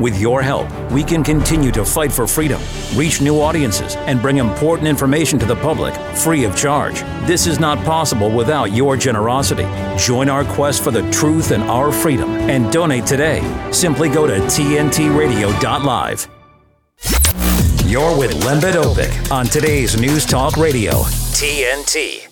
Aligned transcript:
With 0.00 0.20
your 0.20 0.42
help, 0.42 0.70
we 0.92 1.02
can 1.02 1.24
continue 1.24 1.72
to 1.72 1.84
fight 1.84 2.12
for 2.12 2.26
freedom, 2.28 2.60
reach 2.94 3.20
new 3.20 3.40
audiences, 3.40 3.96
and 3.96 4.22
bring 4.22 4.36
important 4.36 4.86
information 4.86 5.40
to 5.40 5.46
the 5.46 5.56
public 5.56 5.92
free 6.16 6.44
of 6.44 6.56
charge. 6.56 7.00
This 7.26 7.48
is 7.48 7.58
not 7.58 7.84
possible 7.84 8.30
without 8.30 8.72
your 8.72 8.96
generosity. 8.96 9.66
Join 9.98 10.28
our 10.28 10.44
quest 10.44 10.84
for 10.84 10.92
the 10.92 11.08
truth 11.10 11.50
and 11.50 11.64
our 11.64 11.90
freedom 11.90 12.30
and 12.48 12.72
donate 12.72 13.06
today. 13.06 13.42
Simply 13.72 14.08
go 14.08 14.26
to 14.26 14.34
tntradio.live. 14.34 16.28
You're 17.84 18.18
with 18.18 18.44
Lembit 18.44 18.74
Öpik 18.74 19.32
on 19.32 19.46
today's 19.46 19.98
News 20.00 20.26
Talk 20.26 20.56
Radio, 20.56 20.92
TNT. 21.32 22.27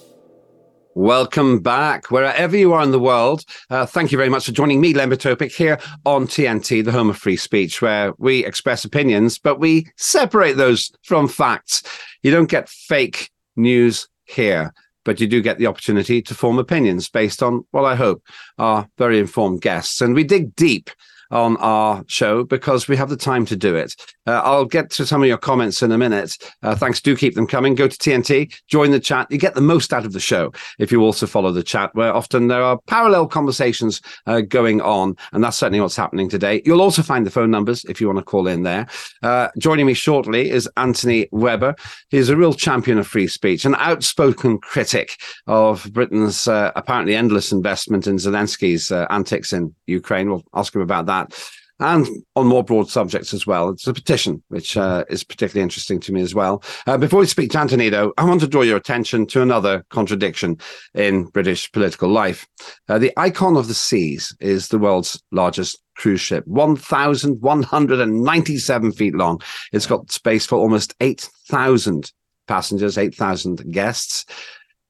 Welcome 0.96 1.58
back, 1.58 2.10
wherever 2.10 2.56
you 2.56 2.72
are 2.72 2.82
in 2.82 2.90
the 2.90 2.98
world. 2.98 3.44
Uh, 3.68 3.84
thank 3.84 4.12
you 4.12 4.16
very 4.16 4.30
much 4.30 4.46
for 4.46 4.52
joining 4.52 4.80
me, 4.80 4.94
Lembit 4.94 5.30
Öpik, 5.30 5.54
here 5.54 5.78
on 6.06 6.26
TNT, 6.26 6.82
the 6.82 6.90
home 6.90 7.10
of 7.10 7.18
free 7.18 7.36
speech, 7.36 7.82
where 7.82 8.14
we 8.16 8.46
express 8.46 8.82
opinions, 8.82 9.38
but 9.38 9.60
we 9.60 9.88
separate 9.98 10.56
those 10.56 10.90
from 11.02 11.28
facts. 11.28 11.82
You 12.22 12.30
don't 12.30 12.48
get 12.48 12.70
fake 12.70 13.28
news 13.56 14.08
here, 14.24 14.72
but 15.04 15.20
you 15.20 15.26
do 15.26 15.42
get 15.42 15.58
the 15.58 15.66
opportunity 15.66 16.22
to 16.22 16.34
form 16.34 16.58
opinions 16.58 17.10
based 17.10 17.42
on 17.42 17.66
what 17.72 17.84
I 17.84 17.94
hope 17.94 18.22
are 18.56 18.88
very 18.96 19.18
informed 19.18 19.60
guests. 19.60 20.00
And 20.00 20.14
we 20.14 20.24
dig 20.24 20.56
deep 20.56 20.88
on 21.30 21.56
our 21.58 22.04
show 22.06 22.44
because 22.44 22.88
we 22.88 22.96
have 22.96 23.08
the 23.08 23.16
time 23.16 23.46
to 23.46 23.56
do 23.56 23.74
it. 23.74 23.94
Uh, 24.26 24.40
I'll 24.44 24.64
get 24.64 24.90
to 24.90 25.06
some 25.06 25.22
of 25.22 25.28
your 25.28 25.38
comments 25.38 25.82
in 25.82 25.92
a 25.92 25.98
minute. 25.98 26.36
Uh, 26.62 26.74
thanks. 26.74 27.00
Do 27.00 27.16
keep 27.16 27.34
them 27.34 27.46
coming. 27.46 27.74
Go 27.74 27.88
to 27.88 27.96
TNT, 27.96 28.54
join 28.68 28.90
the 28.90 29.00
chat. 29.00 29.26
You 29.30 29.38
get 29.38 29.54
the 29.54 29.60
most 29.60 29.92
out 29.92 30.04
of 30.04 30.12
the 30.12 30.20
show 30.20 30.52
if 30.78 30.90
you 30.90 31.02
also 31.02 31.26
follow 31.26 31.52
the 31.52 31.62
chat, 31.62 31.94
where 31.94 32.14
often 32.14 32.48
there 32.48 32.62
are 32.62 32.78
parallel 32.86 33.26
conversations 33.26 34.00
uh, 34.26 34.40
going 34.40 34.80
on. 34.80 35.16
And 35.32 35.42
that's 35.42 35.58
certainly 35.58 35.80
what's 35.80 35.96
happening 35.96 36.28
today. 36.28 36.62
You'll 36.64 36.82
also 36.82 37.02
find 37.02 37.24
the 37.24 37.30
phone 37.30 37.50
numbers 37.50 37.84
if 37.84 38.00
you 38.00 38.06
want 38.06 38.18
to 38.18 38.24
call 38.24 38.48
in 38.48 38.62
there. 38.62 38.86
Uh, 39.22 39.48
joining 39.58 39.86
me 39.86 39.94
shortly 39.94 40.50
is 40.50 40.68
Anthony 40.76 41.28
Webber. 41.32 41.74
He's 42.10 42.28
a 42.28 42.36
real 42.36 42.54
champion 42.54 42.98
of 42.98 43.06
free 43.06 43.28
speech, 43.28 43.64
an 43.64 43.74
outspoken 43.76 44.58
critic 44.58 45.18
of 45.46 45.88
Britain's 45.92 46.48
uh, 46.48 46.72
apparently 46.76 47.14
endless 47.14 47.52
investment 47.52 48.06
in 48.06 48.16
Zelensky's 48.16 48.90
uh, 48.90 49.06
antics 49.10 49.52
in 49.52 49.74
Ukraine. 49.86 50.30
We'll 50.30 50.44
ask 50.54 50.74
him 50.74 50.80
about 50.80 51.06
that 51.06 51.15
that 51.16 51.50
and 51.78 52.06
on 52.34 52.46
more 52.46 52.64
broad 52.64 52.88
subjects 52.88 53.34
as 53.34 53.46
well. 53.46 53.68
It's 53.68 53.86
a 53.86 53.92
petition, 53.92 54.42
which 54.48 54.78
uh, 54.78 55.04
is 55.10 55.24
particularly 55.24 55.62
interesting 55.62 56.00
to 56.00 56.12
me 56.12 56.22
as 56.22 56.34
well. 56.34 56.64
Uh, 56.86 56.96
before 56.96 57.20
we 57.20 57.26
speak 57.26 57.50
to 57.50 57.58
Anthony, 57.58 57.90
though, 57.90 58.14
I 58.16 58.24
want 58.24 58.40
to 58.40 58.48
draw 58.48 58.62
your 58.62 58.78
attention 58.78 59.26
to 59.26 59.42
another 59.42 59.84
contradiction 59.90 60.56
in 60.94 61.24
British 61.24 61.70
political 61.70 62.08
life. 62.08 62.46
Uh, 62.88 62.98
the 62.98 63.12
Icon 63.18 63.58
of 63.58 63.68
the 63.68 63.74
Seas 63.74 64.34
is 64.40 64.68
the 64.68 64.78
world's 64.78 65.22
largest 65.32 65.78
cruise 65.96 66.22
ship, 66.22 66.46
1,197 66.46 68.92
feet 68.92 69.14
long. 69.14 69.42
It's 69.72 69.86
got 69.86 70.10
space 70.10 70.46
for 70.46 70.56
almost 70.56 70.94
8,000 71.00 72.10
passengers, 72.48 72.96
8,000 72.96 73.70
guests. 73.70 74.24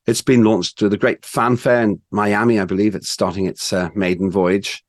It's 0.06 0.22
been 0.22 0.44
launched 0.44 0.82
with 0.82 0.92
a 0.92 0.98
great 0.98 1.24
fanfare 1.24 1.82
in 1.82 2.00
Miami, 2.12 2.60
I 2.60 2.64
believe. 2.64 2.94
It's 2.94 3.08
starting 3.08 3.46
its 3.46 3.72
uh, 3.72 3.88
maiden 3.96 4.30
voyage. 4.30 4.84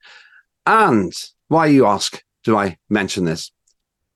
And 0.67 1.13
why, 1.47 1.67
you 1.67 1.85
ask, 1.85 2.21
do 2.43 2.57
I 2.57 2.77
mention 2.89 3.23
this? 3.23 3.53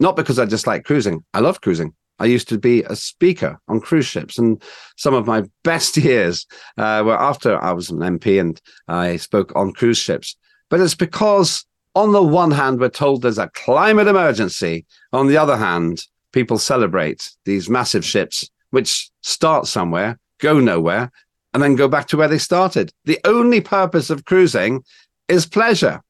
Not 0.01 0.17
because 0.17 0.37
I 0.37 0.43
dislike 0.43 0.83
cruising. 0.83 1.23
I 1.33 1.39
love 1.39 1.61
cruising. 1.61 1.93
I 2.19 2.25
used 2.25 2.49
to 2.49 2.57
be 2.57 2.83
a 2.83 2.95
speaker 2.95 3.57
on 3.69 3.79
cruise 3.79 4.05
ships, 4.05 4.37
and 4.37 4.61
some 4.97 5.13
of 5.13 5.25
my 5.25 5.43
best 5.63 5.95
years 5.95 6.45
uh, 6.77 7.03
were 7.05 7.17
after 7.17 7.57
I 7.63 7.71
was 7.71 7.89
an 7.89 7.99
MP 7.99 8.37
and 8.37 8.61
I 8.89 9.15
spoke 9.15 9.53
on 9.55 9.71
cruise 9.71 9.97
ships. 9.97 10.35
But 10.69 10.81
it's 10.81 10.93
because, 10.93 11.65
on 11.95 12.11
the 12.11 12.21
one 12.21 12.51
hand, 12.51 12.81
we're 12.81 12.89
told 12.89 13.21
there's 13.21 13.37
a 13.37 13.49
climate 13.53 14.07
emergency. 14.07 14.85
On 15.13 15.27
the 15.27 15.37
other 15.37 15.55
hand, 15.55 16.05
people 16.33 16.57
celebrate 16.57 17.31
these 17.45 17.69
massive 17.69 18.03
ships, 18.03 18.49
which 18.71 19.09
start 19.21 19.67
somewhere, 19.67 20.19
go 20.39 20.59
nowhere, 20.59 21.11
and 21.53 21.63
then 21.63 21.77
go 21.77 21.87
back 21.87 22.07
to 22.07 22.17
where 22.17 22.27
they 22.27 22.37
started. 22.37 22.91
The 23.05 23.21
only 23.23 23.61
purpose 23.61 24.09
of 24.09 24.25
cruising 24.25 24.83
is 25.29 25.45
pleasure. 25.45 26.01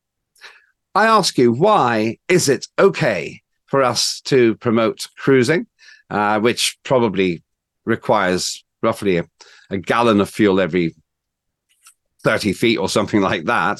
I 0.93 1.05
ask 1.05 1.37
you, 1.37 1.53
why 1.53 2.17
is 2.27 2.49
it 2.49 2.67
okay 2.77 3.41
for 3.67 3.81
us 3.81 4.21
to 4.25 4.55
promote 4.55 5.07
cruising, 5.17 5.67
uh, 6.09 6.39
which 6.39 6.77
probably 6.83 7.43
requires 7.85 8.63
roughly 8.83 9.17
a, 9.17 9.25
a 9.69 9.77
gallon 9.77 10.19
of 10.19 10.29
fuel 10.29 10.59
every 10.59 10.95
30 12.23 12.53
feet 12.53 12.77
or 12.77 12.89
something 12.89 13.21
like 13.21 13.45
that? 13.45 13.79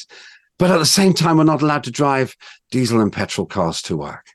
But 0.58 0.72
at 0.72 0.78
the 0.78 0.86
same 0.86 1.14
time, 1.14 1.38
we're 1.38 1.44
not 1.44 1.62
allowed 1.62 1.84
to 1.86 1.92
drive 1.92 2.36
diesel 2.70 3.02
and 3.02 3.12
petrol 3.12 3.48
cars 3.48 3.82
to 3.84 3.98
work. 3.98 4.26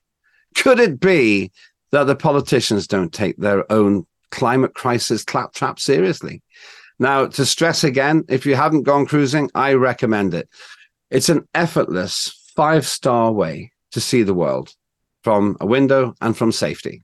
Could 0.57 0.81
it 0.81 1.01
be 1.01 1.53
that 1.93 2.05
the 2.05 2.17
politicians 2.17 2.87
don't 2.87 3.13
take 3.13 3.37
their 3.37 3.71
own 3.71 4.07
climate 4.31 4.75
crisis 4.75 5.25
claptrap 5.25 5.79
seriously? 5.79 6.43
Now, 6.99 7.27
to 7.27 7.47
stress 7.47 7.85
again, 7.85 8.25
if 8.29 8.45
you 8.45 8.57
haven't 8.57 8.83
gone 8.83 9.07
cruising, 9.07 9.51
I 9.55 9.75
recommend 9.75 10.35
it. 10.35 10.49
It's 11.11 11.29
an 11.29 11.47
effortless, 11.55 12.46
five 12.57 12.87
star 12.87 13.33
way 13.33 13.71
to 13.93 14.01
see 14.01 14.23
the 14.23 14.35
world 14.35 14.75
from 15.23 15.57
a 15.61 15.67
window 15.67 16.15
and 16.21 16.37
from 16.37 16.51
safety. 16.51 17.03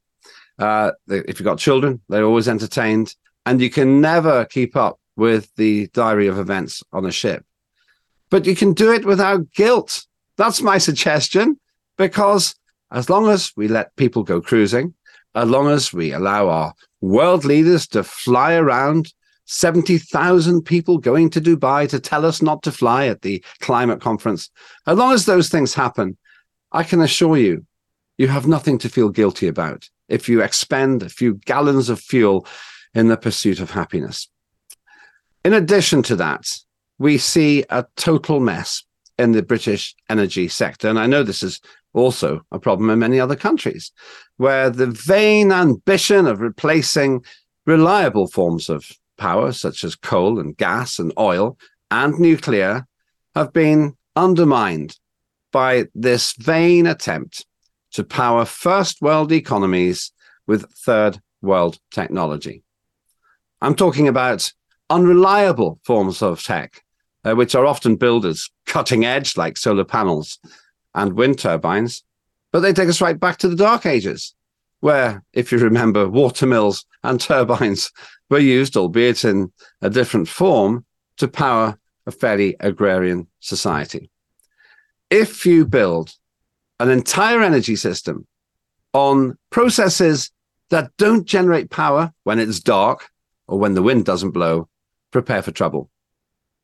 Uh, 0.58 0.92
if 1.08 1.38
you've 1.38 1.44
got 1.44 1.58
children, 1.58 2.00
they're 2.08 2.24
always 2.24 2.48
entertained, 2.48 3.14
and 3.46 3.60
you 3.60 3.70
can 3.70 4.00
never 4.00 4.44
keep 4.46 4.76
up 4.76 4.98
with 5.16 5.50
the 5.56 5.88
diary 5.88 6.26
of 6.26 6.38
events 6.38 6.82
on 6.92 7.04
a 7.04 7.12
ship. 7.12 7.44
But 8.30 8.46
you 8.46 8.56
can 8.56 8.72
do 8.72 8.92
it 8.92 9.04
without 9.04 9.52
guilt. 9.52 10.06
That's 10.36 10.62
my 10.62 10.78
suggestion, 10.78 11.58
because 11.98 12.54
as 12.90 13.10
long 13.10 13.28
as 13.28 13.52
we 13.56 13.69
let 13.69 13.94
people 13.96 14.22
go 14.22 14.40
cruising, 14.40 14.94
as 15.34 15.48
long 15.48 15.69
as 15.69 15.92
we 15.92 16.12
allow 16.12 16.48
our 16.48 16.74
world 17.00 17.44
leaders 17.44 17.86
to 17.88 18.04
fly 18.04 18.54
around 18.54 19.12
70,000 19.52 20.62
people 20.62 20.96
going 20.96 21.28
to 21.28 21.40
Dubai 21.40 21.86
to 21.90 22.00
tell 22.00 22.24
us 22.24 22.40
not 22.40 22.62
to 22.62 22.72
fly 22.72 23.06
at 23.06 23.20
the 23.20 23.44
climate 23.60 24.00
conference. 24.00 24.50
As 24.86 24.96
long 24.96 25.12
as 25.12 25.26
those 25.26 25.50
things 25.50 25.74
happen, 25.74 26.16
I 26.72 26.82
can 26.82 27.02
assure 27.02 27.36
you, 27.36 27.66
you 28.16 28.28
have 28.28 28.46
nothing 28.46 28.78
to 28.78 28.88
feel 28.88 29.10
guilty 29.10 29.48
about 29.48 29.90
if 30.08 30.26
you 30.26 30.40
expend 30.40 31.02
a 31.02 31.10
few 31.10 31.34
gallons 31.34 31.90
of 31.90 32.00
fuel 32.00 32.46
in 32.94 33.08
the 33.08 33.16
pursuit 33.16 33.60
of 33.60 33.70
happiness. 33.70 34.26
In 35.44 35.52
addition 35.52 36.02
to 36.04 36.16
that, 36.16 36.48
we 36.98 37.19
see 37.19 37.64
a 37.69 37.84
total 37.96 38.40
mess 38.40 38.84
in 39.19 39.32
the 39.32 39.42
British 39.42 39.94
energy 40.08 40.48
sector. 40.48 40.88
And 40.88 40.98
I 40.98 41.06
know 41.06 41.22
this 41.22 41.42
is 41.42 41.60
also 41.92 42.40
a 42.52 42.58
problem 42.58 42.88
in 42.88 42.98
many 42.98 43.20
other 43.20 43.36
countries, 43.36 43.92
where 44.38 44.70
the 44.70 44.86
vain 44.86 45.52
ambition 45.52 46.26
of 46.26 46.40
replacing 46.40 47.22
reliable 47.66 48.28
forms 48.28 48.70
of 48.70 48.90
power, 49.17 49.53
such 49.53 49.84
as 49.84 49.97
coal 49.97 50.39
and 50.39 50.56
gas 50.56 50.99
and 50.99 51.12
oil 51.19 51.56
and 51.91 52.19
nuclear, 52.19 52.87
have 53.34 53.53
been 53.53 53.97
undermined 54.17 54.99
by 55.53 55.87
this 55.95 56.33
vain 56.34 56.87
attempt 56.87 57.47
to 57.93 58.05
power 58.05 58.45
first 58.45 59.03
world 59.03 59.33
economies 59.33 60.12
with 60.47 60.71
third 60.73 61.21
world 61.41 61.78
technology. 61.91 62.62
I'm 63.61 63.75
talking 63.75 64.09
about 64.09 64.53
unreliable 64.91 65.79
forms 65.84 66.23
of 66.23 66.43
tech, 66.43 66.83
uh, 67.25 67.34
which 67.34 67.55
are 67.55 67.67
often 67.67 67.97
billed 67.97 68.27
as 68.27 68.49
cutting 68.67 69.05
edge, 69.05 69.37
like 69.37 69.56
solar 69.56 69.84
panels 69.84 70.39
and 70.94 71.12
wind 71.15 71.39
turbines, 71.39 72.03
but 72.50 72.61
they 72.61 72.73
take 72.73 72.89
us 72.89 73.00
right 73.00 73.19
back 73.19 73.39
to 73.39 73.49
the 73.49 73.56
dark 73.56 73.87
ages, 73.87 74.34
where, 74.81 75.23
if 75.33 75.53
you 75.53 75.59
remember, 75.59 76.09
water 76.09 76.47
mills 76.47 76.84
and 77.05 77.21
turbines 77.21 77.91
were 78.32 78.38
used, 78.38 78.76
albeit 78.76 79.25
in 79.25 79.53
a 79.82 79.91
different 79.91 80.26
form, 80.26 80.84
to 81.19 81.28
power 81.28 81.78
a 82.06 82.10
fairly 82.10 82.56
agrarian 82.59 83.28
society. 83.38 84.10
If 85.10 85.47
you 85.47 85.66
build 85.66 86.12
an 86.81 86.91
entire 86.91 87.43
energy 87.43 87.76
system 87.76 88.26
on 88.93 89.38
processes 89.50 90.32
that 90.70 90.90
don't 90.96 91.26
generate 91.26 91.70
power 91.70 92.12
when 92.25 92.38
it's 92.38 92.58
dark 92.58 93.08
or 93.46 93.58
when 93.58 93.75
the 93.75 93.82
wind 93.82 94.05
doesn't 94.05 94.31
blow, 94.31 94.69
prepare 95.11 95.43
for 95.43 95.52
trouble. 95.52 95.90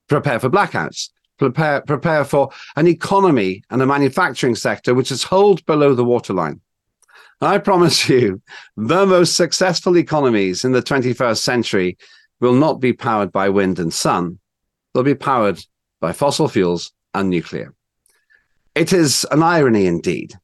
Prepare 0.08 0.40
for 0.40 0.48
blackouts. 0.48 1.10
Prepare, 1.38 1.82
prepare 1.82 2.24
for 2.24 2.50
an 2.74 2.88
economy 2.88 3.62
and 3.70 3.80
a 3.80 3.86
manufacturing 3.86 4.56
sector 4.56 4.94
which 4.94 5.12
is 5.12 5.22
holed 5.22 5.64
below 5.66 5.94
the 5.94 6.04
waterline. 6.04 6.60
I 7.40 7.58
promise 7.58 8.08
you, 8.08 8.42
the 8.76 9.06
most 9.06 9.36
successful 9.36 9.96
economies 9.96 10.64
in 10.64 10.72
the 10.72 10.82
21st 10.82 11.38
century 11.38 11.96
will 12.40 12.54
not 12.54 12.80
be 12.80 12.92
powered 12.92 13.30
by 13.30 13.48
wind 13.48 13.78
and 13.78 13.92
sun. 13.92 14.40
They'll 14.92 15.04
be 15.04 15.14
powered 15.14 15.60
by 16.00 16.12
fossil 16.12 16.48
fuels 16.48 16.92
and 17.14 17.30
nuclear. 17.30 17.74
It 18.74 18.92
is 18.92 19.26
an 19.30 19.42
irony 19.42 19.86
indeed 19.86 20.34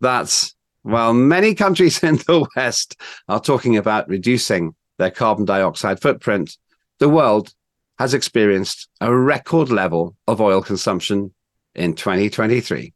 that 0.00 0.52
while 0.82 1.12
many 1.12 1.54
countries 1.54 2.02
in 2.02 2.16
the 2.16 2.46
West 2.56 3.00
are 3.28 3.40
talking 3.40 3.76
about 3.76 4.08
reducing 4.08 4.74
their 4.98 5.10
carbon 5.10 5.44
dioxide 5.44 6.00
footprint, 6.00 6.56
the 6.98 7.08
world 7.08 7.52
has 7.98 8.14
experienced 8.14 8.88
a 9.00 9.14
record 9.14 9.70
level 9.70 10.16
of 10.28 10.40
oil 10.40 10.62
consumption 10.62 11.34
in 11.74 11.94
2023. 11.94 12.92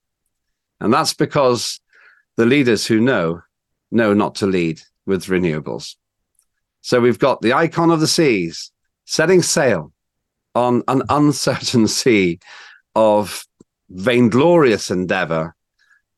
And 0.81 0.93
that's 0.93 1.15
because 1.15 1.81
the 2.37 2.47
leaders 2.47 2.87
who 2.87 3.01
know, 3.01 3.43
know 3.91 4.15
not 4.15 4.35
to 4.37 4.47
lead 4.47 4.81
with 5.07 5.27
renewables. 5.27 5.97
So 6.81 7.01
we've 7.01 7.19
got 7.19 7.41
the 7.43 7.53
icon 7.53 7.91
of 7.91 8.01
the 8.01 8.07
seas 8.07 8.73
setting 9.05 9.43
sail 9.43 9.93
on 10.55 10.83
an 10.89 11.03
uncertain 11.09 11.89
sea 12.01 12.39
of 12.95 13.45
vainglorious 13.91 14.91
endeavor 14.91 15.55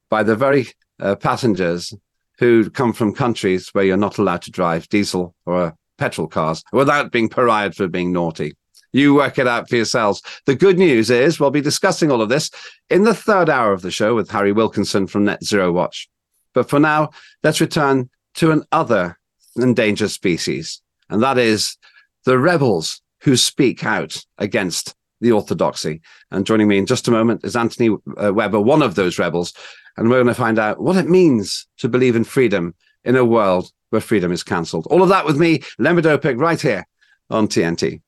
by 0.09 0.23
the 0.23 0.37
very 0.37 0.69
uh, 1.01 1.17
passengers 1.17 1.93
who 2.39 2.69
come 2.71 2.93
from 2.93 3.15
countries 3.15 3.69
where 3.73 3.85
you're 3.85 3.97
not 3.97 4.19
allowed 4.19 4.43
to 4.43 4.51
drive 4.51 4.89
diesel 4.89 5.35
or 5.47 5.75
petrol 5.99 6.27
cars 6.27 6.63
without 6.73 7.13
being 7.13 7.29
pariahed 7.29 7.75
for 7.75 7.87
being 7.89 8.13
naughty. 8.13 8.55
You 8.95 9.13
work 9.17 9.41
it 9.41 9.49
out 9.49 9.69
for 9.69 9.75
yourselves. 9.75 10.23
The 10.47 10.55
good 10.55 10.79
news 10.79 11.11
is 11.11 11.41
we'll 11.41 11.51
be 11.51 11.61
discussing 11.61 12.13
all 12.13 12.23
of 12.23 12.29
this 12.29 12.49
in 12.89 13.03
the 13.03 13.13
third 13.13 13.51
hour 13.51 13.73
of 13.73 13.83
the 13.83 13.91
show 13.91 14.15
with 14.15 14.31
Harry 14.31 14.53
Wilkinson 14.53 15.09
from 15.09 15.25
Net 15.25 15.43
Zero 15.43 15.73
Watch. 15.73 16.09
But 16.53 16.71
for 16.71 16.79
now, 16.79 17.11
let's 17.43 17.61
return 17.61 18.09
to 18.35 18.53
an 18.53 18.63
other 18.71 19.19
endangered 19.57 20.13
species, 20.13 20.81
and 21.11 21.21
that 21.25 21.39
is 21.39 21.77
the 22.25 22.39
rebels 22.39 23.03
who 23.23 23.37
speak 23.37 23.85
out 23.85 24.25
against 24.39 24.95
the 25.21 25.33
orthodoxy. 25.33 26.01
And 26.31 26.47
joining 26.47 26.69
me 26.69 26.79
in 26.79 26.87
just 26.87 27.09
a 27.09 27.11
moment 27.11 27.45
is 27.45 27.57
Anthony 27.57 27.97
uh, 28.17 28.33
Webber, 28.33 28.61
one 28.61 28.83
of 28.83 28.95
those 28.95 29.19
rebels. 29.19 29.53
And 29.97 30.09
we're 30.09 30.23
going 30.23 30.27
to 30.29 30.35
find 30.35 30.59
out 30.59 30.81
what 30.81 30.97
it 30.97 31.09
means 31.09 31.67
to 31.79 31.89
believe 31.89 32.15
in 32.15 32.25
freedom 32.25 32.75
in 33.05 33.17
a 33.17 33.25
world 33.25 33.73
where 33.91 34.01
freedom 34.01 34.31
is 34.31 34.45
cancelled. 34.45 34.87
All 34.89 35.03
of 35.03 35.09
that 35.09 35.25
with 35.25 35.37
me, 35.37 35.63
Lembit 35.81 36.05
Öpik, 36.05 36.39
right 36.39 36.61
here 36.61 36.87
on 37.31 37.49
TNT. 37.49 38.01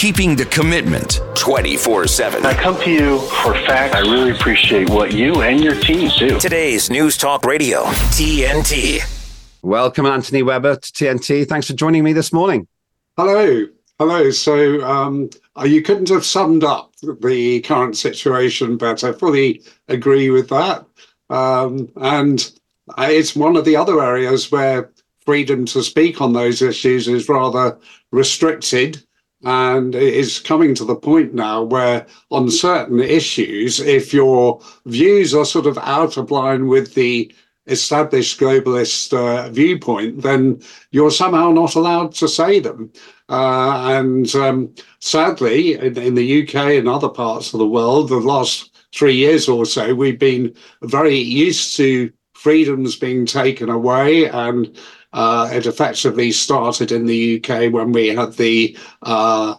Keeping 0.00 0.34
the 0.34 0.46
commitment 0.46 1.20
24 1.34 2.06
7. 2.06 2.46
I 2.46 2.54
come 2.54 2.80
to 2.84 2.90
you 2.90 3.18
for 3.18 3.52
facts. 3.52 3.94
I 3.94 4.00
really 4.00 4.30
appreciate 4.30 4.88
what 4.88 5.12
you 5.12 5.42
and 5.42 5.62
your 5.62 5.78
team 5.78 6.10
do. 6.18 6.40
Today's 6.40 6.88
News 6.88 7.18
Talk 7.18 7.44
Radio, 7.44 7.82
TNT. 7.84 9.02
Welcome, 9.60 10.06
Anthony 10.06 10.42
Webber 10.42 10.76
to 10.76 10.90
TNT. 10.90 11.46
Thanks 11.46 11.66
for 11.66 11.74
joining 11.74 12.02
me 12.02 12.14
this 12.14 12.32
morning. 12.32 12.66
Hello. 13.18 13.66
Hello. 13.98 14.30
So 14.30 14.82
um, 14.86 15.28
uh, 15.54 15.64
you 15.64 15.82
couldn't 15.82 16.08
have 16.08 16.24
summed 16.24 16.64
up 16.64 16.94
the 17.02 17.60
current 17.60 17.94
situation 17.94 18.78
better. 18.78 19.10
I 19.10 19.12
fully 19.12 19.60
agree 19.88 20.30
with 20.30 20.48
that. 20.48 20.86
Um, 21.28 21.92
and 21.96 22.50
it's 22.96 23.36
one 23.36 23.54
of 23.54 23.66
the 23.66 23.76
other 23.76 24.02
areas 24.02 24.50
where 24.50 24.90
freedom 25.26 25.66
to 25.66 25.82
speak 25.82 26.22
on 26.22 26.32
those 26.32 26.62
issues 26.62 27.06
is 27.06 27.28
rather 27.28 27.78
restricted. 28.12 29.04
And 29.42 29.94
it 29.94 30.14
is 30.14 30.38
coming 30.38 30.74
to 30.74 30.84
the 30.84 30.96
point 30.96 31.32
now 31.32 31.62
where, 31.62 32.06
on 32.30 32.50
certain 32.50 33.00
issues, 33.00 33.80
if 33.80 34.12
your 34.12 34.60
views 34.84 35.34
are 35.34 35.46
sort 35.46 35.66
of 35.66 35.78
out 35.78 36.16
of 36.16 36.30
line 36.30 36.66
with 36.66 36.94
the 36.94 37.32
established 37.66 38.38
globalist 38.38 39.12
uh, 39.16 39.48
viewpoint, 39.50 40.22
then 40.22 40.60
you're 40.90 41.10
somehow 41.10 41.50
not 41.50 41.74
allowed 41.74 42.12
to 42.14 42.28
say 42.28 42.60
them. 42.60 42.92
Uh, 43.28 43.96
and 43.98 44.34
um, 44.34 44.74
sadly, 44.98 45.74
in, 45.74 45.96
in, 45.96 46.14
the 46.16 46.42
UK 46.42 46.54
and 46.72 46.88
other 46.88 47.08
parts 47.08 47.54
of 47.54 47.58
the 47.58 47.66
world, 47.66 48.08
the 48.08 48.16
last 48.16 48.76
three 48.92 49.14
years 49.14 49.48
or 49.48 49.64
so, 49.64 49.94
we've 49.94 50.18
been 50.18 50.54
very 50.82 51.16
used 51.16 51.76
to 51.76 52.12
freedoms 52.34 52.96
being 52.96 53.24
taken 53.24 53.68
away. 53.68 54.28
And 54.28 54.76
uh, 55.12 55.48
it 55.52 55.66
effectively 55.66 56.30
started 56.30 56.92
in 56.92 57.06
the 57.06 57.42
UK 57.42 57.72
when 57.72 57.92
we 57.92 58.08
had 58.08 58.32
the 58.34 58.76
uh, 59.02 59.54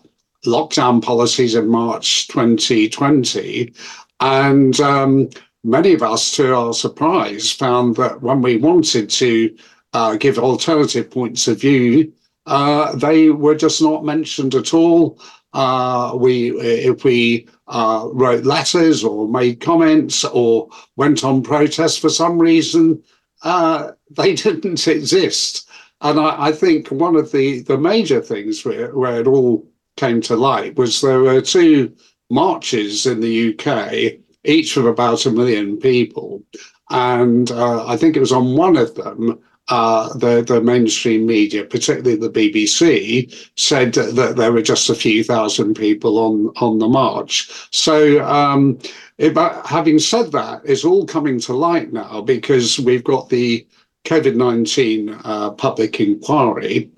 lockdown 0.45 1.03
policies 1.03 1.55
in 1.55 1.67
March 1.67 2.27
2020. 2.27 3.73
And 4.21 4.79
um, 4.79 5.29
many 5.63 5.93
of 5.93 6.03
us, 6.03 6.31
to 6.35 6.55
our 6.55 6.73
surprise, 6.73 7.51
found 7.51 7.97
that 7.97 8.21
when 8.21 8.41
we 8.41 8.57
wanted 8.57 9.09
to 9.09 9.55
uh, 9.93 10.15
give 10.15 10.39
alternative 10.39 11.11
points 11.11 11.47
of 11.47 11.59
view, 11.59 12.13
uh, 12.45 12.95
they 12.95 13.29
were 13.29 13.55
just 13.55 13.81
not 13.81 14.05
mentioned 14.05 14.55
at 14.55 14.73
all. 14.73 15.19
Uh, 15.53 16.13
we, 16.15 16.51
if 16.61 17.03
we 17.03 17.47
wrote 17.67 18.45
letters 18.45 19.03
or 19.03 19.27
made 19.27 19.59
comments 19.59 20.23
or 20.23 20.69
went 20.95 21.25
on 21.25 21.43
protests 21.43 21.97
for 21.97 22.09
some 22.09 22.39
reason, 22.39 23.03
uh, 23.43 23.91
they 24.15 24.35
didn't 24.35 24.87
exist. 24.87 25.69
And 26.01 26.19
I, 26.19 26.47
I, 26.47 26.51
think 26.51 26.87
one 26.87 27.15
of 27.15 27.31
the, 27.31 27.61
the 27.61 27.77
major 27.77 28.21
things 28.21 28.65
where, 28.65 28.95
where 28.95 29.21
it 29.21 29.27
all 29.27 29.67
came 29.97 30.19
to 30.21 30.35
light 30.35 30.75
was 30.75 30.99
there 30.99 31.19
were 31.19 31.41
two 31.41 31.95
marches 32.29 33.05
in 33.05 33.19
the 33.19 33.53
UK, 33.53 34.19
each 34.43 34.77
of 34.77 34.85
about 34.85 35.25
a 35.25 35.31
million 35.31 35.77
people. 35.77 36.43
And 36.89 37.51
uh, 37.51 37.85
I 37.85 37.97
think 37.97 38.15
it 38.15 38.19
was 38.19 38.31
on 38.31 38.55
one 38.55 38.77
of 38.77 38.95
them 38.95 39.39
uh, 39.69 40.11
the, 40.17 40.41
the 40.41 40.59
mainstream 40.59 41.25
media, 41.25 41.63
particularly 41.63 42.17
the 42.17 42.29
BBC, 42.29 43.33
said 43.55 43.93
that 43.93 44.35
there 44.35 44.51
were 44.51 44.61
just 44.61 44.89
a 44.89 44.95
few 44.95 45.23
thousand 45.23 45.75
people 45.75 46.17
on, 46.17 46.51
on 46.57 46.79
the 46.79 46.87
march. 46.87 47.49
So, 47.71 48.23
um, 48.25 48.79
it, 49.17 49.37
having 49.65 49.99
said 49.99 50.31
that, 50.33 50.61
it's 50.65 50.83
all 50.83 51.05
coming 51.05 51.39
to 51.41 51.53
light 51.53 51.93
now 51.93 52.21
because 52.21 52.79
we've 52.79 53.03
got 53.03 53.29
the 53.29 53.65
COVID 54.05 54.35
19 54.35 55.19
uh, 55.23 55.51
public 55.51 55.99
inquiry, 55.99 56.89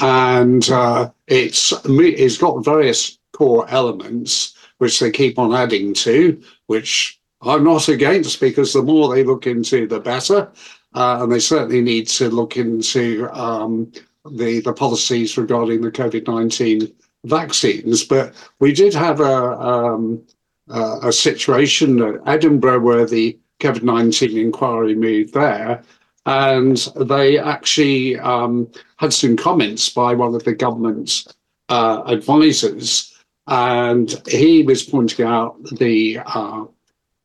and 0.00 0.68
uh, 0.70 1.10
it's, 1.26 1.72
it's 1.84 2.38
got 2.38 2.64
various 2.64 3.18
core 3.32 3.66
elements 3.68 4.54
which 4.78 4.98
they 4.98 5.10
keep 5.10 5.38
on 5.38 5.54
adding 5.54 5.94
to, 5.94 6.42
which 6.66 7.20
I'm 7.40 7.64
not 7.64 7.88
against 7.88 8.40
because 8.40 8.72
the 8.72 8.82
more 8.82 9.14
they 9.14 9.24
look 9.24 9.46
into, 9.46 9.86
the 9.86 10.00
better. 10.00 10.50
Uh, 10.94 11.20
and 11.22 11.32
they 11.32 11.38
certainly 11.38 11.80
need 11.80 12.06
to 12.06 12.28
look 12.28 12.56
into 12.56 13.28
um, 13.32 13.90
the 14.30 14.60
the 14.60 14.72
policies 14.72 15.38
regarding 15.38 15.80
the 15.80 15.90
COVID 15.90 16.26
nineteen 16.26 16.92
vaccines. 17.24 18.04
But 18.04 18.34
we 18.58 18.72
did 18.72 18.92
have 18.92 19.20
a 19.20 19.58
um, 19.58 20.22
a 20.68 21.12
situation 21.12 22.02
at 22.02 22.20
Edinburgh 22.26 22.80
where 22.80 23.06
the 23.06 23.38
COVID 23.60 23.82
nineteen 23.82 24.36
inquiry 24.36 24.94
moved 24.94 25.32
there, 25.32 25.82
and 26.26 26.76
they 26.96 27.38
actually 27.38 28.18
um, 28.18 28.70
had 28.96 29.12
some 29.12 29.36
comments 29.36 29.88
by 29.88 30.14
one 30.14 30.34
of 30.34 30.44
the 30.44 30.54
government's 30.54 31.26
uh, 31.68 32.02
advisors, 32.06 33.14
and 33.46 34.22
he 34.28 34.62
was 34.62 34.82
pointing 34.82 35.26
out 35.26 35.62
the 35.64 36.18
uh, 36.24 36.64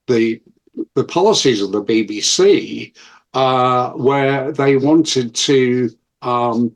the 0.07 0.41
the 0.95 1.03
policies 1.03 1.61
of 1.61 1.71
the 1.71 1.83
BBC 1.83 2.93
uh, 3.33 3.91
where 3.91 4.51
they 4.51 4.77
wanted 4.77 5.35
to 5.35 5.89
um, 6.21 6.75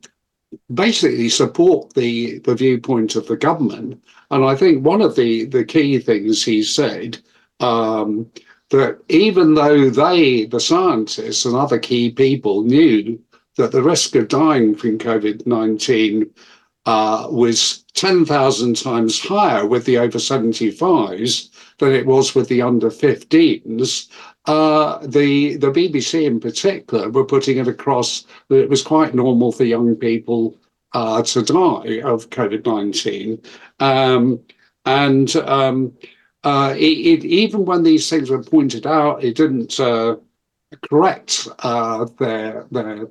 basically 0.74 1.28
support 1.28 1.92
the, 1.94 2.38
the 2.40 2.54
viewpoint 2.54 3.16
of 3.16 3.26
the 3.26 3.36
government. 3.36 4.02
And 4.30 4.44
I 4.44 4.54
think 4.54 4.84
one 4.84 5.02
of 5.02 5.16
the, 5.16 5.46
the 5.46 5.64
key 5.64 5.98
things 5.98 6.44
he 6.44 6.62
said 6.62 7.18
um, 7.60 8.30
that 8.72 8.98
even 9.08 9.54
though 9.54 9.88
they, 9.88 10.46
the 10.46 10.60
scientists 10.60 11.44
and 11.44 11.54
other 11.54 11.78
key 11.78 12.10
people, 12.10 12.62
knew 12.64 13.18
that 13.56 13.70
the 13.70 13.82
risk 13.82 14.14
of 14.16 14.28
dying 14.28 14.74
from 14.74 14.98
COVID 14.98 15.46
19 15.46 16.28
uh, 16.86 17.28
was 17.30 17.84
10,000 17.94 18.76
times 18.76 19.20
higher 19.20 19.66
with 19.66 19.84
the 19.84 19.98
over 19.98 20.18
75s 20.18 21.50
than 21.78 21.92
it 21.92 22.06
was 22.06 22.34
with 22.34 22.48
the 22.48 22.62
under 22.62 22.90
15s, 22.90 24.08
uh, 24.46 24.98
the 25.06 25.56
the 25.56 25.70
BBC 25.70 26.24
in 26.24 26.40
particular 26.40 27.08
were 27.10 27.24
putting 27.24 27.58
it 27.58 27.68
across 27.68 28.24
that 28.48 28.60
it 28.60 28.68
was 28.68 28.82
quite 28.82 29.14
normal 29.14 29.52
for 29.52 29.64
young 29.64 29.94
people 29.94 30.56
uh, 30.94 31.22
to 31.22 31.42
die 31.42 32.00
of 32.02 32.28
COVID 32.30 32.66
nineteen, 32.66 33.40
um, 33.78 34.40
and 34.84 35.36
um, 35.36 35.92
uh, 36.44 36.74
it, 36.76 36.80
it, 36.80 37.24
even 37.24 37.64
when 37.64 37.82
these 37.82 38.08
things 38.10 38.30
were 38.30 38.42
pointed 38.42 38.86
out, 38.86 39.22
it 39.22 39.36
didn't 39.36 39.78
uh, 39.78 40.16
correct 40.88 41.48
uh, 41.60 42.06
their 42.18 42.66
their 42.70 43.08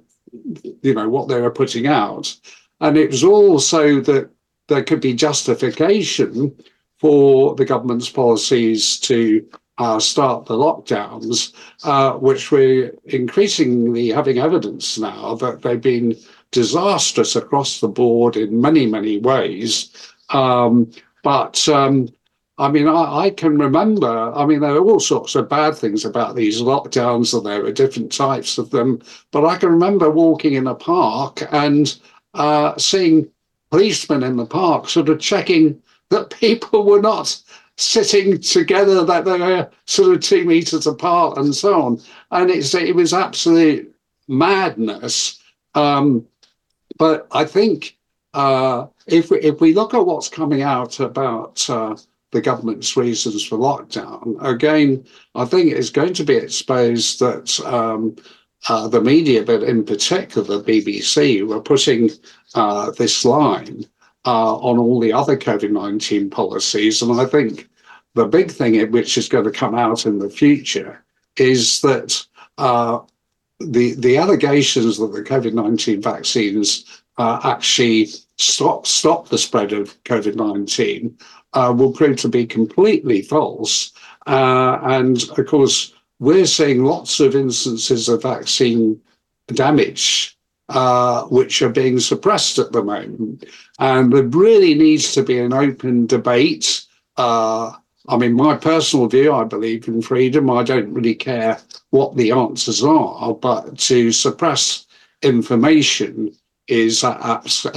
you 0.82 0.94
know 0.94 1.10
what 1.10 1.28
they 1.28 1.40
were 1.40 1.52
putting 1.52 1.88
out, 1.88 2.36
and 2.82 2.98
it 2.98 3.12
was 3.12 3.24
also 3.24 4.02
that 4.02 4.30
there 4.68 4.84
could 4.84 5.02
be 5.02 5.14
justification 5.14 6.56
for 7.00 7.56
the 7.56 7.66
government's 7.66 8.10
policies 8.10 9.00
to 9.00 9.46
uh, 9.78 10.00
start 10.00 10.46
the 10.46 10.54
lockdowns, 10.54 11.54
uh, 11.84 12.14
which 12.14 12.52
we're 12.52 12.94
increasingly 13.06 14.10
having 14.10 14.38
evidence 14.38 15.00
now 15.00 15.34
that 15.36 15.62
they've 15.62 15.82
been 15.82 16.16
disastrous 16.52 17.36
across 17.36 17.80
the 17.80 17.88
board 17.88 18.38
in 18.38 18.62
many, 18.62 18.86
many 18.86 19.18
ways. 19.18 19.90
Um, 20.30 20.92
but 21.24 21.68
um, 21.68 22.10
I 22.62 22.70
mean, 22.70 22.88
I, 22.88 23.24
I, 23.26 23.30
can 23.32 23.58
remember, 23.58 24.32
I 24.36 24.46
mean, 24.46 24.60
there 24.60 24.76
are 24.76 24.86
all 24.86 25.00
sorts 25.00 25.34
of 25.34 25.50
bad 25.50 25.76
things 25.76 26.06
about 26.06 26.36
these 26.36 26.62
lockdowns, 26.62 27.34
and 27.34 27.44
there 27.44 27.66
are 27.66 27.72
different 27.72 28.12
types 28.12 28.60
of 28.60 28.70
them. 28.70 29.02
But 29.32 29.46
I 29.46 29.58
can 29.58 29.70
remember 29.70 30.12
walking 30.12 30.54
in 30.54 30.68
a 30.68 30.76
park 30.76 31.42
and 31.52 31.98
uh, 32.36 32.78
seeing 32.78 33.28
policemen 33.72 34.22
in 34.22 34.38
the 34.38 34.46
park 34.46 34.90
sort 34.90 35.10
of 35.10 35.20
checking 35.20 35.82
that 36.12 36.30
people 36.30 36.86
were 36.86 37.02
not 37.02 37.42
sitting 37.78 38.40
together, 38.40 39.04
that 39.06 39.26
they 39.26 39.40
were 39.40 39.68
sort 39.88 40.14
of 40.14 40.22
two 40.22 40.46
meters 40.46 40.86
apart, 40.86 41.40
and 41.40 41.56
so 41.56 41.82
on. 41.82 42.02
And 42.30 42.52
it's 42.52 42.76
it 42.76 42.96
was 42.96 43.12
absolute 43.12 43.92
madness. 44.28 45.40
Um, 45.74 46.28
but 47.00 47.28
I 47.32 47.44
think 47.44 47.98
uh, 48.36 48.86
if 49.08 49.32
we, 49.32 49.40
if 49.40 49.60
we 49.62 49.74
look 49.74 49.96
at 49.96 50.06
what's 50.06 50.30
coming 50.30 50.62
out 50.62 51.00
about 51.00 51.68
uh, 51.68 51.96
the 52.32 52.42
government's 52.42 52.96
reasons 52.96 53.46
for 53.46 53.58
lockdown, 53.58 54.38
again, 54.42 55.06
I 55.36 55.46
think 55.46 55.72
it's 55.72 55.90
going 55.90 56.14
to 56.14 56.24
be 56.24 56.36
exposed 56.36 57.20
that 57.20 57.60
um, 57.66 58.16
uh, 58.70 58.88
the 58.88 59.02
media, 59.02 59.44
but 59.44 59.64
in 59.64 59.84
particular 59.84 60.60
the 60.60 60.64
BBC, 60.64 61.46
were 61.46 61.62
putting 61.62 62.12
uh, 62.56 62.92
this 62.92 63.26
line 63.26 63.86
uh, 64.26 64.56
on 64.56 64.78
all 64.78 65.00
the 65.00 65.14
other 65.14 65.36
COVID 65.36 65.72
19 65.72 66.30
policies. 66.30 67.02
And 67.02 67.20
I 67.20 67.26
think 67.26 67.70
the 68.14 68.26
big 68.26 68.52
thing 68.52 68.92
which 68.92 69.18
is 69.18 69.28
going 69.28 69.46
to 69.46 69.52
come 69.52 69.76
out 69.76 70.06
in 70.06 70.20
the 70.20 70.30
future 70.30 71.04
is 71.38 71.82
that 71.82 72.24
uh, 72.58 73.00
the, 73.60 73.96
the 73.96 74.18
allegations 74.18 74.98
that 74.98 75.14
the 75.14 75.24
COVID 75.24 75.54
19 75.54 76.02
vaccines 76.02 77.04
uh, 77.18 77.40
actually 77.44 78.10
stop, 78.38 78.86
stop 78.86 79.30
the 79.30 79.38
spread 79.38 79.74
of 79.74 80.02
COVID 80.04 80.36
19 80.36 81.18
uh, 81.54 81.74
will 81.76 81.92
prove 81.92 82.18
to 82.18 82.30
be 82.30 82.46
completely 82.46 83.22
false. 83.22 83.92
and 84.28 85.24
of 85.38 85.46
course, 85.48 85.94
we're 86.20 86.46
seeing 86.46 86.84
lots 86.84 87.20
of 87.20 87.36
instances 87.36 88.08
of 88.08 88.22
vaccine 88.22 89.02
damage 89.48 90.38
uh, 90.74 91.24
which 91.26 91.62
are 91.62 91.70
being 91.70 92.00
suppressed 92.00 92.58
at 92.58 92.72
the 92.72 92.84
moment. 92.84 93.46
And 93.80 94.14
there 94.14 94.24
really 94.24 94.74
needs 94.74 95.14
to 95.14 95.24
be 95.24 95.38
an 95.40 95.52
open 95.52 96.06
debate. 96.06 96.86
Uh, 97.18 97.74
I 98.08 98.18
mean, 98.18 98.34
my 98.34 98.56
personal 98.56 99.08
view, 99.08 99.34
I 99.34 99.44
believe 99.44 99.88
in 99.88 100.02
freedom. 100.02 100.50
I 100.50 100.64
don't 100.64 100.94
really 100.94 101.16
care 101.16 101.60
what 101.90 102.16
the 102.16 102.32
answers 102.32 102.84
are, 102.84 103.34
but 103.34 103.78
to 103.80 104.12
suppress 104.12 104.86
information 105.22 106.36
is 106.68 107.04
an 107.04 107.18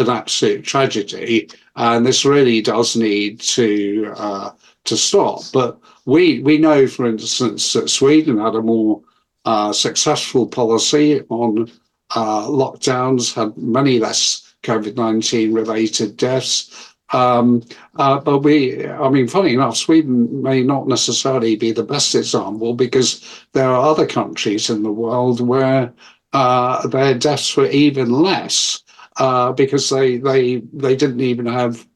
absolute 0.08 0.64
tragedy. 0.64 1.48
And 1.76 2.06
this 2.06 2.24
really 2.24 2.60
does 2.62 2.96
need 2.96 3.40
to 3.40 4.12
uh, 4.16 4.50
to 4.84 4.96
stop. 4.96 5.40
But 5.52 5.78
we 6.04 6.40
we 6.40 6.58
know, 6.58 6.86
for 6.86 7.06
instance, 7.06 7.72
that 7.72 7.88
Sweden 7.88 8.38
had 8.38 8.54
a 8.54 8.62
more 8.62 9.02
uh, 9.44 9.72
successful 9.72 10.46
policy 10.46 11.22
on 11.28 11.70
uh, 12.14 12.46
lockdowns, 12.46 13.34
had 13.34 13.56
many 13.56 13.98
less 13.98 14.54
COVID 14.62 14.96
nineteen 14.96 15.52
related 15.52 16.16
deaths. 16.16 16.94
Um, 17.12 17.62
uh, 17.96 18.18
but 18.18 18.38
we, 18.38 18.86
I 18.88 19.08
mean, 19.08 19.28
funny 19.28 19.54
enough, 19.54 19.76
Sweden 19.76 20.42
may 20.42 20.62
not 20.62 20.88
necessarily 20.88 21.54
be 21.54 21.70
the 21.70 21.84
best 21.84 22.14
example 22.14 22.74
because 22.74 23.44
there 23.52 23.68
are 23.68 23.86
other 23.86 24.06
countries 24.06 24.70
in 24.70 24.82
the 24.82 24.90
world 24.90 25.40
where 25.40 25.92
uh, 26.34 26.86
their 26.88 27.14
deaths 27.14 27.56
were 27.56 27.68
even 27.68 28.10
less 28.10 28.82
uh, 29.16 29.52
because 29.52 29.88
they 29.88 30.18
they 30.18 30.56
they 30.72 30.96
didn't 30.96 31.20
even 31.20 31.46
have 31.46 31.86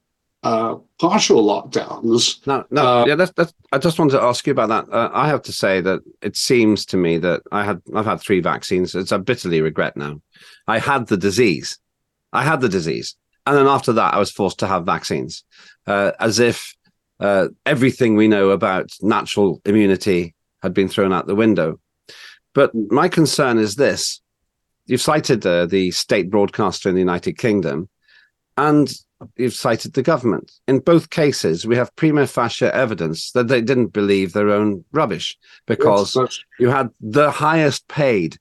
uh, 0.45 0.77
partial 1.01 1.45
lockdowns. 1.45 2.47
No, 2.47 2.65
no, 2.71 2.87
uh, 2.87 3.05
yeah, 3.07 3.17
that's, 3.17 3.33
that's, 3.33 3.53
I 3.73 3.79
just 3.79 3.99
wanted 3.99 4.13
to 4.13 4.23
ask 4.23 4.47
you 4.47 4.53
about 4.53 4.69
that. 4.69 4.95
Uh, 4.95 5.11
I 5.13 5.27
have 5.29 5.43
to 5.43 5.53
say 5.53 5.81
that 5.81 6.01
it 6.23 6.37
seems 6.37 6.87
to 6.87 6.97
me 6.97 7.19
that 7.19 7.43
I 7.51 7.65
had, 7.65 7.83
I've 7.95 8.05
had 8.05 8.21
three 8.21 8.41
vaccines. 8.41 8.95
It's 8.95 9.11
I 9.11 9.19
bitterly 9.19 9.61
regret 9.61 9.97
now. 9.97 10.23
I 10.69 10.79
had 10.79 11.09
the 11.09 11.17
disease. 11.17 11.79
I 12.33 12.45
had 12.45 12.61
the 12.61 12.69
disease, 12.69 13.17
and 13.47 13.57
then 13.57 13.67
after 13.67 13.93
that, 13.95 14.15
I 14.15 14.19
was 14.19 14.31
forced 14.31 14.61
to 14.61 14.67
have 14.67 14.85
vaccines, 14.85 15.45
uh, 15.87 16.13
as 16.21 16.39
if 16.39 16.75
uh, 17.19 17.49
everything 17.67 18.15
we 18.15 18.29
know 18.29 18.51
about 18.51 18.91
natural 19.01 19.61
immunity 19.65 20.35
had 20.63 20.75
been 20.75 20.89
thrown 20.89 21.13
out 21.13 21.27
the 21.27 21.35
window. 21.35 21.81
But 22.55 22.75
my 22.75 23.09
concern 23.09 23.59
is 23.59 23.77
this: 23.77 24.21
you've 24.89 25.01
cited 25.01 25.47
uh, 25.47 25.67
the 25.67 25.91
state 25.93 26.31
broadcaster 26.31 26.89
in 26.89 26.95
the 26.95 27.01
United 27.01 27.39
Kingdom, 27.39 27.89
and 28.57 28.93
you've 29.37 29.55
cited 29.55 29.93
the 29.93 30.03
government. 30.03 30.51
In 30.67 30.81
both 30.81 31.11
cases, 31.11 31.67
we 31.67 31.77
have 31.77 31.95
prima 31.97 32.27
facie 32.27 32.67
evidence 32.67 33.33
that 33.33 33.49
they 33.49 33.61
didn't 33.61 33.89
believe 33.93 34.33
their 34.33 34.51
own 34.51 34.85
rubbish 34.93 35.37
because 35.67 36.17
yes, 36.17 36.41
you 36.59 36.69
had 36.69 36.89
the 37.01 37.31
highest 37.31 37.87
paid 37.89 38.39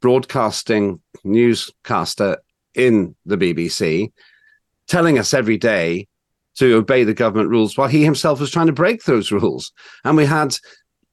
broadcasting 0.00 1.00
newscaster 1.24 2.38
in 2.74 3.14
the 3.24 3.38
BBC 3.38 4.12
telling 4.86 5.18
us 5.18 5.32
every 5.32 5.56
day 5.56 6.06
to 6.56 6.74
obey 6.76 7.04
the 7.04 7.14
government 7.14 7.48
rules 7.48 7.76
while 7.76 7.88
he 7.88 8.04
himself 8.04 8.40
was 8.40 8.50
trying 8.50 8.66
to 8.66 8.72
break 8.72 9.04
those 9.04 9.32
rules. 9.32 9.72
And 10.04 10.16
we 10.16 10.26
had 10.26 10.56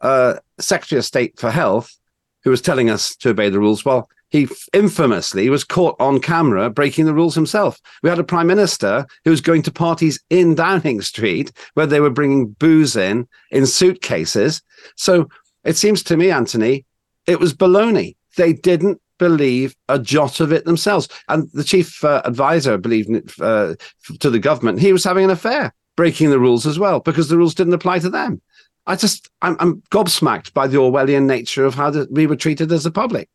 uh, 0.01 0.35
Secretary 0.59 1.00
of 1.00 1.05
State 1.05 1.39
for 1.39 1.51
Health 1.51 1.95
who 2.43 2.50
was 2.50 2.61
telling 2.61 2.89
us 2.89 3.15
to 3.17 3.29
obey 3.29 3.50
the 3.50 3.59
rules 3.59 3.85
while 3.85 4.09
he 4.31 4.47
infamously 4.73 5.50
was 5.50 5.63
caught 5.63 5.95
on 6.00 6.19
camera 6.19 6.69
breaking 6.69 7.05
the 7.05 7.13
rules 7.13 7.35
himself. 7.35 7.79
We 8.01 8.09
had 8.09 8.19
a 8.19 8.23
prime 8.23 8.47
minister 8.47 9.05
who 9.23 9.31
was 9.31 9.41
going 9.41 9.61
to 9.63 9.71
parties 9.71 10.19
in 10.29 10.55
Downing 10.55 11.01
Street 11.01 11.51
where 11.75 11.85
they 11.85 12.00
were 12.00 12.09
bringing 12.09 12.47
booze 12.47 12.95
in 12.95 13.27
in 13.51 13.65
suitcases. 13.65 14.61
So 14.95 15.29
it 15.63 15.77
seems 15.77 16.01
to 16.03 16.17
me, 16.17 16.31
Anthony, 16.31 16.85
it 17.27 17.39
was 17.39 17.53
baloney. 17.53 18.15
They 18.38 18.53
didn't 18.53 19.01
believe 19.19 19.75
a 19.89 20.00
jot 20.00 20.39
of 20.39 20.51
it 20.51 20.65
themselves. 20.65 21.07
And 21.27 21.47
the 21.53 21.63
chief 21.63 22.03
uh, 22.03 22.21
advisor 22.25 22.77
believed 22.77 23.39
uh, 23.39 23.75
to 24.19 24.29
the 24.29 24.39
government 24.39 24.79
he 24.79 24.93
was 24.93 25.03
having 25.03 25.25
an 25.25 25.29
affair, 25.29 25.73
breaking 25.95 26.29
the 26.29 26.39
rules 26.39 26.65
as 26.65 26.79
well 26.79 27.01
because 27.01 27.27
the 27.27 27.38
rules 27.38 27.53
didn't 27.53 27.73
apply 27.73 28.00
to 28.00 28.09
them. 28.09 28.41
I 28.88 28.95
just, 28.95 29.29
I'm, 29.41 29.57
I'm 29.59 29.81
gobsmacked 29.91 30.53
by 30.53 30.67
the 30.67 30.77
Orwellian 30.77 31.25
nature 31.25 31.65
of 31.65 31.75
how 31.75 31.91
the, 31.91 32.07
we 32.09 32.25
were 32.25 32.35
treated 32.35 32.71
as 32.71 32.85
a 32.85 32.91
public. 32.91 33.29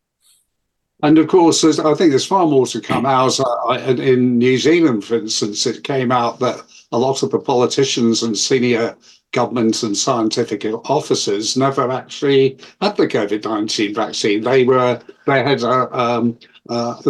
And 1.03 1.19
of 1.19 1.29
course, 1.29 1.63
I 1.63 1.95
think 1.95 2.11
there's 2.11 2.25
far 2.25 2.47
more 2.47 2.67
to 2.69 2.81
come 2.81 3.05
out. 3.05 3.39
In 3.99 4.39
New 4.39 4.57
Zealand, 4.57 5.05
for 5.05 5.17
instance, 5.17 5.67
it 5.67 5.85
came 5.85 6.11
out 6.11 6.39
that 6.41 6.63
a 6.93 6.99
lot 6.99 7.23
of 7.23 7.31
the 7.31 7.39
politicians 7.39 8.23
and 8.23 8.37
senior 8.37 8.97
government 9.33 9.83
and 9.83 9.97
scientific 9.97 10.65
officers 10.89 11.57
never 11.57 11.91
actually 11.91 12.59
had 12.81 12.97
the 12.97 13.07
COVID 13.07 13.45
nineteen 13.45 13.95
vaccine. 13.95 14.43
They 14.43 14.65
were 14.65 15.01
they 15.27 15.43
had 15.43 15.63
uh, 15.63 15.89
um, 15.93 16.39
uh, 16.71 17.03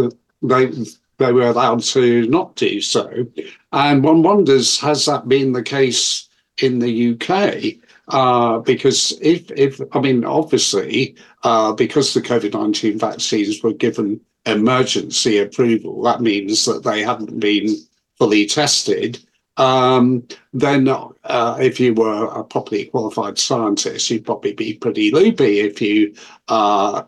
they 0.42 0.72
they 1.18 1.32
were 1.32 1.46
allowed 1.46 1.82
to 1.84 2.26
not 2.28 2.56
do 2.56 2.80
so, 2.80 3.26
and 3.72 4.02
one 4.02 4.22
wonders 4.22 4.80
has 4.80 5.04
that 5.06 5.28
been 5.28 5.52
the 5.52 5.62
case 5.62 6.28
in 6.60 6.80
the 6.80 7.12
UK? 7.12 7.85
Uh, 8.08 8.58
because 8.60 9.18
if, 9.20 9.50
if 9.50 9.80
I 9.92 10.00
mean, 10.00 10.24
obviously, 10.24 11.16
uh, 11.42 11.72
because 11.72 12.14
the 12.14 12.20
COVID 12.20 12.54
19 12.54 12.98
vaccines 12.98 13.62
were 13.62 13.72
given 13.72 14.20
emergency 14.44 15.38
approval, 15.38 16.02
that 16.02 16.20
means 16.20 16.64
that 16.66 16.84
they 16.84 17.02
haven't 17.02 17.40
been 17.40 17.76
fully 18.18 18.46
tested. 18.46 19.18
Um, 19.56 20.26
then, 20.52 20.88
uh, 20.88 21.58
if 21.60 21.80
you 21.80 21.94
were 21.94 22.26
a 22.26 22.44
properly 22.44 22.86
qualified 22.86 23.38
scientist, 23.38 24.10
you'd 24.10 24.26
probably 24.26 24.52
be 24.52 24.74
pretty 24.74 25.10
loopy 25.10 25.60
if 25.60 25.80
you 25.80 26.14
uh, 26.48 27.02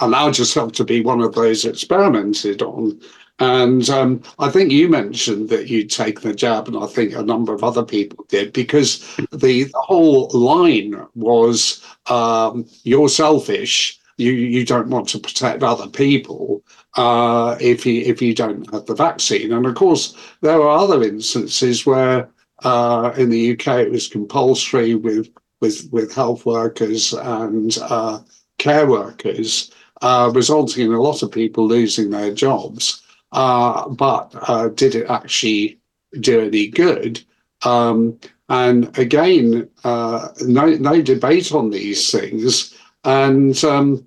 allowed 0.00 0.38
yourself 0.38 0.72
to 0.72 0.84
be 0.84 1.02
one 1.02 1.20
of 1.20 1.34
those 1.34 1.64
experimented 1.64 2.62
on. 2.62 3.00
And 3.38 3.88
um, 3.90 4.22
I 4.38 4.50
think 4.50 4.70
you 4.70 4.88
mentioned 4.88 5.48
that 5.48 5.68
you'd 5.68 5.90
taken 5.90 6.28
the 6.28 6.34
jab, 6.34 6.68
and 6.68 6.76
I 6.76 6.86
think 6.86 7.14
a 7.14 7.22
number 7.22 7.52
of 7.52 7.64
other 7.64 7.84
people 7.84 8.24
did, 8.28 8.52
because 8.52 9.16
the, 9.32 9.64
the 9.64 9.70
whole 9.74 10.28
line 10.28 11.06
was 11.14 11.84
um, 12.06 12.66
you're 12.84 13.08
selfish. 13.08 13.98
You 14.18 14.32
you 14.32 14.64
don't 14.64 14.90
want 14.90 15.08
to 15.08 15.18
protect 15.18 15.62
other 15.62 15.88
people 15.88 16.62
uh, 16.96 17.56
if 17.60 17.86
you 17.86 18.02
if 18.02 18.20
you 18.20 18.34
don't 18.34 18.70
have 18.72 18.86
the 18.86 18.94
vaccine. 18.94 19.52
And 19.52 19.66
of 19.66 19.74
course, 19.74 20.14
there 20.42 20.60
are 20.60 20.78
other 20.78 21.02
instances 21.02 21.86
where 21.86 22.28
uh, 22.62 23.12
in 23.16 23.30
the 23.30 23.52
UK 23.52 23.66
it 23.80 23.90
was 23.90 24.08
compulsory 24.08 24.94
with 24.94 25.28
with 25.60 25.88
with 25.90 26.14
health 26.14 26.44
workers 26.44 27.14
and 27.14 27.76
uh, 27.82 28.20
care 28.58 28.86
workers, 28.86 29.70
uh, 30.02 30.30
resulting 30.34 30.86
in 30.86 30.92
a 30.92 31.00
lot 31.00 31.22
of 31.22 31.32
people 31.32 31.66
losing 31.66 32.10
their 32.10 32.34
jobs. 32.34 33.01
Uh, 33.32 33.88
but 33.88 34.30
uh, 34.48 34.68
did 34.68 34.94
it 34.94 35.08
actually 35.08 35.78
do 36.20 36.40
any 36.42 36.68
good? 36.68 37.22
Um, 37.64 38.18
and 38.48 38.96
again, 38.98 39.68
uh, 39.84 40.28
no, 40.42 40.66
no 40.66 41.00
debate 41.00 41.52
on 41.52 41.70
these 41.70 42.10
things. 42.10 42.74
And 43.04 43.62
um, 43.64 44.06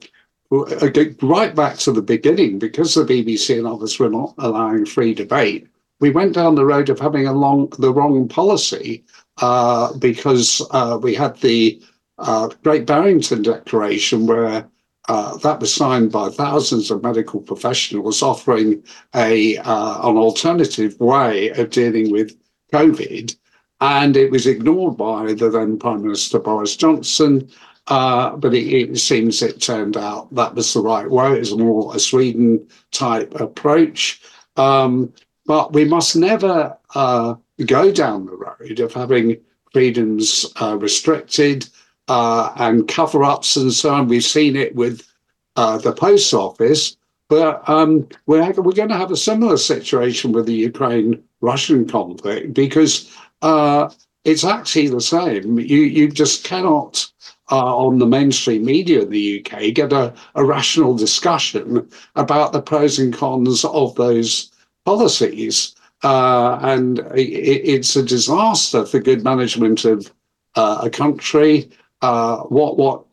right 0.51 1.55
back 1.55 1.77
to 1.79 1.91
the 1.91 2.01
beginning, 2.01 2.60
because 2.60 2.94
the 2.94 3.03
BBC 3.03 3.58
and 3.58 3.67
others 3.67 3.98
were 3.98 4.10
not 4.10 4.36
allowing 4.38 4.86
free 4.86 5.13
debate, 5.13 5.67
we 6.00 6.12
went 6.12 6.34
down 6.34 6.55
the 6.55 6.65
road 6.65 6.89
of 6.89 7.00
having 7.00 7.25
a 7.27 7.34
long, 7.34 7.72
the 7.79 7.91
wrong 7.91 8.27
policy 8.27 9.03
uh, 9.41 9.94
because 9.98 10.62
uh, 10.72 11.00
we 11.01 11.15
had 11.15 11.36
the 11.38 11.82
uh, 12.17 12.50
Great 12.63 12.86
Barrington 12.86 13.41
Declaration, 13.41 14.27
where 14.27 14.67
uh, 15.07 15.38
that 15.38 15.59
was 15.59 15.74
signed 15.74 16.12
by 16.12 16.29
thousands 16.29 16.89
of 16.89 17.03
medical 17.03 17.41
professionals 17.41 18.21
offering 18.21 18.83
a 19.13 19.57
uh, 19.57 20.09
an 20.09 20.17
alternative 20.17 21.00
way 21.00 21.50
of 21.50 21.69
dealing 21.69 22.12
with 22.12 22.35
COVID. 22.74 23.35
and 23.81 24.15
it 24.17 24.31
was 24.31 24.47
ignored 24.47 24.97
by 24.97 25.33
the 25.33 25.50
then 25.50 25.77
Prime 25.77 26.01
Minister 26.01 26.39
Boris 26.39 26.75
Johnson. 26.75 27.50
Uh, 27.88 28.35
but 28.38 28.53
it, 28.55 28.65
it, 28.65 28.97
seems 28.97 29.43
it 29.43 29.62
turned 29.62 29.95
out 29.95 30.33
that 30.33 30.55
was 30.55 30.74
the 30.74 30.81
right 30.81 31.09
way. 31.09 31.33
It 31.33 31.39
was 31.39 31.55
more 31.55 31.95
a 31.95 32.00
Sweden 32.00 32.67
type 32.91 33.39
approach. 33.39 34.21
Um, 34.57 35.13
but 35.45 35.74
we 35.74 35.85
must 35.85 36.15
never 36.15 36.75
uh, 36.95 37.35
go 37.63 37.91
down 37.91 38.25
the 38.25 38.35
road 38.35 38.79
of 38.79 38.91
having 38.91 39.38
freedoms 39.71 40.51
uh, 40.59 40.77
restricted 40.77 41.69
uh, 42.07 42.51
and 42.57 42.88
cover 42.88 43.24
ups 43.24 43.55
and 43.55 43.74
so 43.74 43.93
on. 43.93 44.07
We've 44.07 44.24
seen 44.24 44.55
it 44.55 44.75
with 44.75 45.07
uh, 45.55 45.77
the 45.77 45.93
post 45.93 46.33
office, 46.33 46.97
but 47.29 47.67
um, 47.67 48.07
we're, 48.25 48.51
we're 48.53 48.71
going 48.74 48.89
to 48.89 48.97
have 48.97 49.12
a 49.12 49.17
similar 49.17 49.57
situation 49.57 50.31
with 50.31 50.45
the 50.45 50.53
Ukraine 50.53 51.24
Russian 51.41 51.88
conflict 51.88 52.53
because 52.53 53.12
uh, 53.41 53.89
it's 54.24 54.43
actually 54.43 54.88
the 54.88 55.01
same. 55.01 55.59
You, 55.59 55.81
you 55.81 56.09
just 56.09 56.43
cannot. 56.43 57.12
Uh, 57.51 57.77
on 57.77 58.00
the 58.00 58.07
mainstream 58.07 58.65
media 58.65 59.03
in 59.03 59.12
the 59.12 59.39
UK, 59.39 59.71
get 59.71 59.93
a, 59.93 60.12
a 60.33 60.43
rational 60.43 60.95
discussion 60.95 61.88
about 62.15 62.53
the 62.53 62.59
pros 62.59 62.97
and 62.97 63.13
cons 63.13 63.63
of 63.65 63.93
those 63.93 64.51
policies. 64.83 65.75
Uh, 66.03 66.57
and 66.62 67.00
it, 67.15 67.21
it's 67.21 67.95
a 67.95 68.03
disaster 68.03 68.83
for 68.83 69.00
good 69.00 69.24
management 69.24 69.85
of 69.85 70.12
uh, 70.55 70.79
a 70.83 70.89
country. 70.89 71.69
Uh, 72.02 72.38
what 72.44 72.78
what 72.78 73.06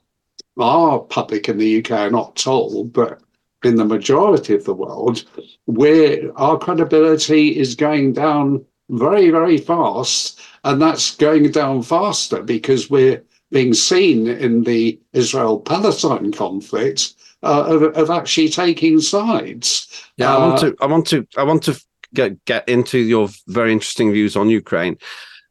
our 0.61 1.01
public 1.01 1.49
in 1.49 1.59
the 1.59 1.79
UK 1.79 1.93
are 1.93 2.11
not 2.11 2.37
told, 2.37 2.93
but 2.93 3.21
in 3.65 3.77
the 3.77 3.85
majority 3.85 4.55
of 4.55 4.65
the 4.65 4.75
world, 4.75 5.25
where 5.67 6.37
our 6.39 6.59
credibility 6.59 7.57
is 7.57 7.75
going 7.75 8.13
down 8.13 8.65
very, 8.91 9.31
very 9.31 9.59
fast. 9.59 10.41
And 10.65 10.81
that's 10.81 11.17
going 11.17 11.51
down 11.51 11.83
faster 11.83 12.43
because 12.43 12.91
we're 12.91 13.23
being 13.51 13.75
seen 13.75 14.27
in 14.29 14.65
the 14.65 15.01
Israel 15.13 15.61
Palestine 15.61 16.33
conflict 16.33 17.15
uh, 17.43 17.65
of, 17.67 17.83
of, 17.83 18.11
actually 18.11 18.49
taking 18.49 19.01
sides. 19.01 20.09
Yeah, 20.17 20.37
I 20.37 20.39
want 20.39 20.61
to, 20.61 20.77
I 20.81 20.87
want 20.87 21.07
to, 21.09 21.27
I 21.37 21.43
want 21.43 21.63
to 21.65 21.81
get 22.15 22.45
get 22.45 22.69
into 22.69 22.99
your 22.99 23.29
very 23.49 23.73
interesting 23.73 24.13
views 24.13 24.37
on 24.37 24.49
Ukraine. 24.49 24.97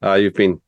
Uh, 0.02 0.14
you've 0.14 0.34
been 0.34 0.62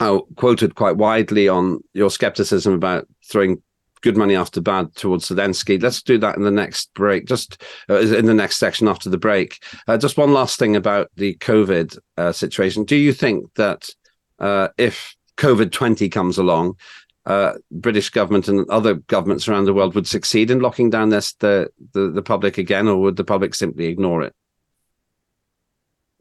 uh, 0.00 0.20
quoted 0.36 0.74
quite 0.74 0.96
widely 0.96 1.48
on 1.48 1.80
your 1.94 2.10
skepticism 2.10 2.74
about 2.74 3.06
throwing 3.24 3.62
good 4.02 4.16
money 4.16 4.36
after 4.36 4.60
bad 4.60 4.94
towards 4.94 5.28
Zelensky. 5.28 5.82
Let's 5.82 6.02
do 6.02 6.18
that 6.18 6.36
in 6.36 6.42
the 6.42 6.50
next 6.50 6.92
break, 6.94 7.26
just 7.26 7.62
uh, 7.90 7.98
in 7.98 8.26
the 8.26 8.34
next 8.34 8.58
section 8.58 8.88
after 8.88 9.10
the 9.10 9.18
break. 9.18 9.62
Uh, 9.88 9.96
just 9.96 10.18
one 10.18 10.32
last 10.32 10.58
thing 10.58 10.76
about 10.76 11.10
the 11.16 11.34
COVID 11.36 11.98
uh, 12.16 12.32
situation. 12.32 12.84
Do 12.84 12.96
you 12.96 13.12
think 13.12 13.52
that 13.54 13.88
uh, 14.38 14.68
if 14.78 15.16
COVID 15.38 15.72
20 15.72 16.08
comes 16.08 16.38
along, 16.38 16.76
uh, 17.24 17.54
British 17.72 18.10
government 18.10 18.46
and 18.46 18.68
other 18.70 18.94
governments 18.94 19.48
around 19.48 19.64
the 19.64 19.74
world 19.74 19.94
would 19.94 20.06
succeed 20.06 20.50
in 20.50 20.60
locking 20.60 20.90
down 20.90 21.08
this 21.08 21.32
the, 21.34 21.68
the, 21.92 22.10
the 22.10 22.22
public 22.22 22.58
again, 22.58 22.86
or 22.86 22.98
would 22.98 23.16
the 23.16 23.24
public 23.24 23.54
simply 23.54 23.86
ignore 23.86 24.22
it? 24.22 24.34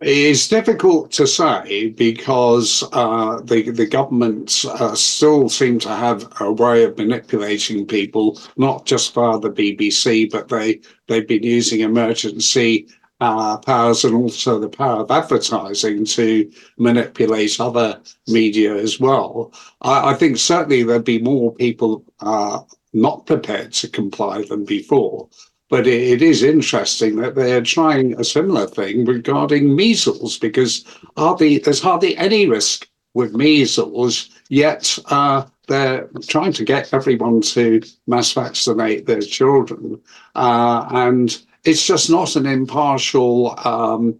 It's 0.08 0.48
difficult 0.48 1.10
to 1.14 1.26
say 1.26 1.90
because 1.90 2.84
uh, 2.94 3.42
the 3.42 3.72
the 3.72 3.88
governments 3.88 4.64
uh, 4.64 4.94
still 4.94 5.50
seem 5.50 5.80
to 5.80 5.90
have 5.90 6.32
a 6.40 6.52
way 6.52 6.84
of 6.84 6.96
manipulating 6.96 7.88
people, 7.88 8.40
not 8.56 8.86
just 8.86 9.16
via 9.16 9.40
the 9.40 9.50
BBC, 9.50 10.30
but 10.30 10.48
they 10.48 10.80
they've 11.08 11.28
been 11.28 11.42
using 11.42 11.80
emergency 11.80 12.88
uh, 13.20 13.58
powers 13.58 14.06
and 14.06 14.14
also 14.14 14.60
the 14.60 14.70
power 14.70 15.02
of 15.02 15.10
advertising 15.10 16.06
to 16.06 16.52
manipulate 16.78 17.60
other 17.60 18.00
media 18.28 18.76
as 18.76 19.00
well. 19.00 19.52
I, 19.82 20.12
I 20.12 20.14
think 20.14 20.38
certainly 20.38 20.84
there'd 20.84 21.04
be 21.04 21.20
more 21.20 21.52
people 21.56 22.06
uh, 22.20 22.60
not 22.94 23.26
prepared 23.26 23.74
to 23.74 23.90
comply 23.90 24.44
than 24.44 24.66
before. 24.66 25.30
But 25.70 25.88
it 25.88 26.22
is 26.22 26.44
interesting 26.44 27.16
that 27.18 27.36
they're 27.36 27.62
trying 27.62 28.20
a 28.20 28.24
similar 28.24 28.68
thing 28.68 29.04
regarding 29.06 29.76
measles 29.76 30.38
because 30.38 30.86
hardly, 31.18 31.58
there's 31.58 31.82
hardly 31.82 32.16
any 32.18 32.48
risk 32.48 32.88
with 33.16 33.34
measles, 33.34 34.30
yet 34.50 34.98
uh, 35.08 35.46
they're 35.68 36.08
trying 36.28 36.54
to 36.54 36.64
get 36.64 36.94
everyone 36.94 37.42
to 37.42 37.82
mass 38.06 38.32
vaccinate 38.34 39.08
their 39.08 39.22
children. 39.22 40.00
Uh, 40.36 40.86
and 40.92 41.42
it's 41.64 41.86
just 41.86 42.12
not 42.12 42.36
an 42.36 42.46
impartial, 42.46 43.58
um, 43.66 44.20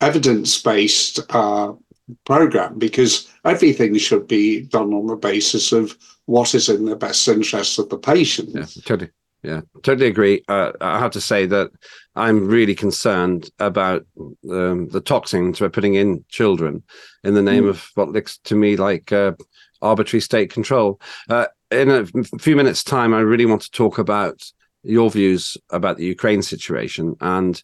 evidence 0.00 0.60
based 0.60 1.20
uh, 1.30 1.72
program 2.26 2.78
because 2.78 3.32
everything 3.44 3.96
should 3.96 4.28
be 4.28 4.60
done 4.60 4.92
on 4.92 5.06
the 5.06 5.16
basis 5.16 5.72
of 5.72 5.96
what 6.26 6.54
is 6.54 6.68
in 6.68 6.84
the 6.84 6.96
best 6.96 7.26
interest 7.28 7.78
of 7.78 7.88
the 7.88 7.98
patient. 7.98 8.50
Yeah, 8.54 8.66
totally. 8.84 9.10
Yeah, 9.44 9.60
totally 9.82 10.06
agree. 10.06 10.42
Uh, 10.48 10.72
I 10.80 10.98
have 10.98 11.10
to 11.12 11.20
say 11.20 11.44
that 11.44 11.70
I'm 12.16 12.46
really 12.46 12.74
concerned 12.74 13.50
about 13.58 14.06
um, 14.50 14.88
the 14.88 15.02
toxins 15.04 15.60
we're 15.60 15.68
putting 15.68 15.94
in 15.94 16.24
children 16.28 16.82
in 17.24 17.34
the 17.34 17.42
name 17.42 17.64
mm. 17.64 17.68
of 17.68 17.90
what 17.94 18.08
looks 18.08 18.38
to 18.44 18.54
me 18.54 18.76
like 18.76 19.12
uh, 19.12 19.32
arbitrary 19.82 20.22
state 20.22 20.50
control. 20.50 20.98
Uh, 21.28 21.46
in 21.70 21.90
a 21.90 22.06
few 22.38 22.56
minutes' 22.56 22.82
time, 22.82 23.12
I 23.12 23.20
really 23.20 23.44
want 23.44 23.60
to 23.62 23.70
talk 23.70 23.98
about 23.98 24.42
your 24.82 25.10
views 25.10 25.58
about 25.68 25.98
the 25.98 26.06
Ukraine 26.06 26.40
situation. 26.40 27.14
And 27.20 27.62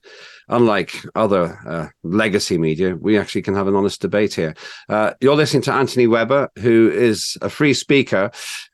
unlike 0.48 0.94
other 1.14 1.58
uh, 1.66 1.88
legacy 2.02 2.58
media, 2.58 2.94
we 2.96 3.16
actually 3.16 3.42
can 3.42 3.54
have 3.54 3.68
an 3.68 3.74
honest 3.74 4.02
debate 4.02 4.34
here. 4.34 4.54
Uh, 4.90 5.14
you're 5.22 5.36
listening 5.36 5.62
to 5.62 5.72
Anthony 5.72 6.06
Webber, 6.06 6.50
who 6.58 6.90
is 6.90 7.38
a 7.40 7.48
free 7.48 7.74
speaker 7.74 8.30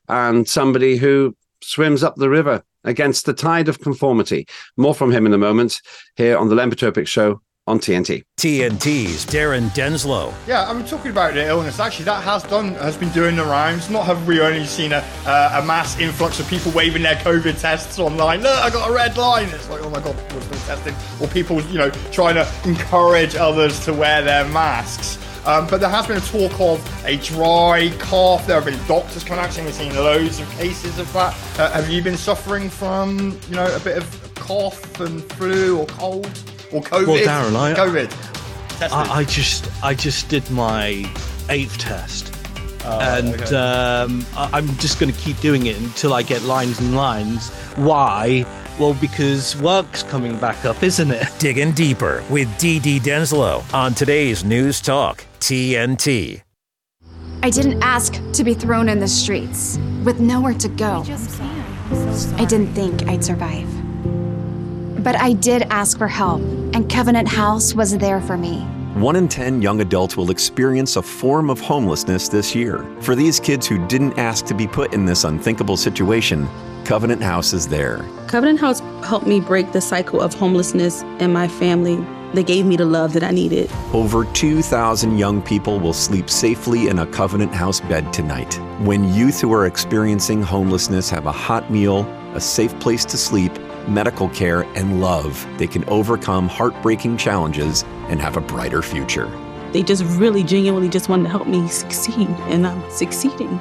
and 0.09 0.47
somebody 0.47 0.97
who 0.97 1.37
swims 1.61 2.03
up 2.03 2.15
the 2.15 2.29
river 2.29 2.63
against 2.87 3.25
the 3.25 3.33
tide 3.33 3.69
of 3.69 3.79
conformity. 3.79 4.47
More 4.77 4.95
from 4.95 5.11
him 5.11 5.25
in 5.25 5.33
a 5.33 5.37
moment 5.37 5.81
here 6.15 6.37
on 6.37 6.49
the 6.49 6.55
Len 6.55 6.71
Show 7.05 7.41
on 7.67 7.79
TNT. 7.79 8.23
TNT's 8.37 9.25
Darren 9.25 9.69
Denslow. 9.71 10.33
Yeah, 10.47 10.67
I'm 10.69 10.85
talking 10.85 11.11
about 11.11 11.33
the 11.33 11.45
illness. 11.45 11.79
Actually, 11.79 12.05
that 12.05 12.23
has 12.23 12.43
done 12.43 12.73
has 12.75 12.95
been 12.95 13.09
doing 13.09 13.35
the 13.35 13.43
rounds. 13.43 13.89
Not 13.89 14.05
have 14.05 14.25
we 14.25 14.39
only 14.39 14.65
seen 14.65 14.93
a 14.93 15.03
uh, 15.25 15.61
a 15.61 15.65
mass 15.65 15.99
influx 15.99 16.39
of 16.39 16.47
people 16.47 16.71
waving 16.71 17.03
their 17.03 17.15
COVID 17.15 17.59
tests 17.59 17.99
online. 17.99 18.41
Look, 18.41 18.57
I 18.57 18.69
got 18.69 18.89
a 18.89 18.93
red 18.93 19.17
line. 19.17 19.49
It's 19.49 19.69
like, 19.69 19.81
oh 19.83 19.89
my 19.89 19.99
god, 19.99 20.15
what's 20.33 20.47
been 20.47 20.59
tested? 20.59 20.95
Or 21.21 21.27
people, 21.27 21.61
you 21.63 21.77
know, 21.77 21.89
trying 22.11 22.35
to 22.35 22.49
encourage 22.63 23.35
others 23.35 23.83
to 23.85 23.93
wear 23.93 24.21
their 24.21 24.47
masks. 24.47 25.17
Um, 25.47 25.65
but 25.67 25.79
there 25.79 25.89
has 25.89 26.05
been 26.05 26.17
a 26.17 26.19
talk 26.19 26.59
of 26.59 27.05
a 27.05 27.15
dry 27.17 27.89
cough. 27.99 28.45
There 28.45 28.59
have 28.59 28.65
been 28.65 28.85
doctors 28.85 29.23
coming 29.23 29.45
out 29.45 29.53
saying 29.53 29.65
we've 29.65 29.73
seen 29.73 29.95
loads 29.95 30.41
of 30.41 30.51
cases 30.51 30.99
of 30.99 31.11
that. 31.13 31.33
Uh, 31.57 31.71
have 31.71 31.89
you 31.89 32.03
been 32.03 32.17
suffering 32.17 32.69
from, 32.69 33.39
you 33.49 33.55
know, 33.55 33.73
a 33.73 33.79
bit 33.79 33.97
of 33.97 34.33
cough 34.35 34.99
and 34.99 35.23
flu 35.33 35.79
or 35.79 35.85
cold 35.85 36.25
or 36.73 36.81
COVID? 36.81 37.07
Well, 37.07 37.25
Darren, 37.25 37.55
I, 37.55 37.73
COVID. 37.73 38.91
I, 38.91 39.19
I, 39.19 39.23
just, 39.23 39.71
I 39.81 39.93
just 39.93 40.27
did 40.27 40.51
my 40.51 41.09
eighth 41.49 41.77
test. 41.77 42.35
Oh, 42.83 42.99
and 42.99 43.41
okay. 43.41 43.55
um, 43.55 44.25
I'm 44.35 44.67
just 44.79 44.99
going 44.99 45.13
to 45.13 45.19
keep 45.19 45.39
doing 45.39 45.67
it 45.67 45.79
until 45.79 46.13
I 46.13 46.23
get 46.23 46.41
lines 46.41 46.79
and 46.81 46.93
lines. 46.93 47.51
Why? 47.77 48.45
Well, 48.79 48.93
because 49.01 49.59
work's 49.59 50.03
coming 50.03 50.37
back 50.37 50.63
up, 50.63 50.83
isn't 50.83 51.09
it? 51.09 51.27
Digging 51.39 51.71
deeper 51.71 52.23
with 52.29 52.47
DD 52.59 52.99
Denslow 52.99 53.63
on 53.73 53.95
today's 53.95 54.43
News 54.43 54.79
Talk 54.81 55.25
TNT. 55.39 56.43
I 57.41 57.49
didn't 57.49 57.81
ask 57.81 58.21
to 58.33 58.43
be 58.43 58.53
thrown 58.53 58.87
in 58.87 58.99
the 58.99 59.07
streets 59.07 59.79
with 60.03 60.19
nowhere 60.19 60.53
to 60.53 60.67
go. 60.67 61.03
I 62.37 62.45
didn't 62.45 62.73
think 62.73 63.07
I'd 63.07 63.23
survive. 63.23 63.67
But 65.03 65.15
I 65.15 65.33
did 65.33 65.63
ask 65.71 65.97
for 65.97 66.07
help, 66.07 66.41
and 66.73 66.87
Covenant 66.87 67.27
House 67.27 67.73
was 67.73 67.97
there 67.97 68.21
for 68.21 68.37
me. 68.37 68.67
One 68.97 69.15
in 69.15 69.27
10 69.27 69.61
young 69.61 69.81
adults 69.81 70.17
will 70.17 70.31
experience 70.31 70.95
a 70.95 71.03
form 71.03 71.51
of 71.51 71.59
homelessness 71.59 72.29
this 72.29 72.55
year. 72.55 72.83
For 73.01 73.13
these 73.13 73.39
kids 73.39 73.67
who 73.67 73.85
didn't 73.85 74.17
ask 74.17 74.43
to 74.47 74.55
be 74.55 74.65
put 74.65 74.91
in 74.91 75.05
this 75.05 75.23
unthinkable 75.23 75.77
situation, 75.77 76.49
Covenant 76.83 77.21
House 77.21 77.53
is 77.53 77.67
there. 77.67 78.03
Covenant 78.25 78.59
House 78.59 78.79
helped 79.05 79.27
me 79.27 79.39
break 79.39 79.71
the 79.71 79.81
cycle 79.81 80.19
of 80.19 80.33
homelessness 80.33 81.03
in 81.19 81.31
my 81.31 81.47
family. 81.47 82.03
They 82.33 82.43
gave 82.43 82.65
me 82.65 82.75
the 82.75 82.85
love 82.85 83.13
that 83.13 83.23
I 83.23 83.29
needed. 83.29 83.69
Over 83.93 84.25
2,000 84.33 85.15
young 85.15 85.43
people 85.43 85.79
will 85.79 85.93
sleep 85.93 86.27
safely 86.27 86.87
in 86.87 86.97
a 86.97 87.05
Covenant 87.05 87.53
House 87.53 87.81
bed 87.81 88.11
tonight. 88.11 88.55
When 88.79 89.13
youth 89.13 89.39
who 89.39 89.53
are 89.53 89.67
experiencing 89.67 90.41
homelessness 90.41 91.07
have 91.11 91.27
a 91.27 91.31
hot 91.31 91.69
meal, 91.69 91.99
a 92.33 92.41
safe 92.41 92.77
place 92.79 93.05
to 93.05 93.17
sleep, 93.17 93.51
medical 93.87 94.27
care, 94.29 94.63
and 94.75 95.01
love, 95.01 95.47
they 95.59 95.67
can 95.67 95.87
overcome 95.87 96.47
heartbreaking 96.47 97.17
challenges 97.17 97.85
and 98.09 98.21
have 98.21 98.37
a 98.37 98.41
brighter 98.41 98.81
future. 98.81 99.29
They 99.71 99.83
just 99.83 100.03
really 100.17 100.43
genuinely 100.43 100.89
just 100.89 101.09
wanted 101.09 101.23
to 101.23 101.29
help 101.29 101.47
me 101.47 101.67
succeed, 101.67 102.29
and 102.49 102.65
I'm 102.65 102.91
succeeding. 102.91 103.59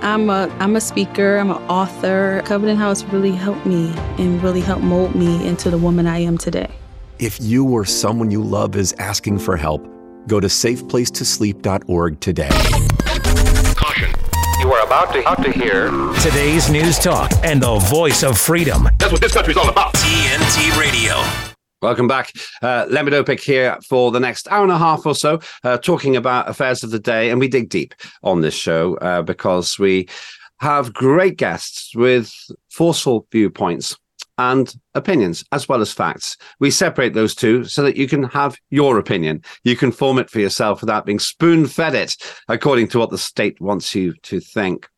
I'm 0.00 0.30
a 0.30 0.48
I'm 0.60 0.76
a 0.76 0.80
speaker, 0.80 1.38
I'm 1.38 1.50
an 1.50 1.62
author. 1.68 2.42
Covenant 2.44 2.78
House 2.78 3.02
really 3.04 3.32
helped 3.32 3.66
me 3.66 3.92
and 4.18 4.42
really 4.42 4.60
helped 4.60 4.84
mold 4.84 5.14
me 5.14 5.46
into 5.46 5.70
the 5.70 5.78
woman 5.78 6.06
I 6.06 6.18
am 6.18 6.38
today. 6.38 6.70
If 7.18 7.40
you 7.40 7.68
or 7.68 7.84
someone 7.84 8.30
you 8.30 8.42
love 8.42 8.76
is 8.76 8.92
asking 9.00 9.40
for 9.40 9.56
help, 9.56 9.84
Go 10.28 10.40
to 10.40 10.46
safeplacetosleep.org 10.46 12.20
today. 12.20 12.50
Caution. 13.74 14.10
You 14.60 14.72
are 14.72 14.84
about 14.84 15.12
to, 15.14 15.20
about 15.20 15.42
to 15.42 15.50
hear 15.50 15.88
Today's 16.22 16.70
news 16.70 16.98
talk 16.98 17.32
and 17.42 17.62
the 17.62 17.78
voice 17.78 18.22
of 18.22 18.38
freedom. 18.38 18.88
That's 18.98 19.10
what 19.10 19.22
this 19.22 19.32
country's 19.32 19.56
all 19.56 19.70
about. 19.70 19.94
TNT 19.94 20.78
Radio. 20.78 21.47
Welcome 21.80 22.08
back. 22.08 22.32
Uh, 22.60 22.86
Lembit 22.90 23.12
Öpik 23.12 23.40
here 23.40 23.78
for 23.88 24.10
the 24.10 24.18
next 24.18 24.48
hour 24.48 24.64
and 24.64 24.72
a 24.72 24.78
half 24.78 25.06
or 25.06 25.14
so, 25.14 25.38
uh, 25.62 25.78
talking 25.78 26.16
about 26.16 26.48
affairs 26.48 26.82
of 26.82 26.90
the 26.90 26.98
day. 26.98 27.30
And 27.30 27.38
we 27.38 27.46
dig 27.46 27.68
deep 27.68 27.94
on 28.24 28.40
this 28.40 28.54
show 28.54 28.96
uh, 28.96 29.22
because 29.22 29.78
we 29.78 30.08
have 30.58 30.92
great 30.92 31.36
guests 31.36 31.94
with 31.94 32.34
forceful 32.68 33.28
viewpoints 33.30 33.96
and 34.38 34.74
opinions 34.96 35.44
as 35.52 35.68
well 35.68 35.80
as 35.80 35.92
facts. 35.92 36.36
We 36.58 36.72
separate 36.72 37.14
those 37.14 37.36
two 37.36 37.62
so 37.62 37.84
that 37.84 37.96
you 37.96 38.08
can 38.08 38.24
have 38.24 38.56
your 38.70 38.98
opinion. 38.98 39.44
You 39.62 39.76
can 39.76 39.92
form 39.92 40.18
it 40.18 40.30
for 40.30 40.40
yourself 40.40 40.80
without 40.80 41.06
being 41.06 41.20
spoon 41.20 41.68
fed 41.68 41.94
it 41.94 42.16
according 42.48 42.88
to 42.88 42.98
what 42.98 43.10
the 43.10 43.18
state 43.18 43.60
wants 43.60 43.94
you 43.94 44.14
to 44.24 44.40
think. 44.40 44.88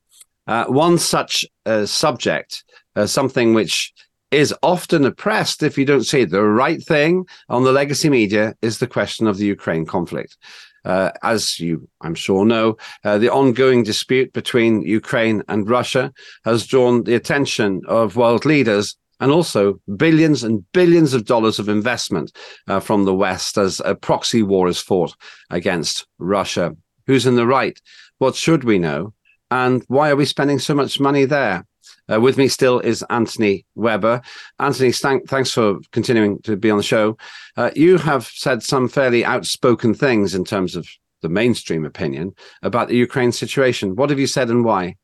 Uh, 0.47 0.64
one 0.64 0.97
such 0.97 1.45
uh, 1.66 1.85
subject, 1.85 2.64
uh, 2.97 3.05
something 3.05 3.53
which 3.53 3.93
is 4.31 4.55
often 4.62 5.05
oppressed 5.05 5.62
if 5.62 5.77
you 5.77 5.85
don't 5.85 6.05
say 6.05 6.25
the 6.25 6.43
right 6.43 6.83
thing 6.83 7.27
on 7.49 7.64
the 7.64 7.73
legacy 7.73 8.09
media, 8.09 8.55
is 8.62 8.79
the 8.79 8.87
question 8.87 9.27
of 9.27 9.38
the 9.38 9.47
Ukraine 9.47 9.87
conflict. 9.87 10.37
Uh, 10.85 11.11
as 11.23 11.61
you, 11.61 11.87
I'm 12.01 12.14
sure, 12.14 12.45
know, 12.45 12.77
uh, 13.05 13.19
the 13.19 13.31
ongoing 13.31 13.83
dispute 13.83 14.33
between 14.33 14.83
Ukraine 14.83 15.43
and 15.49 15.69
Russia 15.69 16.12
has 16.45 16.66
drawn 16.66 17.05
the 17.05 17.14
attention 17.14 17.83
of 17.87 18.16
world 18.16 18.47
leaders 18.47 18.97
and 19.21 19.31
also 19.31 19.79
billions 19.97 20.43
and 20.43 20.64
billions 20.73 21.12
of 21.12 21.27
dollars 21.27 21.59
of 21.59 21.69
investment 21.69 22.33
uh, 22.69 22.81
from 22.81 23.05
the 23.05 23.14
West 23.14 23.59
as 23.59 23.81
a 23.85 23.95
proxy 23.95 24.43
war 24.43 24.69
is 24.69 24.81
fought 24.81 25.14
against 25.51 26.07
Russia. 26.19 26.75
Who's 27.07 27.27
in 27.27 27.37
the 27.37 27.47
right? 27.47 27.79
What 28.19 28.35
should 28.35 28.64
we 28.64 28.79
know? 28.79 29.12
And 29.51 29.85
why 29.88 30.11
are 30.11 30.16
we 30.16 30.25
spending 30.25 30.59
so 30.59 30.75
much 30.75 31.01
money 31.01 31.27
there? 31.27 31.66
Uh, 32.11 32.20
with 32.20 32.37
me 32.37 32.49
still 32.49 32.81
is 32.81 33.05
Anthony 33.11 33.64
Webber. 33.75 34.20
Anthony, 34.59 34.92
thank, 34.92 35.29
thanks 35.29 35.53
for 35.53 35.79
continuing 35.92 36.40
to 36.42 36.57
be 36.57 36.70
on 36.70 36.77
the 36.77 36.83
show. 36.83 37.16
Uh, 37.57 37.70
you 37.75 37.99
have 37.99 38.27
said 38.27 38.62
some 38.62 38.88
fairly 38.88 39.25
outspoken 39.25 39.94
things 39.94 40.35
in 40.35 40.44
terms 40.44 40.77
of 40.77 40.88
the 41.23 41.29
mainstream 41.29 41.85
opinion 41.85 42.35
about 42.62 42.88
the 42.88 42.96
Ukraine 42.96 43.33
situation. 43.33 43.96
What 43.96 44.11
have 44.11 44.18
you 44.18 44.27
said 44.27 44.49
and 44.49 44.64
why? 44.64 44.96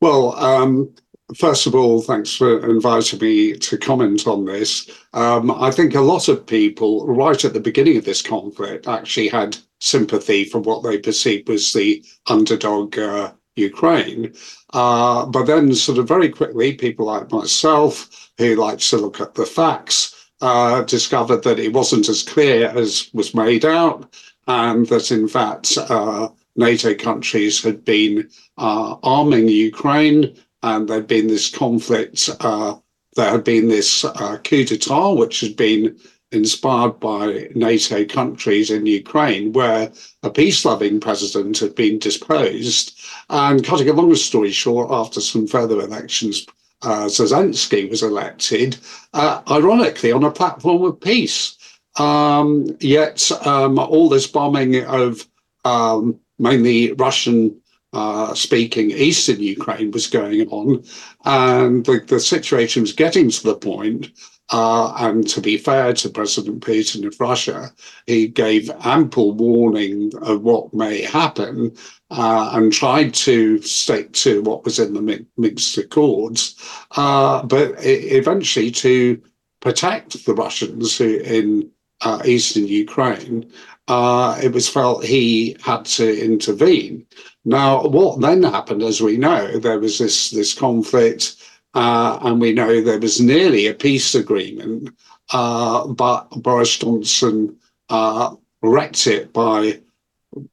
Well, 0.00 0.34
um, 0.36 0.94
first 1.36 1.66
of 1.66 1.74
all, 1.74 2.02
thanks 2.02 2.34
for 2.34 2.68
inviting 2.68 3.20
me 3.20 3.56
to 3.56 3.78
comment 3.78 4.26
on 4.26 4.44
this. 4.44 4.90
Um, 5.14 5.50
I 5.50 5.70
think 5.70 5.94
a 5.94 6.00
lot 6.00 6.28
of 6.28 6.46
people, 6.46 7.06
right 7.06 7.44
at 7.44 7.52
the 7.54 7.60
beginning 7.60 7.96
of 7.96 8.04
this 8.04 8.22
conflict, 8.22 8.88
actually 8.88 9.28
had 9.28 9.56
sympathy 9.80 10.44
for 10.44 10.60
what 10.60 10.82
they 10.82 10.98
perceived 10.98 11.48
was 11.48 11.72
the 11.72 12.04
underdog 12.28 12.98
uh, 12.98 13.32
Ukraine. 13.56 14.32
Uh, 14.72 15.26
but 15.26 15.44
then, 15.44 15.74
sort 15.74 15.98
of 15.98 16.08
very 16.08 16.28
quickly, 16.28 16.74
people 16.74 17.06
like 17.06 17.30
myself, 17.30 18.30
who 18.38 18.56
likes 18.56 18.90
to 18.90 18.96
look 18.96 19.20
at 19.20 19.34
the 19.34 19.46
facts, 19.46 20.28
uh, 20.40 20.82
discovered 20.82 21.44
that 21.44 21.58
it 21.58 21.72
wasn't 21.72 22.08
as 22.08 22.22
clear 22.22 22.68
as 22.76 23.08
was 23.12 23.34
made 23.34 23.64
out, 23.64 24.12
and 24.46 24.86
that 24.88 25.10
in 25.10 25.28
fact, 25.28 25.76
uh, 25.78 26.28
NATO 26.56 26.94
countries 26.94 27.62
had 27.62 27.84
been 27.84 28.28
uh, 28.58 28.96
arming 29.02 29.48
Ukraine 29.48 30.36
and 30.62 30.88
there'd 30.88 31.06
been 31.06 31.26
this 31.26 31.50
conflict. 31.50 32.28
Uh, 32.40 32.76
there 33.16 33.30
had 33.30 33.44
been 33.44 33.68
this 33.68 34.04
uh, 34.04 34.38
coup 34.44 34.64
d'etat, 34.64 35.12
which 35.12 35.40
had 35.40 35.56
been 35.56 35.96
inspired 36.32 36.98
by 36.98 37.48
NATO 37.54 38.04
countries 38.04 38.70
in 38.70 38.86
Ukraine, 38.86 39.52
where 39.52 39.92
a 40.22 40.30
peace 40.30 40.64
loving 40.64 41.00
president 41.00 41.58
had 41.58 41.74
been 41.74 41.98
disposed. 41.98 42.98
And 43.30 43.64
cutting 43.64 43.88
a 43.88 43.92
long 43.92 44.14
story 44.14 44.50
short, 44.50 44.90
after 44.90 45.20
some 45.20 45.46
further 45.46 45.80
elections, 45.80 46.46
uh, 46.82 47.06
Zelensky 47.06 47.88
was 47.88 48.02
elected, 48.02 48.76
uh, 49.14 49.42
ironically, 49.50 50.10
on 50.12 50.24
a 50.24 50.30
platform 50.30 50.82
of 50.82 51.00
peace. 51.00 51.56
Um, 51.96 52.76
yet, 52.80 53.30
um, 53.46 53.78
all 53.78 54.08
this 54.08 54.26
bombing 54.26 54.84
of 54.84 55.26
um, 55.64 56.18
mainly 56.38 56.92
Russian 56.92 57.62
uh, 57.92 58.34
speaking 58.34 58.90
eastern 58.90 59.40
Ukraine 59.40 59.90
was 59.90 60.06
going 60.06 60.48
on, 60.48 60.82
and 61.24 61.84
the, 61.84 62.02
the 62.06 62.20
situation 62.20 62.82
was 62.82 62.92
getting 62.92 63.30
to 63.30 63.42
the 63.42 63.54
point. 63.54 64.10
Uh, 64.52 64.94
and 64.98 65.26
to 65.26 65.40
be 65.40 65.56
fair 65.56 65.94
to 65.94 66.10
President 66.10 66.60
Putin 66.60 67.06
of 67.06 67.18
Russia, 67.18 67.72
he 68.06 68.28
gave 68.28 68.70
ample 68.84 69.32
warning 69.32 70.12
of 70.20 70.42
what 70.42 70.74
may 70.74 71.00
happen 71.00 71.74
uh, 72.10 72.50
and 72.52 72.70
tried 72.70 73.14
to 73.14 73.60
stick 73.62 74.12
to 74.12 74.42
what 74.42 74.64
was 74.64 74.78
in 74.78 74.92
the 74.92 75.26
Minsk 75.38 75.78
Accords, 75.78 76.54
uh, 76.96 77.42
but 77.44 77.74
eventually 77.78 78.70
to 78.70 79.20
protect 79.60 80.26
the 80.26 80.34
Russians 80.34 80.98
who 80.98 81.16
in 81.20 81.70
uh, 82.02 82.20
eastern 82.24 82.66
Ukraine, 82.66 83.50
uh, 83.88 84.38
it 84.42 84.52
was 84.52 84.68
felt 84.68 85.04
he 85.04 85.56
had 85.62 85.84
to 85.84 86.24
intervene. 86.24 87.06
Now, 87.44 87.86
what 87.86 88.20
then 88.20 88.42
happened, 88.42 88.82
as 88.82 89.00
we 89.00 89.16
know, 89.16 89.58
there 89.58 89.78
was 89.78 89.98
this 89.98 90.30
this 90.30 90.54
conflict, 90.54 91.36
uh, 91.74 92.18
and 92.22 92.40
we 92.40 92.52
know 92.52 92.80
there 92.80 92.98
was 92.98 93.20
nearly 93.20 93.66
a 93.66 93.74
peace 93.74 94.14
agreement, 94.14 94.90
uh, 95.32 95.86
but 95.86 96.28
Boris 96.42 96.76
Johnson 96.78 97.56
uh, 97.88 98.34
wrecked 98.62 99.06
it 99.06 99.32
by 99.32 99.80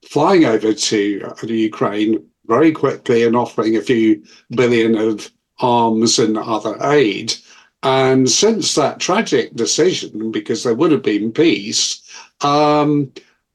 flying 0.03 0.45
over 0.45 0.73
to 0.73 1.35
Ukraine 1.43 2.25
very 2.47 2.71
quickly 2.71 3.23
and 3.23 3.35
offering 3.35 3.77
a 3.77 3.81
few 3.81 4.23
billion 4.51 4.97
of 4.97 5.31
arms 5.59 6.19
and 6.19 6.37
other 6.37 6.77
aid. 6.83 7.33
And 7.83 8.29
since 8.29 8.75
that 8.75 8.99
tragic 8.99 9.55
decision, 9.55 10.31
because 10.31 10.63
there 10.63 10.75
would 10.75 10.91
have 10.91 11.03
been 11.03 11.31
peace, 11.31 12.01
um, 12.41 13.11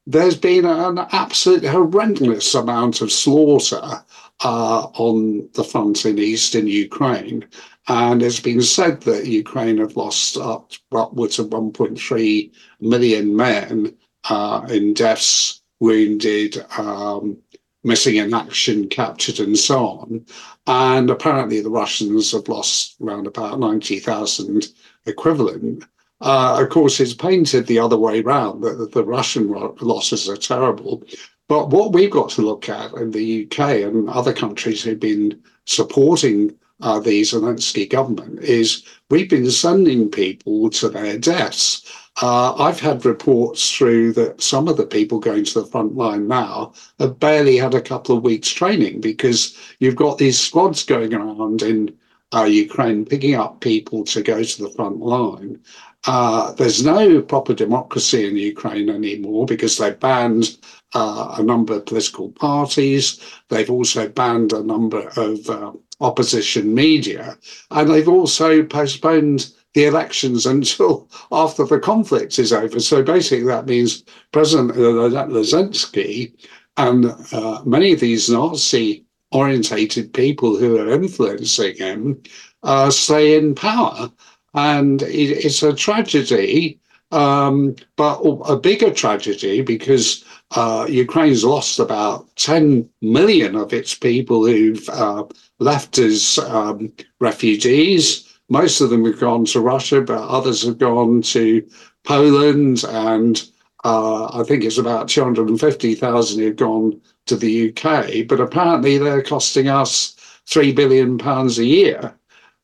there's 0.07 0.37
been 0.37 0.65
an 0.65 0.99
absolute 1.11 1.63
horrendous 1.63 2.53
amount 2.55 3.01
of 3.01 3.11
slaughter 3.11 4.03
uh, 4.43 4.87
on 4.93 5.49
the 5.53 5.63
front 5.63 6.05
in 6.05 6.19
eastern 6.19 6.67
Ukraine. 6.67 7.45
And 7.87 8.23
it's 8.23 8.39
been 8.39 8.61
said 8.61 9.01
that 9.01 9.27
Ukraine 9.27 9.77
have 9.77 9.95
lost 9.95 10.37
up, 10.37 10.71
upwards 10.91 11.39
of 11.39 11.47
1.3 11.47 12.51
million 12.81 13.35
men 13.35 13.95
uh, 14.29 14.65
in 14.69 14.93
deaths, 14.93 15.61
wounded, 15.79 16.65
um, 16.77 17.37
missing 17.83 18.15
in 18.15 18.33
action, 18.33 18.89
captured, 18.89 19.39
and 19.39 19.57
so 19.57 19.87
on. 19.87 20.25
And 20.65 21.09
apparently 21.11 21.61
the 21.61 21.69
Russians 21.69 22.31
have 22.31 22.47
lost 22.47 22.95
around 22.99 23.27
about 23.27 23.59
90,000 23.59 24.67
equivalent. 25.05 25.83
Uh, 26.21 26.57
of 26.59 26.69
course, 26.69 26.99
it's 26.99 27.13
painted 27.13 27.67
the 27.67 27.77
other 27.77 27.97
way 27.97 28.21
around 28.21 28.61
that 28.61 28.91
the 28.93 29.03
Russian 29.03 29.47
losses 29.81 30.27
are 30.27 30.37
terrible. 30.37 31.03
But 31.47 31.69
what 31.69 31.93
we've 31.93 32.11
got 32.11 32.29
to 32.31 32.41
look 32.41 32.69
at 32.69 32.93
in 32.93 33.11
the 33.11 33.45
UK 33.45 33.59
and 33.83 34.09
other 34.09 34.33
countries 34.33 34.83
who've 34.83 34.99
been 34.99 35.41
supporting 35.65 36.55
uh, 36.81 36.99
the 36.99 37.21
Zelensky 37.21 37.89
government 37.89 38.39
is 38.39 38.83
we've 39.09 39.29
been 39.29 39.49
sending 39.49 40.09
people 40.09 40.69
to 40.71 40.89
their 40.89 41.17
deaths. 41.17 41.89
Uh, 42.21 42.53
I've 42.55 42.79
had 42.79 43.05
reports 43.05 43.71
through 43.71 44.13
that 44.13 44.41
some 44.41 44.67
of 44.67 44.77
the 44.77 44.85
people 44.85 45.19
going 45.19 45.43
to 45.45 45.61
the 45.61 45.67
front 45.67 45.95
line 45.95 46.27
now 46.27 46.73
have 46.99 47.19
barely 47.19 47.57
had 47.57 47.73
a 47.73 47.81
couple 47.81 48.17
of 48.17 48.23
weeks 48.23 48.49
training 48.49 49.01
because 49.01 49.57
you've 49.79 49.95
got 49.97 50.17
these 50.17 50.39
squads 50.39 50.83
going 50.83 51.13
around 51.13 51.61
in 51.61 51.95
uh, 52.33 52.43
Ukraine 52.43 53.05
picking 53.05 53.35
up 53.35 53.61
people 53.61 54.03
to 54.05 54.21
go 54.21 54.43
to 54.43 54.63
the 54.63 54.69
front 54.69 54.99
line. 54.99 55.59
Uh, 56.07 56.51
there's 56.53 56.85
no 56.85 57.21
proper 57.21 57.53
democracy 57.53 58.27
in 58.27 58.37
Ukraine 58.37 58.89
anymore 58.89 59.45
because 59.45 59.77
they 59.77 59.91
banned 59.91 60.57
uh, 60.95 61.35
a 61.37 61.43
number 61.43 61.73
of 61.75 61.85
political 61.85 62.31
parties. 62.31 63.19
They've 63.49 63.69
also 63.69 64.09
banned 64.09 64.53
a 64.53 64.63
number 64.63 65.11
of 65.17 65.49
uh, 65.49 65.73
opposition 66.01 66.73
media. 66.73 67.37
And 67.71 67.89
they've 67.89 68.07
also 68.07 68.63
postponed 68.63 69.51
the 69.73 69.85
elections 69.85 70.45
until 70.55 71.09
after 71.31 71.65
the 71.65 71.79
conflict 71.79 72.39
is 72.39 72.51
over. 72.51 72.79
So 72.79 73.03
basically, 73.03 73.45
that 73.47 73.67
means 73.67 74.03
President 74.31 74.71
Zelensky 74.71 76.33
and 76.77 77.05
uh, 77.31 77.61
many 77.65 77.93
of 77.93 77.99
these 77.99 78.29
Nazi 78.29 79.05
orientated 79.31 80.13
people 80.13 80.57
who 80.57 80.77
are 80.79 80.93
influencing 80.93 81.75
him 81.75 82.21
uh, 82.63 82.89
stay 82.89 83.37
in 83.37 83.53
power 83.53 84.09
and 84.55 85.01
it, 85.01 85.45
it's 85.45 85.61
a 85.61 85.73
tragedy, 85.73 86.79
um, 87.11 87.75
but 87.95 88.19
a 88.21 88.57
bigger 88.57 88.91
tragedy 88.91 89.61
because 89.61 90.23
uh, 90.55 90.85
Ukraine's 90.89 91.43
lost 91.43 91.79
about 91.79 92.27
10 92.35 92.89
million 93.01 93.55
of 93.55 93.73
its 93.73 93.93
people 93.93 94.45
who've 94.45 94.87
uh, 94.89 95.23
left 95.59 95.97
as 95.97 96.37
um, 96.39 96.91
refugees. 97.19 98.37
Most 98.49 98.81
of 98.81 98.89
them 98.89 99.05
have 99.05 99.19
gone 99.19 99.45
to 99.45 99.59
Russia, 99.59 100.01
but 100.01 100.27
others 100.27 100.63
have 100.63 100.77
gone 100.77 101.21
to 101.23 101.67
Poland 102.03 102.83
and 102.87 103.43
Uh, 103.85 104.41
I 104.41 104.43
think 104.43 104.63
it's 104.63 104.79
about 104.79 105.07
250,000 105.07 106.39
who've 106.39 106.55
gone 106.55 106.99
to 107.27 107.35
the 107.35 107.69
UK, 107.69 108.27
but 108.27 108.39
apparently 108.39 108.97
they're 108.97 109.21
costing 109.21 109.67
us 109.67 110.15
three 110.47 110.71
billion 110.73 111.19
pounds 111.19 111.59
a 111.59 111.65
year. 111.65 112.17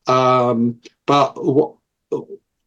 Um, 0.08 0.80
but 1.06 1.32
what 1.44 1.76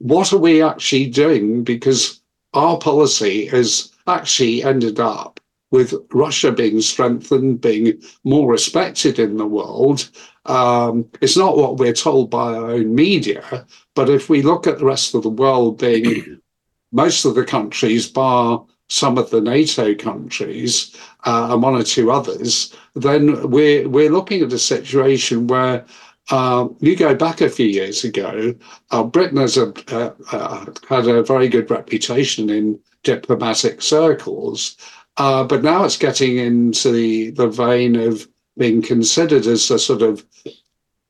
what 0.06 0.32
are 0.32 0.38
we 0.38 0.62
actually 0.62 1.08
doing? 1.08 1.64
Because 1.64 2.22
our 2.54 2.78
policy 2.78 3.48
has 3.48 3.92
actually 4.06 4.64
ended 4.64 5.00
up 5.00 5.40
with 5.72 5.96
Russia 6.14 6.52
being 6.52 6.80
strengthened, 6.80 7.60
being 7.60 8.00
more 8.24 8.52
respected 8.52 9.18
in 9.18 9.38
the 9.38 9.48
world. 9.48 10.12
Um, 10.46 11.10
it's 11.22 11.36
not 11.36 11.58
what 11.58 11.78
we're 11.78 11.92
told 11.92 12.30
by 12.30 12.54
our 12.54 12.70
own 12.70 12.94
media, 12.94 13.66
but 13.96 14.08
if 14.08 14.30
we 14.30 14.44
look 14.44 14.68
at 14.68 14.78
the 14.78 14.86
rest 14.86 15.16
of 15.16 15.24
the 15.24 15.30
world 15.30 15.80
being 15.80 16.40
most 16.92 17.26
of 17.26 17.34
the 17.34 17.44
countries, 17.44 18.08
bar 18.08 18.64
some 18.88 19.18
of 19.18 19.32
the 19.32 19.42
NATO 19.42 19.96
countries 19.96 20.96
uh, 21.26 21.48
and 21.50 21.64
one 21.64 21.74
or 21.74 21.82
two 21.82 22.12
others, 22.12 22.76
then 22.94 23.50
we're 23.50 23.90
we're 23.90 24.12
looking 24.12 24.44
at 24.44 24.54
a 24.54 24.60
situation 24.60 25.48
where 25.48 25.84
uh, 26.32 26.68
you 26.80 26.96
go 26.96 27.14
back 27.14 27.42
a 27.42 27.50
few 27.50 27.68
years 27.68 28.04
ago, 28.04 28.54
uh, 28.92 29.04
Britain 29.04 29.38
has 29.38 29.58
a, 29.58 29.72
uh, 29.96 30.14
uh, 30.32 30.66
had 30.90 31.08
a 31.08 31.24
very 31.24 31.48
good 31.48 31.70
reputation 31.70 32.50
in 32.50 32.80
diplomatic 33.04 33.82
circles, 33.82 34.76
uh, 35.18 35.44
but 35.44 35.64
now 35.64 35.84
it's 35.84 35.98
getting 35.98 36.38
into 36.38 36.92
the, 36.92 37.30
the 37.32 37.48
vein 37.48 37.96
of 37.96 38.28
being 38.58 38.82
considered 38.82 39.46
as 39.46 39.70
a 39.70 39.78
sort 39.78 40.02
of 40.02 40.26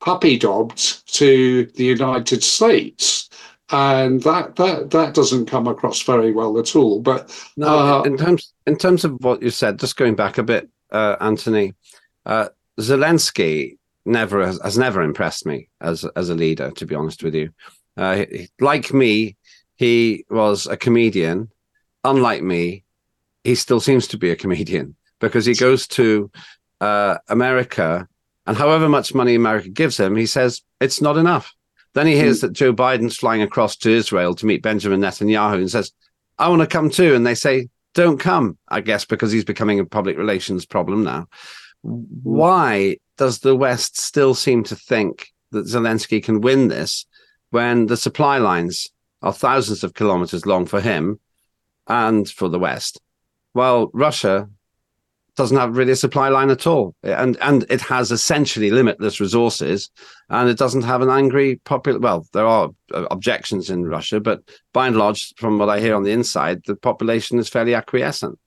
puppy 0.00 0.38
dog 0.38 0.76
to 0.76 1.64
the 1.76 1.84
United 1.84 2.42
States. 2.42 3.30
And 3.70 4.22
that, 4.22 4.54
that 4.56 4.90
that 4.92 5.14
doesn't 5.14 5.46
come 5.46 5.66
across 5.66 6.00
very 6.02 6.32
well 6.32 6.56
at 6.60 6.76
all. 6.76 7.00
But 7.00 7.36
no, 7.56 8.04
in 8.04 8.16
terms 8.16 8.52
in 8.64 8.76
terms 8.76 9.04
of 9.04 9.16
what 9.24 9.42
you 9.42 9.50
said, 9.50 9.80
just 9.80 9.96
going 9.96 10.14
back 10.14 10.38
a 10.38 10.44
bit, 10.44 10.68
Anthony, 10.92 11.74
Zelensky 12.78 13.78
never 14.06 14.46
has, 14.46 14.60
has, 14.62 14.78
never 14.78 15.02
impressed 15.02 15.46
me 15.46 15.68
as 15.80 16.04
as 16.16 16.28
a 16.30 16.34
leader. 16.34 16.70
To 16.70 16.86
be 16.86 16.94
honest 16.94 17.22
with 17.22 17.34
you, 17.34 17.50
uh, 17.96 18.24
like 18.60 18.92
me, 18.92 19.36
he 19.76 20.24
was 20.30 20.66
a 20.66 20.76
comedian. 20.76 21.50
Unlike 22.04 22.42
me, 22.42 22.84
he 23.44 23.54
still 23.54 23.80
seems 23.80 24.06
to 24.08 24.18
be 24.18 24.30
a 24.30 24.36
comedian 24.36 24.94
because 25.20 25.44
he 25.44 25.54
goes 25.54 25.86
to 25.88 26.30
uh, 26.80 27.18
America, 27.28 28.06
and 28.46 28.56
however 28.56 28.88
much 28.88 29.14
money 29.14 29.34
America 29.34 29.68
gives 29.68 29.98
him, 29.98 30.14
he 30.14 30.26
says 30.26 30.62
it's 30.80 31.00
not 31.00 31.16
enough. 31.16 31.52
Then 31.94 32.06
he 32.06 32.14
hears 32.14 32.38
mm. 32.38 32.40
that 32.42 32.52
Joe 32.52 32.74
Biden's 32.74 33.16
flying 33.16 33.42
across 33.42 33.76
to 33.78 33.90
Israel 33.90 34.34
to 34.34 34.46
meet 34.46 34.62
Benjamin 34.62 35.00
Netanyahu 35.00 35.56
and 35.56 35.70
says, 35.70 35.92
"I 36.38 36.48
want 36.48 36.60
to 36.60 36.66
come 36.66 36.90
too," 36.90 37.14
and 37.14 37.26
they 37.26 37.34
say, 37.34 37.68
"Don't 37.94 38.18
come." 38.18 38.58
I 38.68 38.80
guess 38.82 39.04
because 39.04 39.32
he's 39.32 39.44
becoming 39.44 39.80
a 39.80 39.84
public 39.84 40.16
relations 40.16 40.66
problem 40.66 41.02
now. 41.04 41.28
Why 41.82 42.98
does 43.16 43.40
the 43.40 43.56
West 43.56 43.98
still 43.98 44.34
seem 44.34 44.62
to 44.64 44.76
think 44.76 45.32
that 45.50 45.66
Zelensky 45.66 46.22
can 46.22 46.40
win 46.40 46.68
this 46.68 47.06
when 47.50 47.86
the 47.86 47.96
supply 47.96 48.38
lines 48.38 48.88
are 49.22 49.32
thousands 49.32 49.82
of 49.82 49.94
kilometers 49.94 50.46
long 50.46 50.66
for 50.66 50.80
him 50.80 51.18
and 51.86 52.28
for 52.28 52.48
the 52.48 52.58
West? 52.58 53.00
Well, 53.54 53.90
Russia 53.92 54.48
doesn't 55.36 55.56
have 55.56 55.76
really 55.76 55.92
a 55.92 55.96
supply 55.96 56.28
line 56.30 56.50
at 56.50 56.66
all, 56.66 56.94
and 57.02 57.36
and 57.42 57.66
it 57.68 57.82
has 57.82 58.10
essentially 58.10 58.70
limitless 58.70 59.20
resources, 59.20 59.90
and 60.30 60.48
it 60.48 60.58
doesn't 60.58 60.82
have 60.82 61.02
an 61.02 61.10
angry 61.10 61.56
popular. 61.64 61.98
Well, 62.00 62.26
there 62.32 62.46
are 62.46 62.70
uh, 62.92 63.04
objections 63.10 63.68
in 63.68 63.84
Russia, 63.84 64.18
but 64.18 64.40
by 64.72 64.86
and 64.86 64.96
large, 64.96 65.34
from 65.36 65.58
what 65.58 65.68
I 65.68 65.80
hear 65.80 65.94
on 65.94 66.04
the 66.04 66.12
inside, 66.12 66.62
the 66.66 66.74
population 66.74 67.38
is 67.38 67.48
fairly 67.48 67.74
acquiescent. 67.74 68.38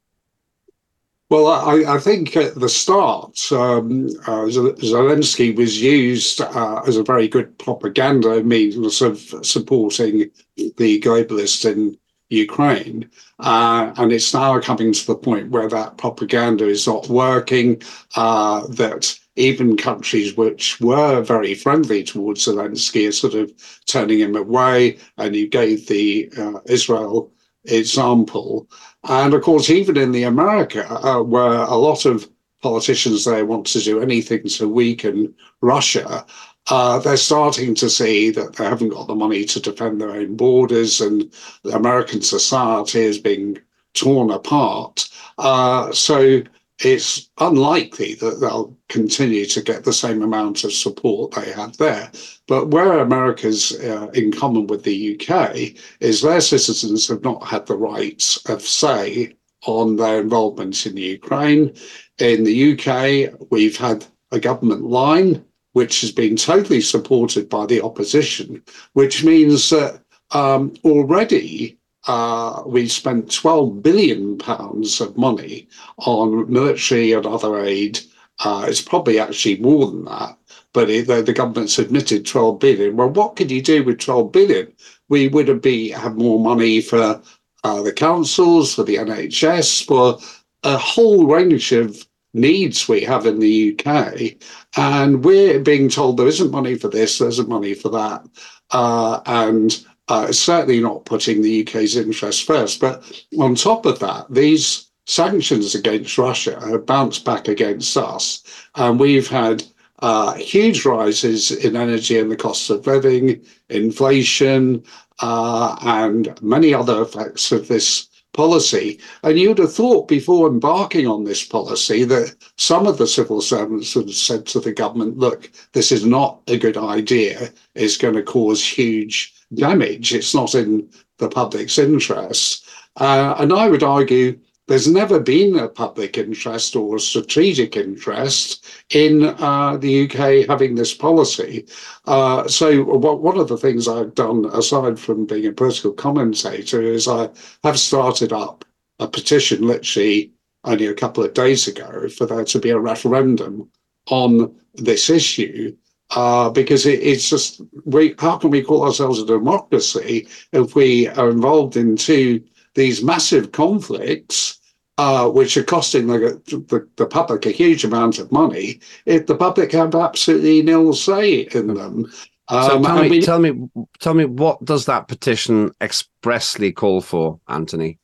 Well, 1.29 1.45
I, 1.45 1.95
I, 1.95 1.99
think 1.99 2.35
at 2.35 2.55
the 2.55 2.67
start, 2.67 3.51
um, 3.51 4.07
uh, 4.25 4.49
Zelensky 4.49 5.55
was 5.55 5.79
used 5.79 6.41
uh, 6.41 6.81
as 6.87 6.97
a 6.97 7.03
very 7.03 7.27
good 7.27 7.55
propaganda 7.59 8.43
means 8.43 8.99
of 9.03 9.19
supporting 9.45 10.31
the 10.55 10.99
globalists 10.99 11.71
in 11.71 11.99
Ukraine. 12.29 13.11
Uh, 13.37 13.93
and 13.97 14.11
it's 14.11 14.33
now 14.33 14.59
coming 14.59 14.91
to 14.91 15.05
the 15.05 15.15
point 15.15 15.51
where 15.51 15.69
that 15.69 15.97
propaganda 15.97 16.67
is 16.67 16.87
not 16.87 17.07
working, 17.09 17.79
uh, 18.15 18.65
that 18.67 19.15
even 19.35 19.77
countries 19.77 20.35
which 20.35 20.81
were 20.81 21.21
very 21.21 21.53
friendly 21.53 22.03
towards 22.03 22.47
Zelensky 22.47 23.07
are 23.07 23.11
sort 23.11 23.35
of 23.35 23.51
turning 23.85 24.19
him 24.19 24.35
away. 24.35 24.97
And 25.17 25.35
you 25.35 25.47
gave 25.47 25.87
the 25.87 26.31
uh, 26.35 26.59
Israel 26.65 27.31
example. 27.65 28.67
And 29.03 29.33
of 29.33 29.41
course, 29.41 29.69
even 29.69 29.97
in 29.97 30.11
the 30.11 30.23
America, 30.23 30.87
uh, 30.89 31.21
where 31.21 31.61
a 31.61 31.75
lot 31.75 32.05
of 32.05 32.29
politicians 32.61 33.25
there 33.25 33.45
want 33.45 33.65
to 33.67 33.79
do 33.79 34.01
anything 34.01 34.43
to 34.43 34.67
weaken 34.67 35.33
Russia, 35.61 36.25
uh, 36.69 36.99
they're 36.99 37.17
starting 37.17 37.73
to 37.75 37.89
see 37.89 38.29
that 38.31 38.53
they 38.55 38.65
haven't 38.65 38.89
got 38.89 39.07
the 39.07 39.15
money 39.15 39.45
to 39.45 39.59
defend 39.59 39.99
their 39.99 40.11
own 40.11 40.35
borders, 40.35 41.01
and 41.01 41.33
American 41.73 42.21
society 42.21 42.99
is 42.99 43.17
being 43.17 43.57
torn 43.93 44.29
apart. 44.29 45.09
Uh, 45.37 45.91
so 45.91 46.41
it's 46.81 47.29
unlikely 47.39 48.15
that 48.15 48.39
they'll 48.39 48.75
continue 48.87 49.45
to 49.45 49.61
get 49.61 49.83
the 49.83 49.93
same 49.93 50.21
amount 50.21 50.63
of 50.63 50.71
support 50.71 51.31
they 51.31 51.51
had 51.51 51.75
there. 51.75 52.11
But 52.47 52.69
where 52.69 52.99
America's 52.99 53.73
uh, 53.79 54.07
in 54.13 54.31
common 54.31 54.67
with 54.67 54.83
the 54.83 55.19
UK 55.19 55.75
is 55.99 56.21
their 56.21 56.41
citizens 56.41 57.07
have 57.07 57.23
not 57.23 57.45
had 57.45 57.65
the 57.65 57.77
rights 57.77 58.37
of 58.49 58.61
say 58.61 59.35
on 59.65 59.97
their 59.97 60.21
involvement 60.21 60.85
in 60.85 60.95
the 60.95 61.01
Ukraine. 61.01 61.73
In 62.19 62.43
the 62.43 62.73
UK, 62.73 63.33
we've 63.51 63.77
had 63.77 64.05
a 64.31 64.39
government 64.39 64.83
line 64.83 65.43
which 65.73 66.01
has 66.01 66.11
been 66.11 66.35
totally 66.35 66.81
supported 66.81 67.49
by 67.49 67.65
the 67.65 67.81
opposition, 67.81 68.63
which 68.93 69.23
means 69.23 69.69
that 69.69 70.01
um, 70.31 70.73
already 70.83 71.78
uh, 72.09 72.63
we 72.65 72.87
spent 72.87 73.31
12 73.31 73.83
billion 73.83 74.35
pounds 74.39 74.99
of 74.99 75.15
money 75.15 75.67
on 75.97 76.51
military 76.51 77.11
and 77.11 77.27
other 77.27 77.59
aid. 77.59 77.99
Uh, 78.39 78.65
it's 78.67 78.81
probably 78.81 79.19
actually 79.19 79.57
more 79.59 79.85
than 79.85 80.05
that, 80.05 80.35
but 80.73 80.89
it, 80.89 81.05
the, 81.05 81.21
the, 81.21 81.33
government's 81.33 81.77
admitted 81.77 82.25
12 82.25 82.57
billion. 82.57 82.97
Well, 82.97 83.09
what 83.09 83.35
could 83.35 83.51
you 83.51 83.61
do 83.61 83.83
with 83.83 83.99
12 83.99 84.31
billion? 84.31 84.73
We 85.09 85.27
would 85.27 85.47
have 85.49 85.61
be 85.61 85.89
have 85.91 86.15
more 86.15 86.39
money 86.39 86.81
for 86.81 87.21
uh, 87.63 87.81
the 87.83 87.93
councils, 87.93 88.73
for 88.73 88.81
the 88.81 88.95
NHS, 88.95 89.85
for 89.85 90.17
a 90.63 90.79
whole 90.79 91.27
range 91.27 91.71
of 91.73 92.07
needs 92.33 92.89
we 92.89 93.01
have 93.01 93.27
in 93.27 93.37
the 93.37 93.77
UK, 93.77 94.35
and 94.77 95.23
we're 95.23 95.59
being 95.59 95.89
told 95.89 96.17
there 96.17 96.27
isn't 96.27 96.49
money 96.49 96.73
for 96.73 96.87
this, 96.87 97.19
there 97.19 97.29
isn't 97.29 97.49
money 97.49 97.75
for 97.75 97.89
that, 97.89 98.25
uh, 98.71 99.21
and 99.27 99.85
uh, 100.09 100.31
certainly 100.31 100.81
not 100.81 101.05
putting 101.05 101.41
the 101.41 101.61
UK's 101.61 101.95
interests 101.95 102.41
first. 102.41 102.79
But 102.79 103.23
on 103.39 103.55
top 103.55 103.85
of 103.85 103.99
that, 103.99 104.25
these 104.29 104.87
sanctions 105.05 105.75
against 105.75 106.17
Russia 106.17 106.59
have 106.59 106.85
bounced 106.85 107.25
back 107.25 107.47
against 107.47 107.95
us. 107.95 108.43
And 108.75 108.99
we've 108.99 109.27
had 109.27 109.63
uh, 109.99 110.33
huge 110.33 110.85
rises 110.85 111.51
in 111.51 111.75
energy 111.75 112.17
and 112.17 112.31
the 112.31 112.35
cost 112.35 112.69
of 112.69 112.87
living, 112.87 113.41
inflation, 113.69 114.83
uh, 115.19 115.75
and 115.81 116.39
many 116.41 116.73
other 116.73 117.01
effects 117.01 117.51
of 117.51 117.67
this 117.67 118.07
policy. 118.33 118.99
And 119.23 119.37
you'd 119.37 119.57
have 119.57 119.73
thought 119.73 120.07
before 120.07 120.47
embarking 120.47 121.07
on 121.07 121.23
this 121.23 121.43
policy 121.43 122.03
that 122.05 122.35
some 122.57 122.87
of 122.87 122.97
the 122.97 123.07
civil 123.07 123.41
servants 123.41 123.95
would 123.95 124.07
have 124.07 124.15
said 124.15 124.45
to 124.47 124.59
the 124.59 124.71
government, 124.71 125.17
look, 125.17 125.51
this 125.73 125.91
is 125.91 126.05
not 126.05 126.41
a 126.47 126.57
good 126.57 126.77
idea, 126.77 127.49
it's 127.75 127.97
going 127.97 128.13
to 128.13 128.23
cause 128.23 128.63
huge 128.63 129.33
damage. 129.53 130.13
It's 130.13 130.35
not 130.35 130.55
in 130.55 130.89
the 131.17 131.29
public's 131.29 131.77
interest. 131.77 132.67
Uh, 132.95 133.35
and 133.39 133.53
I 133.53 133.69
would 133.69 133.83
argue 133.83 134.39
there's 134.67 134.87
never 134.87 135.19
been 135.19 135.57
a 135.57 135.67
public 135.67 136.17
interest 136.17 136.75
or 136.75 136.97
a 136.97 136.99
strategic 136.99 137.75
interest 137.75 138.65
in 138.91 139.23
uh, 139.23 139.77
the 139.77 140.03
UK 140.03 140.47
having 140.47 140.75
this 140.75 140.93
policy. 140.93 141.65
Uh, 142.05 142.47
so, 142.47 142.83
what, 142.83 143.21
one 143.21 143.39
of 143.39 143.47
the 143.47 143.57
things 143.57 143.87
I've 143.87 144.13
done, 144.13 144.45
aside 144.53 144.99
from 144.99 145.25
being 145.25 145.47
a 145.47 145.51
political 145.51 145.91
commentator, 145.91 146.83
is 146.83 147.07
I 147.07 147.29
have 147.63 147.79
started 147.79 148.31
up 148.31 148.63
a 148.99 149.07
petition 149.07 149.65
literally 149.65 150.33
only 150.65 150.85
a 150.85 150.93
couple 150.93 151.23
of 151.23 151.33
days 151.33 151.67
ago 151.67 152.07
for 152.09 152.27
there 152.27 152.45
to 152.45 152.59
be 152.59 152.69
a 152.69 152.79
referendum 152.79 153.69
on 154.11 154.55
this 154.75 155.09
issue 155.09 155.75
uh, 156.11 156.49
because 156.49 156.85
it, 156.85 157.01
it's 157.01 157.29
just 157.29 157.61
we, 157.85 158.15
how 158.19 158.37
can 158.37 158.49
we 158.49 158.63
call 158.63 158.83
ourselves 158.83 159.21
a 159.21 159.25
democracy 159.25 160.27
if 160.51 160.75
we 160.75 161.07
are 161.09 161.29
involved 161.29 161.75
in 161.77 161.95
two 161.95 162.43
these 162.75 163.03
massive 163.03 163.51
conflicts, 163.51 164.59
uh, 164.97 165.29
which 165.29 165.57
are 165.57 165.63
costing 165.63 166.07
the, 166.07 166.41
the, 166.45 166.87
the 166.97 167.05
public 167.05 167.45
a 167.45 167.51
huge 167.51 167.83
amount 167.83 168.19
of 168.19 168.31
money, 168.31 168.79
if 169.05 169.25
the 169.25 169.35
public 169.35 169.71
have 169.71 169.95
absolutely 169.95 170.61
nil 170.61 170.93
say 170.93 171.41
in 171.53 171.73
them. 171.73 172.11
Um, 172.47 172.63
so 172.63 172.81
tell 172.81 173.03
me, 173.03 173.09
we, 173.09 173.21
tell 173.21 173.39
me, 173.39 173.69
tell 173.99 174.13
me, 174.13 174.25
what 174.25 174.63
does 174.65 174.85
that 174.85 175.07
petition 175.07 175.71
expressly 175.81 176.71
call 176.71 177.01
for, 177.01 177.39
Anthony? 177.47 177.99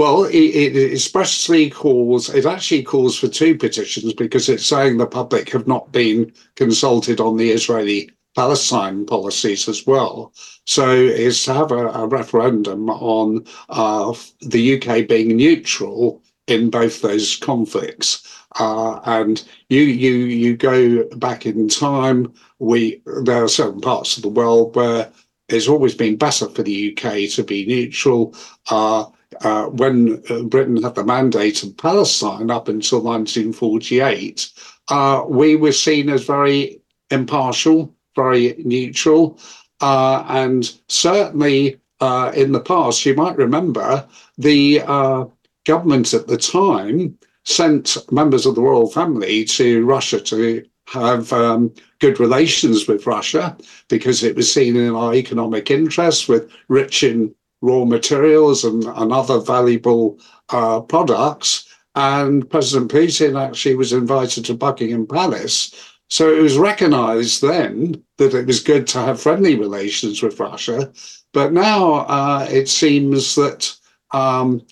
Well, 0.00 0.24
it, 0.24 0.34
it, 0.34 0.92
especially 0.94 1.68
calls, 1.68 2.30
it 2.30 2.46
actually 2.46 2.84
calls 2.84 3.18
for 3.18 3.28
two 3.28 3.54
petitions 3.54 4.14
because 4.14 4.48
it's 4.48 4.64
saying 4.64 4.96
the 4.96 5.06
public 5.06 5.50
have 5.50 5.66
not 5.66 5.92
been 5.92 6.32
consulted 6.56 7.20
on 7.20 7.36
the 7.36 7.50
Israeli 7.50 8.08
Palestine 8.34 9.04
policies 9.04 9.68
as 9.68 9.86
well. 9.86 10.32
So 10.64 10.88
it's 10.90 11.44
to 11.44 11.52
have 11.52 11.70
a, 11.70 11.88
a 11.88 12.06
referendum 12.06 12.88
on 12.88 13.44
uh, 13.68 14.14
the 14.40 14.80
UK 14.80 15.06
being 15.06 15.36
neutral 15.36 16.22
in 16.46 16.70
both 16.70 17.02
those 17.02 17.36
conflicts. 17.36 18.26
Uh, 18.58 19.00
and 19.04 19.44
you 19.68 19.82
you 19.82 20.14
you 20.14 20.56
go 20.56 21.04
back 21.18 21.44
in 21.44 21.68
time. 21.68 22.32
We 22.58 23.02
there 23.22 23.44
are 23.44 23.48
certain 23.48 23.82
parts 23.82 24.16
of 24.16 24.22
the 24.22 24.30
world 24.30 24.76
where 24.76 25.12
it's 25.50 25.68
always 25.68 25.94
been 25.94 26.16
better 26.16 26.48
for 26.48 26.62
the 26.62 26.96
UK 26.96 27.28
to 27.32 27.44
be 27.44 27.66
neutral. 27.66 28.34
Uh, 28.70 29.04
uh, 29.40 29.66
when 29.66 30.22
uh, 30.28 30.42
Britain 30.42 30.82
had 30.82 30.94
the 30.94 31.04
mandate 31.04 31.62
of 31.62 31.76
Palestine 31.76 32.50
up 32.50 32.68
until 32.68 33.02
1948, 33.02 34.50
uh, 34.88 35.24
we 35.26 35.56
were 35.56 35.72
seen 35.72 36.08
as 36.10 36.24
very 36.24 36.80
impartial, 37.10 37.94
very 38.16 38.54
neutral. 38.58 39.38
Uh, 39.80 40.24
and 40.28 40.78
certainly 40.88 41.80
uh, 42.00 42.32
in 42.34 42.52
the 42.52 42.60
past, 42.60 43.04
you 43.06 43.14
might 43.14 43.36
remember 43.36 44.06
the 44.36 44.82
uh, 44.86 45.24
government 45.64 46.12
at 46.12 46.26
the 46.26 46.36
time 46.36 47.16
sent 47.44 47.96
members 48.12 48.46
of 48.46 48.54
the 48.54 48.62
royal 48.62 48.90
family 48.90 49.44
to 49.44 49.84
Russia 49.84 50.20
to 50.20 50.64
have 50.86 51.32
um, 51.32 51.72
good 52.00 52.18
relations 52.20 52.86
with 52.88 53.06
Russia 53.06 53.56
because 53.88 54.22
it 54.22 54.34
was 54.34 54.52
seen 54.52 54.76
in 54.76 54.94
our 54.94 55.14
economic 55.14 55.70
interests 55.70 56.28
with 56.28 56.50
rich 56.68 57.02
in 57.02 57.34
raw 57.62 57.84
materials 57.84 58.64
and, 58.64 58.84
and 58.84 59.12
other 59.12 59.38
valuable 59.40 60.18
uh, 60.50 60.80
products. 60.80 61.66
And 61.94 62.48
President 62.48 62.90
Putin 62.90 63.40
actually 63.40 63.74
was 63.74 63.92
invited 63.92 64.44
to 64.44 64.54
Buckingham 64.54 65.06
Palace. 65.06 65.74
So 66.08 66.32
it 66.32 66.40
was 66.40 66.58
recognized 66.58 67.42
then 67.42 68.02
that 68.18 68.34
it 68.34 68.46
was 68.46 68.60
good 68.62 68.86
to 68.88 68.98
have 68.98 69.20
friendly 69.20 69.56
relations 69.56 70.22
with 70.22 70.40
Russia. 70.40 70.92
But 71.32 71.52
now 71.52 72.06
uh, 72.06 72.46
it 72.50 72.68
seems 72.68 73.34
that 73.36 73.72
um, 74.12 74.62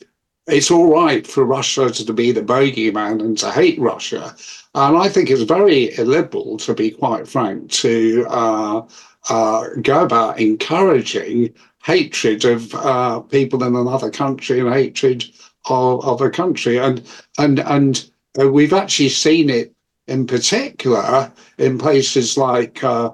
it's 0.48 0.70
all 0.70 0.92
right 0.92 1.26
for 1.26 1.44
Russia 1.44 1.90
to 1.90 2.12
be 2.12 2.32
the 2.32 2.42
bogeyman 2.42 3.20
and 3.20 3.38
to 3.38 3.50
hate 3.50 3.78
Russia. 3.78 4.34
And 4.74 4.96
I 4.96 5.08
think 5.08 5.30
it's 5.30 5.42
very 5.42 5.96
illiberal, 5.96 6.56
to 6.58 6.74
be 6.74 6.90
quite 6.90 7.28
frank, 7.28 7.70
to 7.72 8.26
uh, 8.28 8.82
uh, 9.28 9.68
go 9.82 10.04
about 10.04 10.40
encouraging 10.40 11.54
hatred 11.88 12.44
of 12.44 12.74
uh, 12.74 13.18
people 13.20 13.64
in 13.64 13.74
another 13.74 14.10
country 14.10 14.60
and 14.60 14.70
hatred 14.70 15.24
of, 15.70 16.04
of 16.04 16.20
a 16.20 16.28
country. 16.28 16.76
And 16.76 17.02
and 17.38 17.60
and 17.60 18.10
uh, 18.38 18.48
we've 18.48 18.74
actually 18.74 19.08
seen 19.08 19.48
it 19.48 19.74
in 20.06 20.26
particular 20.26 21.32
in 21.56 21.78
places 21.78 22.36
like 22.36 22.84
uh, 22.84 23.10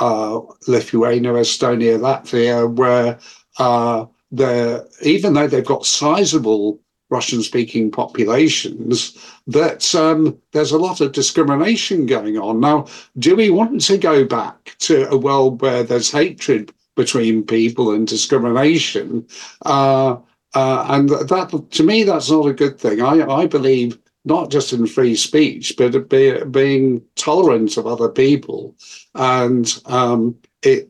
uh, 0.00 0.40
Lithuania, 0.66 1.32
Estonia, 1.32 1.98
Latvia, 1.98 2.60
where 2.80 3.18
the 4.32 4.88
even 5.02 5.34
though 5.34 5.46
they've 5.46 5.72
got 5.74 5.84
sizable 5.84 6.80
Russian 7.10 7.42
speaking 7.42 7.90
populations, 7.90 8.96
that 9.46 9.94
um, 9.94 10.38
there's 10.52 10.72
a 10.72 10.78
lot 10.78 11.02
of 11.02 11.12
discrimination 11.12 12.06
going 12.06 12.38
on. 12.38 12.58
Now, 12.58 12.86
do 13.18 13.36
we 13.36 13.50
want 13.50 13.82
to 13.82 13.98
go 13.98 14.24
back 14.24 14.74
to 14.78 15.08
a 15.10 15.16
world 15.16 15.60
where 15.60 15.82
there's 15.82 16.10
hatred 16.10 16.72
between 16.96 17.42
people 17.44 17.92
and 17.92 18.06
discrimination? 18.06 19.26
Uh, 19.64 20.16
uh, 20.54 20.86
and 20.88 21.08
that, 21.08 21.66
to 21.70 21.82
me, 21.82 22.04
that's 22.04 22.30
not 22.30 22.46
a 22.46 22.52
good 22.52 22.78
thing. 22.78 23.02
I, 23.02 23.26
I 23.26 23.46
believe 23.46 23.98
not 24.24 24.50
just 24.50 24.72
in 24.72 24.86
free 24.86 25.14
speech, 25.14 25.74
but 25.76 26.08
be, 26.08 26.42
being 26.44 27.02
tolerant 27.16 27.76
of 27.76 27.86
other 27.86 28.08
people. 28.08 28.74
And 29.14 29.72
um, 29.86 30.36
it, 30.62 30.88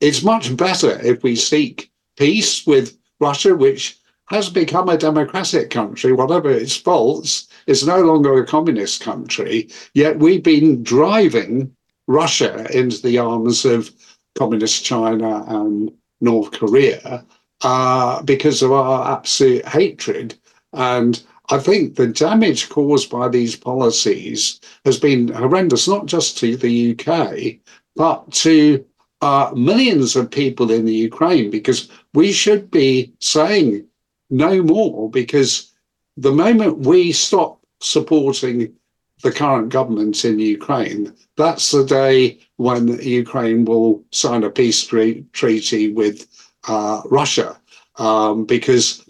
it's 0.00 0.22
much 0.22 0.56
better 0.56 1.00
if 1.00 1.22
we 1.22 1.36
seek 1.36 1.90
peace 2.16 2.66
with 2.66 2.96
Russia, 3.20 3.54
which 3.54 3.98
has 4.26 4.48
become 4.48 4.88
a 4.88 4.98
democratic 4.98 5.70
country, 5.70 6.12
whatever 6.12 6.50
its 6.50 6.76
faults, 6.76 7.46
is 7.66 7.86
no 7.86 8.00
longer 8.00 8.42
a 8.42 8.46
communist 8.46 9.02
country. 9.02 9.68
Yet 9.92 10.18
we've 10.18 10.42
been 10.42 10.82
driving 10.82 11.74
Russia 12.06 12.66
into 12.76 13.00
the 13.02 13.18
arms 13.18 13.64
of 13.64 13.90
communist 14.36 14.84
China 14.84 15.44
and 15.48 15.92
North 16.20 16.52
Korea 16.52 17.24
uh, 17.62 18.22
because 18.22 18.62
of 18.62 18.72
our 18.72 19.16
absolute 19.16 19.64
hatred. 19.66 20.34
And 20.72 21.22
I 21.50 21.58
think 21.58 21.96
the 21.96 22.06
damage 22.06 22.68
caused 22.68 23.10
by 23.10 23.28
these 23.28 23.56
policies 23.56 24.60
has 24.84 24.98
been 24.98 25.28
horrendous, 25.28 25.86
not 25.86 26.06
just 26.06 26.38
to 26.38 26.56
the 26.56 26.92
UK, 26.92 27.58
but 27.96 28.30
to 28.32 28.84
uh, 29.20 29.52
millions 29.54 30.16
of 30.16 30.30
people 30.30 30.70
in 30.70 30.84
the 30.84 30.94
Ukraine, 30.94 31.50
because 31.50 31.88
we 32.12 32.32
should 32.32 32.70
be 32.70 33.12
saying 33.20 33.86
no 34.30 34.62
more 34.62 35.10
because 35.10 35.72
the 36.16 36.32
moment 36.32 36.78
we 36.78 37.12
stop 37.12 37.60
supporting 37.80 38.74
the 39.24 39.32
current 39.32 39.70
government 39.70 40.24
in 40.24 40.38
Ukraine, 40.38 41.12
that's 41.36 41.70
the 41.70 41.84
day 41.84 42.38
when 42.56 42.98
Ukraine 43.00 43.64
will 43.64 44.04
sign 44.12 44.44
a 44.44 44.50
peace 44.50 44.84
treaty 44.84 45.92
with 45.92 46.26
uh, 46.68 47.00
Russia. 47.06 47.58
Um, 47.96 48.44
because 48.44 49.08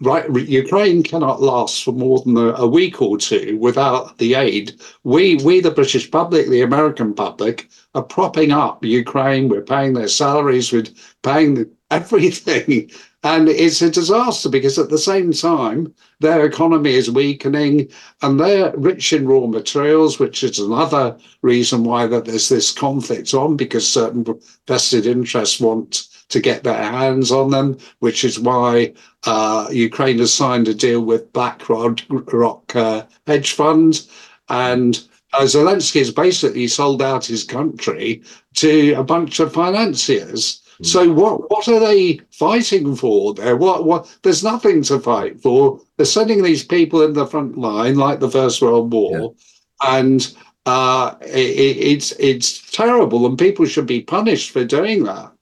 right, 0.00 0.26
Ukraine 0.34 1.04
cannot 1.04 1.40
last 1.40 1.84
for 1.84 1.92
more 1.92 2.18
than 2.24 2.36
a, 2.36 2.48
a, 2.64 2.66
week 2.66 3.00
or 3.00 3.16
two 3.16 3.56
without 3.58 4.18
the 4.18 4.34
aid. 4.34 4.80
We, 5.04 5.36
we, 5.36 5.60
the 5.60 5.70
British 5.70 6.10
public, 6.10 6.48
the 6.48 6.62
American 6.62 7.14
public, 7.14 7.68
are 7.94 8.02
propping 8.02 8.50
up 8.50 8.84
Ukraine. 8.84 9.48
We're 9.48 9.62
paying 9.62 9.92
their 9.92 10.08
salaries. 10.08 10.72
We're 10.72 10.86
paying 11.22 11.70
everything 11.92 12.90
and 13.24 13.48
it's 13.48 13.80
a 13.80 13.90
disaster 13.90 14.50
because 14.50 14.78
at 14.78 14.90
the 14.90 14.98
same 14.98 15.32
time, 15.32 15.92
their 16.20 16.44
economy 16.44 16.92
is 16.92 17.10
weakening 17.10 17.88
and 18.20 18.38
they're 18.38 18.76
rich 18.76 19.14
in 19.14 19.26
raw 19.26 19.46
materials, 19.46 20.18
which 20.18 20.44
is 20.44 20.58
another 20.58 21.16
reason 21.40 21.84
why 21.84 22.06
that 22.06 22.26
there's 22.26 22.50
this 22.50 22.70
conflict 22.70 23.32
on 23.32 23.56
because 23.56 23.90
certain 23.90 24.26
vested 24.68 25.06
interests 25.06 25.58
want 25.58 26.06
to 26.28 26.38
get 26.38 26.64
their 26.64 26.82
hands 26.82 27.32
on 27.32 27.50
them, 27.50 27.78
which 28.00 28.24
is 28.24 28.38
why 28.38 28.92
uh, 29.24 29.68
Ukraine 29.70 30.18
has 30.18 30.32
signed 30.32 30.68
a 30.68 30.74
deal 30.74 31.00
with 31.00 31.32
BlackRock 31.32 32.76
uh, 32.76 33.06
hedge 33.26 33.52
funds. 33.52 34.10
And 34.50 35.02
uh, 35.32 35.44
Zelensky 35.44 36.00
has 36.00 36.10
basically 36.10 36.68
sold 36.68 37.00
out 37.00 37.24
his 37.24 37.42
country 37.42 38.22
to 38.56 38.92
a 38.92 39.02
bunch 39.02 39.40
of 39.40 39.54
financiers. 39.54 40.60
Hmm. 40.84 40.88
So 40.88 41.12
what 41.12 41.50
what 41.50 41.66
are 41.68 41.80
they 41.80 42.20
fighting 42.30 42.94
for 42.94 43.34
there? 43.34 43.56
What 43.56 43.84
what 43.84 44.14
there's 44.22 44.44
nothing 44.44 44.82
to 44.84 45.00
fight 45.00 45.40
for. 45.40 45.80
They're 45.96 46.06
sending 46.06 46.42
these 46.42 46.64
people 46.64 47.02
in 47.02 47.14
the 47.14 47.26
front 47.26 47.56
line 47.56 47.96
like 47.96 48.20
the 48.20 48.30
First 48.30 48.60
World 48.60 48.92
War, 48.92 49.34
yeah. 49.82 49.98
and 49.98 50.34
uh, 50.66 51.14
it, 51.22 51.76
it's 51.78 52.12
it's 52.12 52.70
terrible, 52.70 53.26
and 53.26 53.38
people 53.38 53.64
should 53.64 53.86
be 53.86 54.02
punished 54.02 54.50
for 54.50 54.64
doing 54.64 55.04
that. 55.04 55.32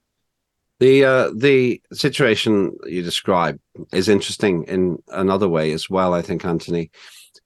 The 0.79 1.03
uh, 1.03 1.31
the 1.35 1.81
situation 1.91 2.77
you 2.85 3.01
describe 3.01 3.59
is 3.91 4.07
interesting 4.07 4.63
in 4.63 5.03
another 5.09 5.49
way 5.49 5.73
as 5.73 5.89
well. 5.89 6.13
I 6.13 6.21
think 6.21 6.45
Anthony, 6.45 6.89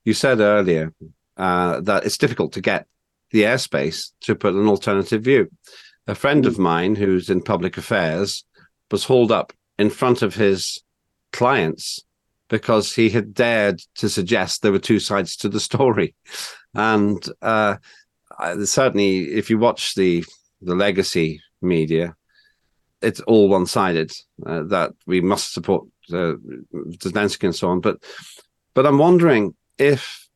you 0.05 0.13
said 0.13 0.39
earlier 0.39 0.93
uh, 1.35 1.81
that 1.81 2.05
it's 2.05 2.17
difficult 2.17 2.53
to 2.53 2.61
get 2.61 2.85
the 3.31 3.43
airspace 3.43 4.11
to 4.21 4.35
put 4.35 4.53
an 4.53 4.67
alternative 4.67 5.23
view 5.23 5.49
a 6.07 6.15
friend 6.15 6.45
of 6.45 6.57
mine 6.57 6.95
who's 6.95 7.29
in 7.29 7.41
public 7.41 7.77
affairs 7.77 8.43
was 8.89 9.03
hauled 9.03 9.31
up 9.31 9.53
in 9.77 9.89
front 9.89 10.21
of 10.21 10.35
his 10.35 10.81
clients 11.33 12.03
because 12.49 12.93
he 12.93 13.09
had 13.09 13.33
dared 13.33 13.81
to 13.95 14.07
suggest 14.07 14.61
there 14.61 14.71
were 14.71 14.79
two 14.79 14.99
sides 14.99 15.35
to 15.37 15.49
the 15.49 15.59
story. 15.59 16.15
And 16.73 17.25
uh, 17.41 17.77
certainly, 18.63 19.33
if 19.33 19.49
you 19.49 19.57
watch 19.57 19.95
the 19.95 20.23
the 20.61 20.75
legacy 20.75 21.41
media, 21.59 22.15
it's 23.01 23.19
all 23.21 23.49
one 23.49 23.65
sided. 23.65 24.11
Uh, 24.45 24.61
that 24.63 24.91
we 25.07 25.19
must 25.21 25.53
support 25.53 25.87
uh, 26.13 26.33
and 26.35 27.55
so 27.55 27.69
on. 27.69 27.79
But 27.79 28.03
but 28.75 28.85
I'm 28.85 28.99
wondering 28.99 29.55
if 29.79 30.29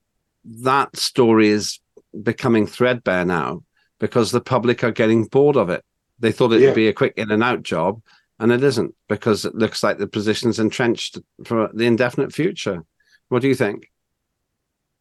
that 0.64 0.96
story 0.98 1.50
is 1.50 1.80
becoming 2.24 2.66
threadbare 2.66 3.26
now 3.26 3.62
because 4.02 4.32
the 4.32 4.42
public 4.42 4.84
are 4.84 4.92
getting 4.92 5.24
bored 5.26 5.56
of 5.56 5.70
it. 5.70 5.86
They 6.20 6.34
thought 6.34 6.52
it'd 6.52 6.70
yeah. 6.70 6.74
be 6.74 6.90
a 6.90 6.94
quick 6.94 7.14
in 7.16 7.32
and 7.32 7.44
out 7.44 7.64
job, 7.64 8.02
and 8.40 8.52
it 8.52 8.64
isn't 8.64 8.94
because 9.08 9.46
it 9.46 9.56
looks 9.56 9.84
like 9.84 10.00
the 10.00 10.08
position's 10.08 10.60
entrenched 10.60 11.20
for 11.46 11.70
the 11.74 11.86
indefinite 11.86 12.34
future. 12.34 12.84
What 13.30 13.44
do 13.44 13.48
you 13.48 13.56
think? 13.56 13.90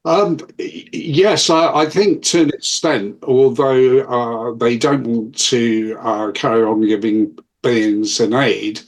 Um, 0.04 0.38
yes, 0.58 1.50
I, 1.50 1.80
I, 1.80 1.86
think 1.86 2.22
to 2.24 2.42
an 2.42 2.50
extent, 2.50 3.18
although 3.22 4.00
uh, 4.00 4.54
they 4.54 4.78
don't 4.78 5.06
want 5.06 5.38
to 5.50 5.98
uh, 6.00 6.30
carry 6.32 6.62
on 6.62 6.86
giving 6.86 7.36
billions 7.62 8.20
in 8.20 8.32
aid, 8.34 8.80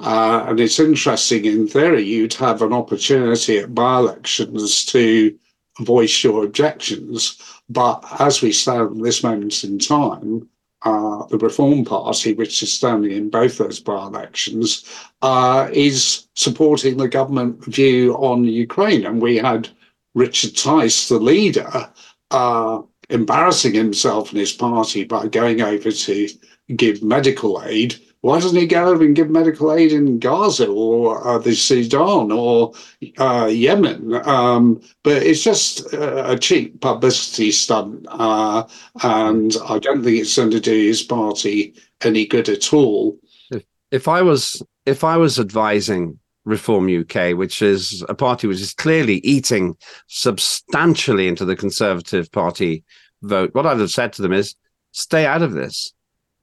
Uh, 0.00 0.46
and 0.48 0.60
it's 0.60 0.80
interesting, 0.80 1.44
in 1.44 1.68
theory, 1.68 2.02
you'd 2.02 2.34
have 2.34 2.62
an 2.62 2.72
opportunity 2.72 3.58
at 3.58 3.74
by 3.74 3.98
elections 3.98 4.84
to 4.84 5.38
voice 5.80 6.22
your 6.22 6.44
objections. 6.44 7.40
But 7.68 8.04
as 8.20 8.42
we 8.42 8.52
stand 8.52 8.96
at 8.96 9.02
this 9.02 9.22
moment 9.22 9.64
in 9.64 9.78
time, 9.78 10.48
uh, 10.82 11.26
the 11.26 11.38
Reform 11.38 11.84
Party, 11.84 12.34
which 12.34 12.62
is 12.62 12.72
standing 12.72 13.10
in 13.10 13.30
both 13.30 13.56
those 13.58 13.80
by 13.80 14.06
elections, 14.06 14.84
uh, 15.22 15.68
is 15.72 16.28
supporting 16.34 16.96
the 16.96 17.08
government 17.08 17.64
view 17.64 18.14
on 18.14 18.44
Ukraine. 18.44 19.06
And 19.06 19.20
we 19.20 19.36
had 19.36 19.68
Richard 20.14 20.56
Tice, 20.56 21.08
the 21.08 21.18
leader, 21.18 21.90
uh, 22.30 22.82
embarrassing 23.08 23.74
himself 23.74 24.30
and 24.30 24.38
his 24.38 24.52
party 24.52 25.04
by 25.04 25.26
going 25.26 25.62
over 25.62 25.90
to 25.90 26.28
give 26.76 27.02
medical 27.02 27.62
aid 27.64 27.96
why 28.24 28.40
doesn't 28.40 28.58
he 28.58 28.66
go 28.66 28.86
over 28.88 29.04
and 29.04 29.14
give 29.14 29.28
medical 29.28 29.70
aid 29.70 29.92
in 29.92 30.18
Gaza 30.18 30.66
or 30.66 31.28
uh, 31.28 31.36
the 31.36 31.54
Sudan 31.54 32.32
or 32.32 32.72
uh, 33.18 33.50
Yemen? 33.52 34.14
Um, 34.26 34.80
but 35.02 35.22
it's 35.22 35.42
just 35.42 35.92
a 35.92 36.38
cheap 36.40 36.80
publicity 36.80 37.52
stunt, 37.52 38.06
uh, 38.08 38.66
and 39.02 39.54
I 39.68 39.78
don't 39.78 40.02
think 40.02 40.22
it's 40.22 40.36
going 40.36 40.52
to 40.52 40.60
do 40.60 40.72
his 40.72 41.02
party 41.02 41.74
any 42.02 42.24
good 42.24 42.48
at 42.48 42.72
all. 42.72 43.18
If, 43.50 43.64
if 43.90 44.08
I 44.08 44.22
was 44.22 44.62
if 44.86 45.04
I 45.04 45.18
was 45.18 45.38
advising 45.38 46.18
Reform 46.46 46.88
UK, 46.88 47.36
which 47.36 47.60
is 47.60 48.02
a 48.08 48.14
party 48.14 48.46
which 48.46 48.62
is 48.62 48.72
clearly 48.72 49.16
eating 49.16 49.76
substantially 50.06 51.28
into 51.28 51.44
the 51.44 51.56
Conservative 51.56 52.32
Party 52.32 52.84
vote, 53.20 53.50
what 53.52 53.66
I'd 53.66 53.80
have 53.80 53.90
said 53.90 54.14
to 54.14 54.22
them 54.22 54.32
is, 54.32 54.54
stay 54.92 55.26
out 55.26 55.42
of 55.42 55.52
this. 55.52 55.92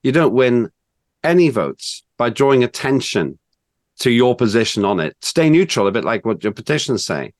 You 0.04 0.12
don't 0.12 0.32
win 0.32 0.70
any 1.24 1.48
votes 1.48 2.04
by 2.18 2.30
drawing 2.30 2.64
attention 2.64 3.38
to 4.00 4.10
your 4.10 4.34
position 4.34 4.84
on 4.84 5.00
it. 5.00 5.16
Stay 5.20 5.50
neutral, 5.50 5.86
a 5.86 5.92
bit 5.92 6.04
like 6.04 6.24
what 6.24 6.42
your 6.42 6.52
petitions 6.52 7.04
say. 7.04 7.32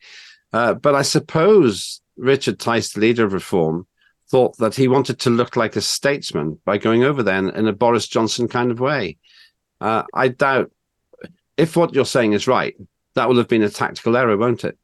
Uh, 0.52 0.74
but 0.74 0.94
I 0.94 1.02
suppose 1.02 2.00
Richard 2.16 2.58
Tice, 2.58 2.92
the 2.92 3.00
leader 3.00 3.24
of 3.24 3.32
Reform, 3.32 3.86
thought 4.30 4.56
that 4.58 4.74
he 4.74 4.88
wanted 4.88 5.18
to 5.20 5.30
look 5.30 5.56
like 5.56 5.76
a 5.76 5.80
statesman 5.80 6.58
by 6.64 6.78
going 6.78 7.04
over 7.04 7.22
there 7.22 7.38
in, 7.38 7.50
in 7.50 7.68
a 7.68 7.72
Boris 7.72 8.06
Johnson 8.06 8.48
kind 8.48 8.70
of 8.70 8.80
way. 8.80 9.18
Uh, 9.80 10.04
I 10.14 10.28
doubt 10.28 10.70
if 11.56 11.76
what 11.76 11.94
you're 11.94 12.04
saying 12.04 12.32
is 12.32 12.46
right, 12.46 12.74
that 13.14 13.28
will 13.28 13.36
have 13.36 13.48
been 13.48 13.62
a 13.62 13.68
tactical 13.68 14.16
error, 14.16 14.36
won't 14.36 14.64
it? 14.64 14.78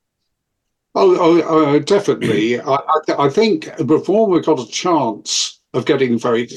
Oh, 0.95 1.17
oh 1.43 1.77
uh, 1.77 1.79
definitely. 1.79 2.61
I, 2.61 2.75
I, 2.75 3.01
th- 3.07 3.19
I, 3.19 3.29
think 3.29 3.71
Reform 3.79 4.35
have 4.35 4.45
got 4.45 4.61
a 4.61 4.67
chance 4.67 5.58
of 5.75 5.85
getting 5.85 6.19
very 6.19 6.49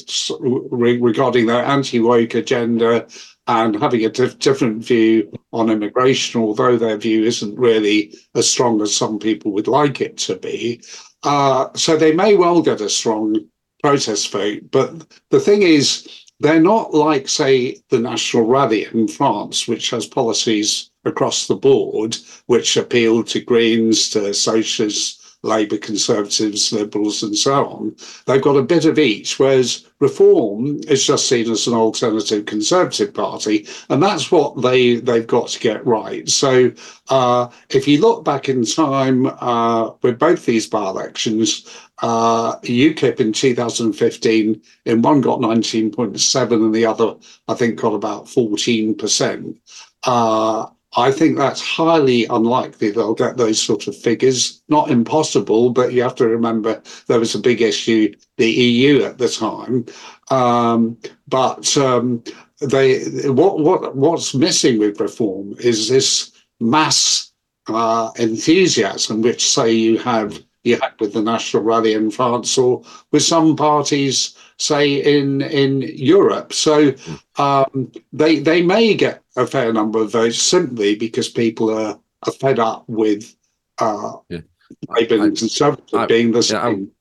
regarding 0.72 1.46
their 1.46 1.64
anti-woke 1.64 2.34
agenda 2.34 3.06
and 3.48 3.76
having 3.82 4.06
a 4.06 4.10
different 4.10 4.84
view 4.86 5.32
on 5.52 5.70
immigration, 5.70 6.42
although 6.42 6.78
their 6.78 6.98
view 6.98 7.24
isn't 7.26 7.58
really 7.58 8.14
as 8.36 8.50
strong 8.50 8.82
as 8.82 8.96
some 8.96 9.20
people 9.20 9.52
would 9.52 9.68
like 9.68 10.00
it 10.00 10.18
to 10.18 10.36
be. 10.38 10.82
Uh, 11.24 11.68
so 11.76 11.98
they 11.98 12.14
may 12.14 12.36
well 12.36 12.62
get 12.62 12.82
a 12.82 12.90
strong 12.90 13.36
protest 13.84 14.32
vote. 14.32 14.64
But 14.72 15.06
the 15.30 15.40
thing 15.40 15.64
is, 15.64 16.08
they're 16.40 16.62
not 16.62 16.94
like, 16.94 17.28
say, 17.28 17.82
the 17.90 18.00
National 18.00 18.46
Rally 18.46 18.88
in 18.94 19.08
France, 19.08 19.68
which 19.68 19.90
has 19.92 20.08
policies 20.08 20.90
across 21.06 21.48
the 21.48 21.56
board 21.56 22.18
which 22.46 22.78
appeal 22.78 23.24
to 23.24 23.40
Greens, 23.40 24.10
to 24.10 24.34
socialists, 24.34 25.21
Labour, 25.44 25.78
Conservatives, 25.78 26.72
Liberals, 26.72 27.24
and 27.24 27.36
so 27.36 27.66
on. 27.66 27.96
They've 28.26 28.42
got 28.42 28.58
a 28.58 28.64
bit 28.64 28.86
of 28.86 29.00
each, 29.00 29.40
whereas 29.40 29.88
Reform 30.00 30.82
is 30.88 31.06
just 31.06 31.28
seen 31.28 31.50
as 31.50 31.68
an 31.68 31.74
alternative 31.74 32.46
Conservative 32.46 33.14
party, 33.14 33.68
and 33.90 34.02
that's 34.02 34.32
what 34.32 34.62
they 34.62 34.96
they've 34.96 35.28
got 35.28 35.50
to 35.50 35.60
get 35.60 35.86
right. 35.86 36.30
So 36.30 36.72
uh, 37.10 37.50
if 37.70 37.88
you 37.88 38.02
look 38.02 38.24
back 38.24 38.50
in 38.50 38.66
time 38.66 39.28
uh, 39.40 39.92
with 40.02 40.20
both 40.20 40.46
these 40.46 40.68
by-elections, 40.68 41.68
uh, 42.02 42.58
UKIP 42.60 43.20
in 43.20 43.34
2015, 43.34 44.62
in 44.86 45.02
one 45.02 45.22
got 45.22 45.40
19.7 45.40 46.52
and 46.52 46.74
the 46.76 46.86
other, 46.86 47.16
I 47.48 47.54
think, 47.54 47.80
got 47.80 47.94
about 47.94 48.26
14%. 48.26 49.56
Uh, 50.04 50.66
I 50.98 51.12
think 51.12 51.38
that's 51.38 51.62
highly 51.62 52.26
unlikely 52.26 52.92
they'll 52.92 53.14
get 53.14 53.38
those 53.38 53.62
sort 53.62 53.88
of 53.88 53.96
figures. 53.96 54.62
Not 54.68 54.92
impossible, 54.92 55.70
but 55.70 55.94
you 55.94 56.04
have 56.04 56.16
to 56.16 56.28
remember 56.28 56.82
there 57.08 57.20
was 57.20 57.34
a 57.34 57.40
big 57.40 57.62
issue, 57.62 58.14
the 58.38 58.50
EU 58.50 59.04
at 59.04 59.18
the 59.18 59.30
time. 59.30 59.86
Um, 60.30 60.98
but 61.28 61.78
um, 61.78 62.24
they, 62.60 63.04
what, 63.30 63.60
what, 63.60 63.96
what's 63.96 64.36
missing 64.36 64.80
with 64.80 65.00
reform 65.00 65.56
is 65.60 65.88
this 65.88 66.32
mass 66.60 67.32
uh, 67.68 68.12
enthusiasm, 68.18 69.22
which 69.22 69.50
say 69.50 69.72
you 69.72 69.98
have 70.00 70.44
you 70.64 70.78
had 70.80 70.94
with 71.00 71.14
the 71.14 71.22
National 71.22 71.64
Rally 71.64 71.94
in 71.94 72.12
France 72.12 72.58
or 72.58 72.84
with 73.12 73.24
some 73.24 73.56
parties 73.56 74.36
say 74.62 75.18
in 75.18 75.42
in 75.42 75.82
Europe. 75.82 76.54
So 76.54 76.94
um, 77.38 77.92
they 78.14 78.40
they 78.40 78.62
may 78.62 78.94
get 78.94 79.22
a 79.36 79.48
fair 79.48 79.74
number 79.74 80.00
of 80.00 80.12
votes 80.12 80.42
simply 80.42 80.96
because 80.96 81.30
people 81.30 81.70
are, 81.70 82.00
are 82.24 82.34
fed 82.34 82.60
up 82.60 82.84
with 82.88 83.36
uh, 83.80 84.14
yeah. 84.30 84.42
And 84.90 85.38
Conservative 85.38 86.08
being 86.08 86.32
the 86.32 86.44
same. 86.44 86.92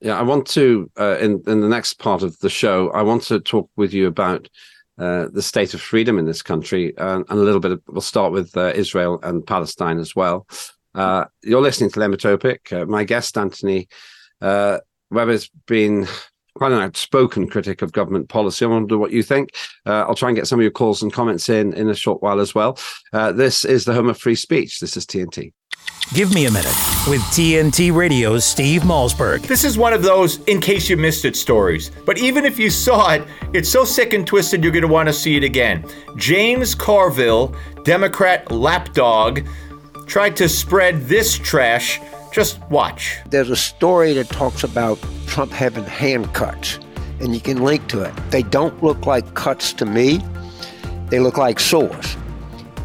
Yeah, 0.00 0.18
I 0.18 0.22
want 0.22 0.46
to 0.48 0.90
uh, 0.98 1.16
in 1.18 1.42
in 1.46 1.60
the 1.60 1.68
next 1.68 1.94
part 1.94 2.22
of 2.22 2.38
the 2.40 2.50
show. 2.50 2.90
I 2.90 3.02
want 3.02 3.22
to 3.24 3.40
talk 3.40 3.70
with 3.76 3.92
you 3.92 4.06
about 4.06 4.48
uh, 4.98 5.26
the 5.32 5.42
state 5.42 5.74
of 5.74 5.80
freedom 5.80 6.18
in 6.18 6.26
this 6.26 6.42
country, 6.42 6.92
and, 6.98 7.24
and 7.28 7.38
a 7.38 7.42
little 7.42 7.60
bit. 7.60 7.72
Of, 7.72 7.82
we'll 7.88 8.00
start 8.00 8.32
with 8.32 8.56
uh, 8.56 8.72
Israel 8.74 9.20
and 9.22 9.46
Palestine 9.46 9.98
as 9.98 10.16
well. 10.16 10.46
Uh, 10.94 11.26
you're 11.42 11.62
listening 11.62 11.90
to 11.90 12.00
Lembit 12.00 12.24
Öpik. 12.24 12.72
Uh, 12.72 12.86
my 12.86 13.04
guest, 13.04 13.36
Anthony 13.38 13.88
uh, 14.40 14.78
Webber's 15.10 15.50
been 15.66 16.06
quite 16.58 16.72
an 16.72 16.80
outspoken 16.80 17.48
critic 17.48 17.80
of 17.82 17.92
government 17.92 18.28
policy. 18.28 18.64
I 18.64 18.68
wonder 18.68 18.98
what 18.98 19.12
you 19.12 19.22
think. 19.22 19.54
Uh, 19.86 20.04
I'll 20.06 20.14
try 20.14 20.28
and 20.28 20.36
get 20.36 20.46
some 20.46 20.58
of 20.58 20.62
your 20.62 20.70
calls 20.70 21.02
and 21.02 21.12
comments 21.12 21.48
in 21.48 21.72
in 21.72 21.88
a 21.88 21.94
short 21.94 22.22
while 22.22 22.40
as 22.40 22.54
well. 22.54 22.78
Uh, 23.12 23.32
this 23.32 23.64
is 23.64 23.84
the 23.84 23.94
home 23.94 24.08
of 24.08 24.18
free 24.18 24.34
speech. 24.34 24.80
This 24.80 24.96
is 24.96 25.06
TNT. 25.06 25.52
Give 26.14 26.32
me 26.34 26.46
a 26.46 26.50
minute 26.50 26.74
with 27.06 27.20
TNT 27.32 27.94
Radio's 27.94 28.44
Steve 28.44 28.82
Malzberg. 28.82 29.42
This 29.42 29.62
is 29.62 29.76
one 29.76 29.92
of 29.92 30.02
those 30.02 30.38
in 30.44 30.60
case 30.60 30.88
you 30.88 30.96
missed 30.96 31.24
it 31.24 31.36
stories. 31.36 31.90
But 32.06 32.18
even 32.18 32.44
if 32.46 32.58
you 32.58 32.70
saw 32.70 33.10
it, 33.10 33.24
it's 33.52 33.68
so 33.68 33.84
sick 33.84 34.14
and 34.14 34.26
twisted 34.26 34.62
you're 34.62 34.72
going 34.72 34.82
to 34.82 34.88
want 34.88 35.08
to 35.08 35.12
see 35.12 35.36
it 35.36 35.44
again. 35.44 35.84
James 36.16 36.74
Carville, 36.74 37.54
Democrat 37.84 38.50
lapdog, 38.50 39.46
tried 40.06 40.34
to 40.36 40.48
spread 40.48 41.02
this 41.06 41.36
trash 41.36 42.00
just 42.32 42.60
watch. 42.70 43.18
There's 43.26 43.50
a 43.50 43.56
story 43.56 44.12
that 44.14 44.28
talks 44.28 44.64
about 44.64 44.98
Trump 45.38 45.52
having 45.52 45.84
hand 45.84 46.34
cuts, 46.34 46.80
and 47.20 47.32
you 47.32 47.40
can 47.40 47.62
link 47.62 47.86
to 47.86 48.02
it. 48.02 48.12
They 48.30 48.42
don't 48.42 48.82
look 48.82 49.06
like 49.06 49.34
cuts 49.34 49.72
to 49.74 49.86
me, 49.86 50.20
they 51.10 51.20
look 51.20 51.38
like 51.38 51.60
sores. 51.60 52.16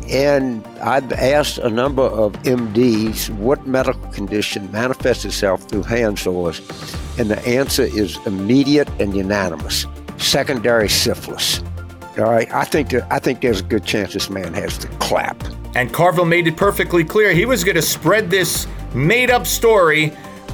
And 0.08 0.64
I've 0.80 1.12
asked 1.14 1.58
a 1.58 1.70
number 1.70 2.04
of 2.04 2.34
MDs 2.44 3.32
what 3.38 3.66
medical 3.66 4.08
condition 4.12 4.72
manifests 4.72 5.26
itself 5.26 5.64
through 5.64 5.82
hand 5.82 6.20
sores, 6.20 6.60
and 7.18 7.32
the 7.32 7.44
answer 7.48 7.82
is 7.86 8.20
immediate 8.28 8.88
and 9.00 9.16
unanimous 9.16 9.88
secondary 10.20 10.90
syphilis. 10.90 11.64
All 12.20 12.26
right, 12.26 12.54
I 12.54 12.66
think 12.66 12.92
that, 12.92 13.12
I 13.12 13.18
think 13.18 13.42
there's 13.42 13.62
a 13.62 13.64
good 13.64 13.84
chance 13.84 14.14
this 14.14 14.30
man 14.30 14.54
has 14.54 14.78
the 14.78 14.90
clap. 15.00 15.44
And 15.74 15.92
Carville 15.92 16.26
made 16.26 16.46
it 16.46 16.56
perfectly 16.56 17.04
clear 17.04 17.34
he 17.34 17.48
was 17.48 17.64
going 17.64 17.78
to 17.78 17.82
spread 17.82 18.30
this 18.30 18.68
made 18.94 19.32
up 19.32 19.48
story 19.48 20.14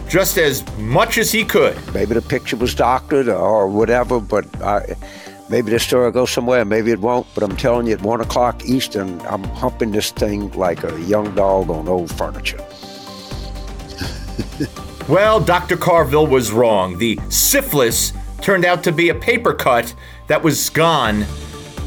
just 0.09 0.37
as 0.37 0.65
much 0.77 1.17
as 1.17 1.31
he 1.31 1.45
could. 1.45 1.77
Maybe 1.93 2.15
the 2.15 2.21
picture 2.21 2.57
was 2.57 2.73
doctored 2.73 3.29
or 3.29 3.67
whatever, 3.67 4.19
but 4.19 4.45
I, 4.61 4.95
maybe 5.49 5.71
the 5.71 5.79
story 5.79 6.05
will 6.05 6.11
go 6.11 6.25
somewhere, 6.25 6.65
maybe 6.65 6.91
it 6.91 6.99
won't. 6.99 7.27
But 7.33 7.43
I'm 7.43 7.55
telling 7.55 7.87
you, 7.87 7.93
at 7.93 8.01
one 8.01 8.19
o'clock 8.19 8.65
Eastern, 8.65 9.21
I'm 9.21 9.43
humping 9.43 9.91
this 9.91 10.11
thing 10.11 10.51
like 10.51 10.83
a 10.83 10.99
young 11.01 11.33
dog 11.35 11.69
on 11.69 11.87
old 11.87 12.11
furniture. 12.11 12.63
well, 15.07 15.39
Dr. 15.39 15.77
Carville 15.77 16.27
was 16.27 16.51
wrong. 16.51 16.97
The 16.97 17.19
syphilis 17.29 18.11
turned 18.41 18.65
out 18.65 18.83
to 18.85 18.91
be 18.91 19.09
a 19.09 19.15
paper 19.15 19.53
cut 19.53 19.93
that 20.27 20.41
was 20.41 20.69
gone 20.69 21.25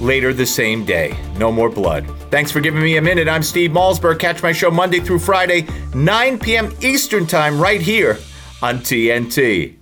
later 0.00 0.32
the 0.32 0.46
same 0.46 0.84
day. 0.84 1.16
No 1.36 1.50
more 1.50 1.68
blood. 1.68 2.06
Thanks 2.32 2.50
for 2.50 2.60
giving 2.60 2.82
me 2.82 2.96
a 2.96 3.02
minute. 3.02 3.28
I'm 3.28 3.42
Steve 3.42 3.72
Malzberg. 3.72 4.18
Catch 4.18 4.42
my 4.42 4.52
show 4.52 4.70
Monday 4.70 5.00
through 5.00 5.18
Friday, 5.18 5.66
9 5.94 6.38
p.m. 6.38 6.74
Eastern 6.80 7.26
Time, 7.26 7.60
right 7.60 7.78
here 7.78 8.16
on 8.62 8.78
TNT. 8.78 9.76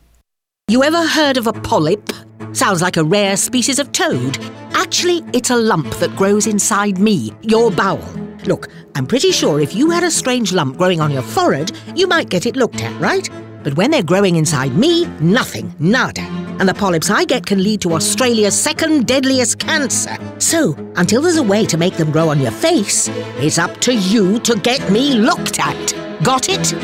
You 0.67 0.83
ever 0.83 1.07
heard 1.07 1.37
of 1.37 1.47
a 1.47 1.53
polyp? 1.53 2.11
Sounds 2.51 2.83
like 2.83 2.97
a 2.97 3.05
rare 3.05 3.37
species 3.37 3.79
of 3.79 3.93
toad. 3.93 4.37
Actually, 4.73 5.23
it's 5.33 5.51
a 5.51 5.57
lump 5.57 5.95
that 5.99 6.17
grows 6.17 6.49
inside 6.49 6.99
me, 6.99 7.33
your 7.43 7.71
bowel. 7.71 8.03
Look, 8.47 8.67
I'm 8.97 9.07
pretty 9.07 9.31
sure 9.31 9.61
if 9.61 9.77
you 9.77 9.91
had 9.91 10.03
a 10.03 10.11
strange 10.11 10.53
lump 10.53 10.77
growing 10.77 11.01
on 11.01 11.13
your 11.13 11.23
forehead, 11.23 11.71
you 11.95 12.09
might 12.09 12.31
get 12.31 12.47
it 12.47 12.57
looked 12.57 12.83
at, 12.83 13.01
right? 13.01 13.29
But 13.63 13.77
when 13.77 13.91
they're 13.91 14.03
growing 14.03 14.37
inside 14.37 14.75
me, 14.75 15.07
nothing, 15.21 15.75
nada. 15.79 16.23
And 16.59 16.69
the 16.69 16.75
polyps 16.75 17.11
I 17.11 17.25
get 17.25 17.47
can 17.47 17.63
lead 17.63 17.81
to 17.83 17.93
Australia's 17.93 18.59
second 18.59 19.07
deadliest 19.07 19.59
cancer. 19.59 20.17
So, 20.39 20.75
until 20.97 21.23
there's 21.23 21.37
a 21.37 21.43
way 21.43 21.67
to 21.67 21.77
make 21.77 21.97
them 21.97 22.11
grow 22.11 22.29
on 22.29 22.41
your 22.41 22.53
face, 22.53 23.09
it's 23.39 23.59
up 23.59 23.77
to 23.83 23.95
you 23.95 24.39
to 24.41 24.57
get 24.57 24.91
me 24.91 25.15
looked 25.15 25.59
at. 25.59 25.95
Got 26.23 26.49
it? 26.49 26.75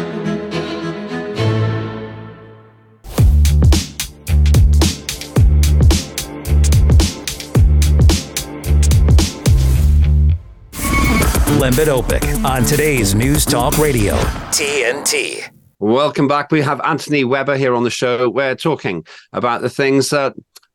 Lembit 11.58 11.88
Öpik 11.88 12.44
on 12.44 12.64
today's 12.64 13.14
News 13.14 13.44
Talk 13.44 13.78
Radio, 13.78 14.14
TNT. 14.52 15.55
Welcome 15.78 16.26
back. 16.26 16.50
We 16.50 16.62
have 16.62 16.80
Anthony 16.84 17.22
Webber 17.22 17.58
here 17.58 17.74
on 17.74 17.84
the 17.84 17.90
show. 17.90 18.30
We're 18.30 18.54
talking 18.54 19.06
about 19.34 19.60
the 19.60 19.68
things 19.68 20.08
that 20.08 20.32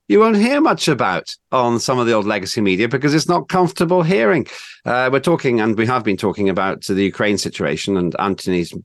you 0.08 0.20
won't 0.20 0.38
hear 0.38 0.62
much 0.62 0.88
about 0.88 1.36
on 1.52 1.80
some 1.80 1.98
of 1.98 2.06
the 2.06 2.14
old 2.14 2.28
legacy 2.28 2.62
media 2.62 2.88
because 2.88 3.16
it's 3.16 3.28
not 3.28 3.50
comfortable 3.50 4.04
hearing. 4.04 4.46
Uh, 4.86 5.10
we're 5.12 5.20
talking, 5.20 5.60
and 5.60 5.76
we 5.76 5.88
have 5.88 6.04
been 6.04 6.18
talking 6.18 6.50
about 6.50 6.86
the 6.86 7.02
Ukraine 7.02 7.40
situation 7.40 7.98
and 7.98 8.16
Anthony's 8.20 8.76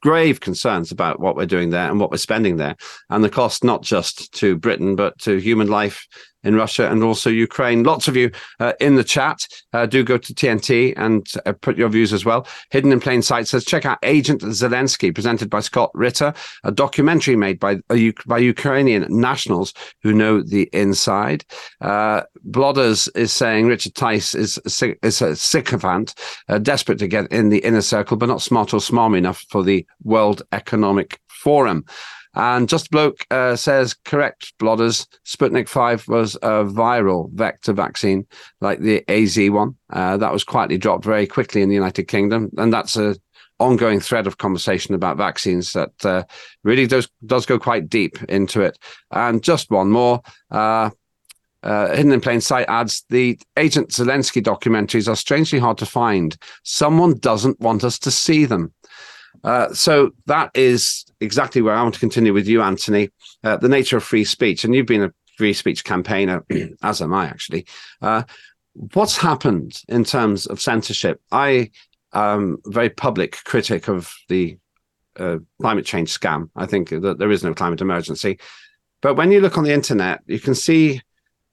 grave 0.00 0.40
concerns 0.40 0.90
about 0.90 1.20
what 1.20 1.36
we're 1.36 1.44
doing 1.44 1.68
there 1.68 1.90
and 1.90 2.00
what 2.00 2.10
we're 2.10 2.16
spending 2.16 2.56
there, 2.56 2.74
and 3.10 3.22
the 3.22 3.28
cost 3.28 3.62
not 3.62 3.82
just 3.82 4.32
to 4.32 4.56
Britain 4.56 4.96
but 4.96 5.18
to 5.18 5.36
human 5.36 5.68
life 5.68 6.06
in 6.44 6.54
Russia 6.54 6.90
and 6.90 7.02
also 7.02 7.30
Ukraine. 7.30 7.82
Lots 7.82 8.08
of 8.08 8.16
you 8.16 8.30
uh, 8.60 8.72
in 8.80 8.94
the 8.94 9.04
chat. 9.04 9.38
Uh, 9.72 9.86
do 9.86 10.04
go 10.04 10.18
to 10.18 10.34
TNT 10.34 10.94
and 10.96 11.26
uh, 11.46 11.52
put 11.52 11.76
your 11.76 11.88
views 11.88 12.12
as 12.12 12.24
well. 12.24 12.46
Hidden 12.70 12.92
in 12.92 13.00
Plain 13.00 13.22
Sight 13.22 13.48
says 13.48 13.64
check 13.64 13.84
out 13.84 13.98
Agent 14.02 14.42
Zelensky, 14.42 15.14
presented 15.14 15.50
by 15.50 15.60
Scott 15.60 15.90
Ritter, 15.94 16.32
a 16.64 16.72
documentary 16.72 17.36
made 17.36 17.58
by 17.58 17.76
by 18.26 18.38
Ukrainian 18.38 19.06
nationals 19.08 19.74
who 20.02 20.12
know 20.12 20.42
the 20.42 20.68
inside. 20.72 21.44
Uh, 21.80 22.22
Blodders 22.50 23.08
is 23.16 23.32
saying 23.32 23.66
Richard 23.66 23.94
Tice 23.94 24.34
is 24.34 24.58
is 25.02 25.22
a 25.22 25.36
sycophant, 25.36 26.14
uh, 26.48 26.58
desperate 26.58 26.98
to 26.98 27.08
get 27.08 27.30
in 27.32 27.48
the 27.48 27.58
inner 27.58 27.82
circle, 27.82 28.16
but 28.16 28.28
not 28.28 28.42
smart 28.42 28.72
or 28.72 28.80
smarmy 28.80 29.18
enough 29.18 29.44
for 29.50 29.62
the 29.62 29.86
World 30.02 30.42
Economic 30.52 31.20
Forum. 31.28 31.84
And 32.38 32.68
Just 32.68 32.92
Bloke 32.92 33.26
uh, 33.32 33.56
says, 33.56 33.94
correct, 33.94 34.56
Blodders. 34.60 35.08
Sputnik 35.26 35.68
5 35.68 36.06
was 36.06 36.36
a 36.36 36.64
viral 36.64 37.32
vector 37.32 37.72
vaccine 37.72 38.26
like 38.60 38.78
the 38.78 39.04
AZ 39.10 39.36
one. 39.50 39.74
Uh, 39.90 40.16
that 40.16 40.32
was 40.32 40.44
quietly 40.44 40.78
dropped 40.78 41.04
very 41.04 41.26
quickly 41.26 41.62
in 41.62 41.68
the 41.68 41.74
United 41.74 42.04
Kingdom. 42.04 42.48
And 42.56 42.72
that's 42.72 42.96
a 42.96 43.16
ongoing 43.58 43.98
thread 43.98 44.28
of 44.28 44.38
conversation 44.38 44.94
about 44.94 45.16
vaccines 45.16 45.72
that 45.72 45.90
uh, 46.04 46.22
really 46.62 46.86
does 46.86 47.08
does 47.26 47.44
go 47.44 47.58
quite 47.58 47.88
deep 47.88 48.22
into 48.28 48.60
it. 48.60 48.78
And 49.10 49.42
just 49.42 49.70
one 49.72 49.90
more. 49.90 50.22
Uh, 50.48 50.90
uh, 51.64 51.88
Hidden 51.94 52.12
in 52.12 52.20
Plain 52.20 52.40
Sight 52.40 52.66
adds 52.68 53.04
the 53.10 53.36
Agent 53.56 53.88
Zelensky 53.88 54.40
documentaries 54.40 55.08
are 55.08 55.16
strangely 55.16 55.58
hard 55.58 55.76
to 55.78 55.86
find. 55.86 56.36
Someone 56.62 57.18
doesn't 57.18 57.58
want 57.58 57.82
us 57.82 57.98
to 57.98 58.12
see 58.12 58.44
them. 58.44 58.72
Uh, 59.44 59.72
so 59.72 60.10
that 60.26 60.50
is 60.54 61.04
exactly 61.20 61.62
where 61.62 61.74
I 61.74 61.82
want 61.82 61.94
to 61.94 62.00
continue 62.00 62.32
with 62.32 62.46
you, 62.46 62.62
Anthony. 62.62 63.10
Uh, 63.44 63.56
the 63.56 63.68
nature 63.68 63.96
of 63.96 64.04
free 64.04 64.24
speech, 64.24 64.64
and 64.64 64.74
you've 64.74 64.86
been 64.86 65.04
a 65.04 65.12
free 65.36 65.52
speech 65.52 65.84
campaigner, 65.84 66.44
as 66.82 67.00
am 67.00 67.14
I 67.14 67.26
actually. 67.26 67.66
Uh, 68.02 68.24
what's 68.92 69.16
happened 69.16 69.82
in 69.88 70.04
terms 70.04 70.46
of 70.46 70.60
censorship? 70.60 71.20
I 71.32 71.70
am 72.12 72.58
a 72.66 72.70
very 72.70 72.90
public 72.90 73.38
critic 73.44 73.88
of 73.88 74.12
the 74.28 74.58
uh, 75.18 75.38
climate 75.60 75.84
change 75.84 76.16
scam. 76.18 76.50
I 76.56 76.66
think 76.66 76.90
that 76.90 77.18
there 77.18 77.30
is 77.30 77.42
no 77.42 77.54
climate 77.54 77.80
emergency. 77.80 78.38
But 79.00 79.14
when 79.14 79.30
you 79.30 79.40
look 79.40 79.58
on 79.58 79.64
the 79.64 79.72
internet, 79.72 80.20
you 80.26 80.40
can 80.40 80.54
see 80.54 81.00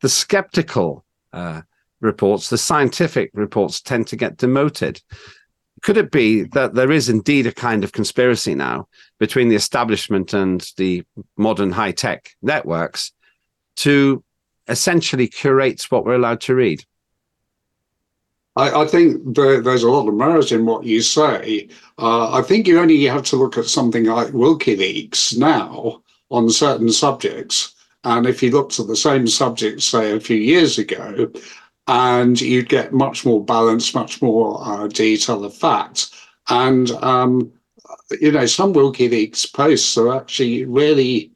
the 0.02 0.10
skeptical 0.10 1.06
uh, 1.34 1.62
reports, 2.02 2.50
the 2.50 2.58
scientific 2.58 3.32
reports 3.34 3.82
tend 3.82 4.08
to 4.08 4.16
get 4.16 4.38
demoted 4.38 5.02
could 5.86 5.98
it 5.98 6.10
be 6.10 6.42
that 6.42 6.74
there 6.74 6.92
is 6.92 7.10
indeed 7.10 7.46
a 7.46 7.52
kind 7.52 7.84
of 7.84 7.92
conspiracy 7.92 8.56
now 8.56 8.88
between 9.20 9.50
the 9.50 9.56
establishment 9.56 10.34
and 10.34 10.68
the 10.78 11.04
modern 11.38 11.72
high 11.72 11.92
tech 11.92 12.32
networks 12.42 13.12
to 13.76 14.24
essentially 14.68 15.28
curate 15.28 15.86
what 15.90 16.04
we're 16.04 16.16
allowed 16.16 16.42
to 16.42 16.56
read? 16.56 16.84
I, 18.56 18.82
I 18.82 18.88
think 18.88 19.36
there, 19.36 19.62
there's 19.62 19.84
a 19.84 19.92
lot 19.92 20.08
of 20.08 20.16
merit 20.16 20.52
in 20.52 20.66
what 20.66 20.86
you 20.86 21.04
say. 21.04 21.70
Uh, 22.00 22.34
I 22.34 22.42
think 22.42 22.66
you 22.66 22.80
only 22.80 23.04
have 23.04 23.24
to 23.26 23.36
look 23.36 23.56
at 23.56 23.66
something 23.66 24.06
like 24.06 24.30
WikiLeaks 24.30 25.38
now 25.38 26.02
on 26.32 26.50
certain 26.50 26.92
subjects. 26.92 27.76
And 28.04 28.26
if 28.26 28.42
you 28.42 28.50
looked 28.50 28.80
at 28.80 28.88
the 28.88 28.96
same 28.96 29.28
subject, 29.28 29.84
say, 29.84 30.14
a 30.14 30.20
few 30.20 30.38
years 30.38 30.80
ago, 30.80 31.32
and 31.88 32.40
you'd 32.42 32.70
get 32.70 32.94
much 32.94 33.26
more 33.26 33.44
balance, 33.44 33.94
much 33.94 34.22
more 34.22 34.60
uh, 34.66 34.88
detail 34.88 35.44
of 35.46 35.56
facts. 35.56 36.12
And 36.50 36.92
um, 36.92 37.52
you 38.20 38.32
know, 38.32 38.46
some 38.46 38.74
WikiLeaks 38.74 39.54
posts 39.54 39.98
are 39.98 40.16
actually 40.16 40.66
really 40.66 41.32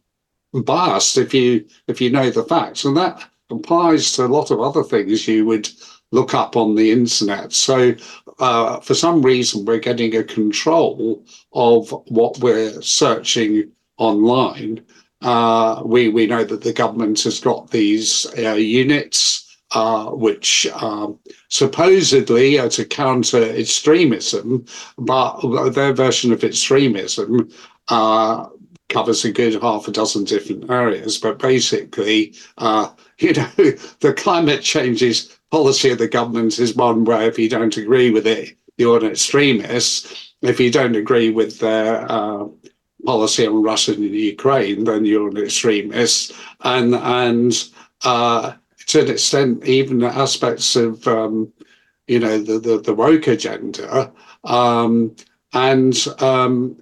biased 0.53 1.17
if 1.17 1.33
you 1.33 1.65
if 1.87 2.01
you 2.01 2.09
know 2.09 2.29
the 2.29 2.43
facts, 2.43 2.85
and 2.85 2.97
that 2.97 3.23
applies 3.49 4.11
to 4.13 4.25
a 4.25 4.27
lot 4.27 4.51
of 4.51 4.61
other 4.61 4.83
things 4.83 5.27
you 5.27 5.45
would 5.45 5.69
look 6.11 6.33
up 6.33 6.55
on 6.55 6.75
the 6.75 6.91
internet. 6.91 7.53
So, 7.53 7.93
uh, 8.39 8.79
for 8.79 8.95
some 8.95 9.21
reason, 9.21 9.65
we're 9.65 9.79
getting 9.79 10.15
a 10.15 10.23
control 10.23 11.23
of 11.53 11.91
what 12.07 12.39
we're 12.39 12.81
searching 12.81 13.71
online. 13.97 14.83
Uh, 15.21 15.81
we 15.85 16.09
we 16.09 16.25
know 16.25 16.43
that 16.43 16.61
the 16.61 16.73
government 16.73 17.21
has 17.23 17.39
got 17.39 17.71
these 17.71 18.25
uh, 18.37 18.53
units 18.53 19.48
uh, 19.71 20.05
which 20.05 20.67
um, 20.73 21.19
supposedly 21.49 22.57
are 22.59 22.69
to 22.69 22.85
counter 22.85 23.43
extremism, 23.43 24.65
but 24.97 25.39
their 25.73 25.93
version 25.93 26.33
of 26.33 26.43
extremism 26.43 27.49
uh, 27.89 28.47
covers 28.89 29.23
a 29.23 29.31
good 29.31 29.61
half 29.61 29.87
a 29.87 29.91
dozen 29.91 30.23
different 30.23 30.69
areas. 30.69 31.17
But 31.17 31.39
basically, 31.39 32.33
uh, 32.57 32.89
you 33.19 33.33
know, 33.33 33.49
the 33.99 34.13
climate 34.15 34.61
changes 34.61 35.37
policy 35.51 35.91
of 35.91 35.97
the 35.97 36.07
government 36.07 36.59
is 36.59 36.75
one 36.75 37.03
where 37.05 37.23
if 37.23 37.39
you 37.39 37.49
don't 37.49 37.77
agree 37.77 38.11
with 38.11 38.27
it, 38.27 38.55
you're 38.77 38.97
an 38.97 39.11
extremist. 39.11 40.33
If 40.41 40.59
you 40.59 40.71
don't 40.71 40.95
agree 40.95 41.31
with 41.31 41.59
their 41.59 42.09
uh, 42.09 42.45
policy 43.05 43.45
on 43.45 43.61
Russia 43.61 43.93
and 43.93 44.03
Ukraine, 44.03 44.85
then 44.85 45.05
you're 45.05 45.29
an 45.29 45.37
extremist. 45.37 46.33
And 46.61 46.95
and 46.95 47.53
uh, 48.03 48.53
to 48.89 49.01
an 49.01 49.11
extent, 49.11 49.63
even 49.65 50.03
aspects 50.03 50.75
of 50.75 51.07
um, 51.07 51.53
you 52.07 52.19
know 52.19 52.39
the, 52.39 52.59
the, 52.59 52.79
the 52.79 52.93
woke 52.93 53.27
agenda, 53.27 54.11
um, 54.43 55.15
and 55.53 56.07
um, 56.19 56.75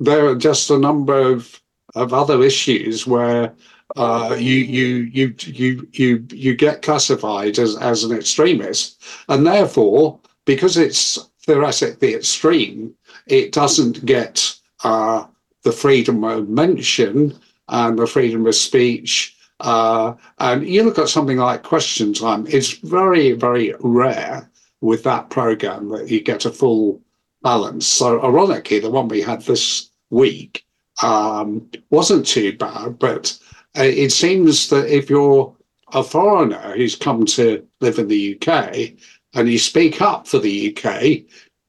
there 0.00 0.26
are 0.26 0.34
just 0.34 0.70
a 0.70 0.78
number 0.78 1.18
of 1.18 1.60
of 1.94 2.14
other 2.14 2.42
issues 2.42 3.06
where 3.06 3.52
uh, 3.96 4.34
you 4.38 4.56
you 4.56 4.86
you 5.12 5.34
you 5.40 5.88
you 5.92 6.26
you 6.30 6.56
get 6.56 6.80
classified 6.80 7.58
as 7.58 7.76
as 7.76 8.04
an 8.04 8.16
extremist, 8.16 9.02
and 9.28 9.46
therefore 9.46 10.18
because 10.46 10.78
it's 10.78 11.18
theoretically 11.42 12.14
extreme, 12.14 12.94
it 13.26 13.52
doesn't 13.52 14.04
get 14.06 14.54
uh, 14.82 15.26
the 15.62 15.72
freedom 15.72 16.24
of 16.24 16.48
mention 16.48 17.38
and 17.68 17.98
the 17.98 18.06
freedom 18.06 18.46
of 18.46 18.54
speech 18.54 19.36
uh, 19.62 20.14
and 20.40 20.66
you 20.66 20.82
look 20.82 20.98
at 20.98 21.08
something 21.08 21.38
like 21.38 21.62
Question 21.62 22.12
Time, 22.12 22.46
it's 22.48 22.72
very, 22.72 23.32
very 23.32 23.74
rare 23.80 24.50
with 24.80 25.04
that 25.04 25.30
program 25.30 25.88
that 25.90 26.10
you 26.10 26.20
get 26.20 26.44
a 26.44 26.50
full 26.50 27.00
balance. 27.42 27.86
So, 27.86 28.20
ironically, 28.22 28.80
the 28.80 28.90
one 28.90 29.06
we 29.06 29.22
had 29.22 29.42
this 29.42 29.90
week 30.10 30.64
um, 31.00 31.70
wasn't 31.90 32.26
too 32.26 32.56
bad, 32.56 32.98
but 32.98 33.38
uh, 33.78 33.84
it 33.84 34.10
seems 34.10 34.68
that 34.70 34.92
if 34.94 35.08
you're 35.08 35.54
a 35.92 36.02
foreigner 36.02 36.74
who's 36.76 36.96
come 36.96 37.24
to 37.26 37.64
live 37.80 38.00
in 38.00 38.08
the 38.08 38.36
UK 38.36 38.94
and 39.34 39.48
you 39.48 39.58
speak 39.60 40.02
up 40.02 40.26
for 40.26 40.40
the 40.40 40.76
UK, 40.76 41.22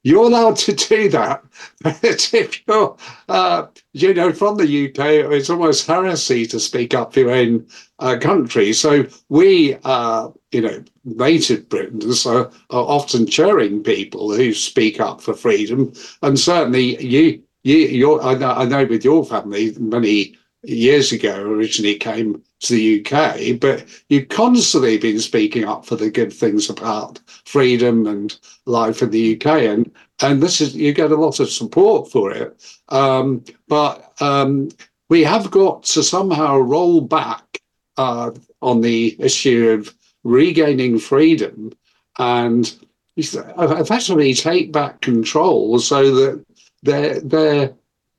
you're 0.03 0.25
allowed 0.25 0.57
to 0.57 0.73
do 0.73 1.09
that. 1.09 1.43
But 1.81 2.33
if 2.33 2.61
you're, 2.67 2.95
uh, 3.29 3.67
you 3.93 4.13
know, 4.13 4.31
from 4.33 4.57
the 4.57 4.87
UK, 4.87 5.31
it's 5.31 5.49
almost 5.49 5.87
heresy 5.87 6.45
to 6.47 6.59
speak 6.59 6.93
up 6.93 7.13
for 7.13 7.21
your 7.21 7.31
own 7.31 7.67
uh, 7.99 8.17
country. 8.19 8.73
So 8.73 9.05
we, 9.29 9.77
uh, 9.83 10.29
you 10.51 10.61
know, 10.61 10.83
native 11.05 11.69
Britons 11.69 12.25
are, 12.25 12.51
are 12.69 12.85
often 12.97 13.27
cheering 13.27 13.83
people 13.83 14.33
who 14.33 14.53
speak 14.53 14.99
up 14.99 15.21
for 15.21 15.33
freedom. 15.33 15.93
And 16.21 16.39
certainly 16.39 17.01
you, 17.03 17.41
you, 17.63 17.77
you're, 17.77 18.21
I 18.21 18.35
know, 18.35 18.51
I 18.51 18.65
know 18.65 18.85
with 18.85 19.05
your 19.05 19.25
family, 19.25 19.73
many 19.79 20.35
years 20.63 21.11
ago 21.11 21.41
originally 21.41 21.95
came 21.95 22.41
to 22.61 22.73
the 22.73 23.05
UK, 23.05 23.59
but 23.59 23.85
you've 24.09 24.29
constantly 24.29 24.97
been 24.97 25.19
speaking 25.19 25.65
up 25.65 25.85
for 25.85 25.95
the 25.95 26.09
good 26.09 26.31
things 26.31 26.69
about 26.69 27.19
freedom 27.45 28.07
and 28.07 28.39
life 28.65 29.01
in 29.01 29.09
the 29.09 29.35
UK, 29.35 29.63
and 29.63 29.91
and 30.21 30.41
this 30.41 30.61
is 30.61 30.75
you 30.75 30.93
get 30.93 31.11
a 31.11 31.15
lot 31.15 31.39
of 31.39 31.49
support 31.49 32.09
for 32.09 32.31
it. 32.31 32.77
Um, 32.89 33.43
but 33.67 34.13
um, 34.21 34.69
we 35.09 35.23
have 35.23 35.51
got 35.51 35.83
to 35.83 36.03
somehow 36.03 36.57
roll 36.57 37.01
back 37.01 37.61
uh, 37.97 38.31
on 38.61 38.81
the 38.81 39.15
issue 39.19 39.69
of 39.69 39.93
regaining 40.23 40.97
freedom 40.97 41.71
and 42.17 42.73
effectively 43.17 44.33
take 44.33 44.71
back 44.71 45.01
control 45.01 45.77
so 45.79 46.15
that 46.15 46.45
they're, 46.81 47.19
they're 47.21 47.73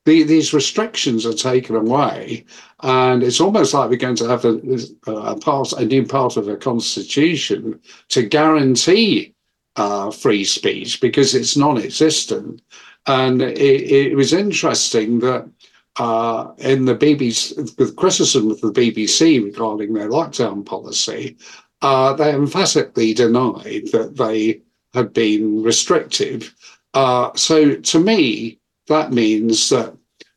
the, 0.04 0.22
these 0.22 0.52
restrictions 0.52 1.24
are 1.24 1.32
taken 1.32 1.76
away, 1.76 2.44
and 2.82 3.22
it's 3.22 3.40
almost 3.40 3.72
like 3.72 3.88
we're 3.88 3.96
going 3.96 4.16
to 4.16 4.28
have 4.28 4.44
a, 4.44 4.60
a 5.06 5.36
part, 5.36 5.72
a 5.72 5.84
new 5.84 6.06
part 6.06 6.36
of 6.36 6.48
a 6.48 6.56
constitution 6.56 7.80
to 8.08 8.22
guarantee 8.22 9.34
uh, 9.76 10.10
free 10.10 10.44
speech 10.44 11.00
because 11.00 11.34
it's 11.34 11.56
non-existent. 11.56 12.62
And 13.06 13.42
it, 13.42 13.58
it 13.58 14.16
was 14.16 14.32
interesting 14.32 15.20
that 15.20 15.48
uh, 15.96 16.52
in 16.58 16.84
the 16.84 16.96
BBC, 16.96 17.76
the 17.76 17.92
criticism 17.92 18.50
of 18.50 18.60
the 18.60 18.72
BBC 18.72 19.44
regarding 19.44 19.92
their 19.92 20.08
lockdown 20.08 20.64
policy, 20.64 21.36
uh, 21.82 22.12
they 22.14 22.34
emphatically 22.34 23.14
denied 23.14 23.88
that 23.92 24.16
they 24.16 24.62
had 24.92 25.12
been 25.12 25.62
restrictive. 25.62 26.54
Uh, 26.94 27.30
so 27.34 27.76
to 27.76 28.00
me, 28.00 28.58
that 28.86 29.12
means 29.12 29.68
that 29.70 29.96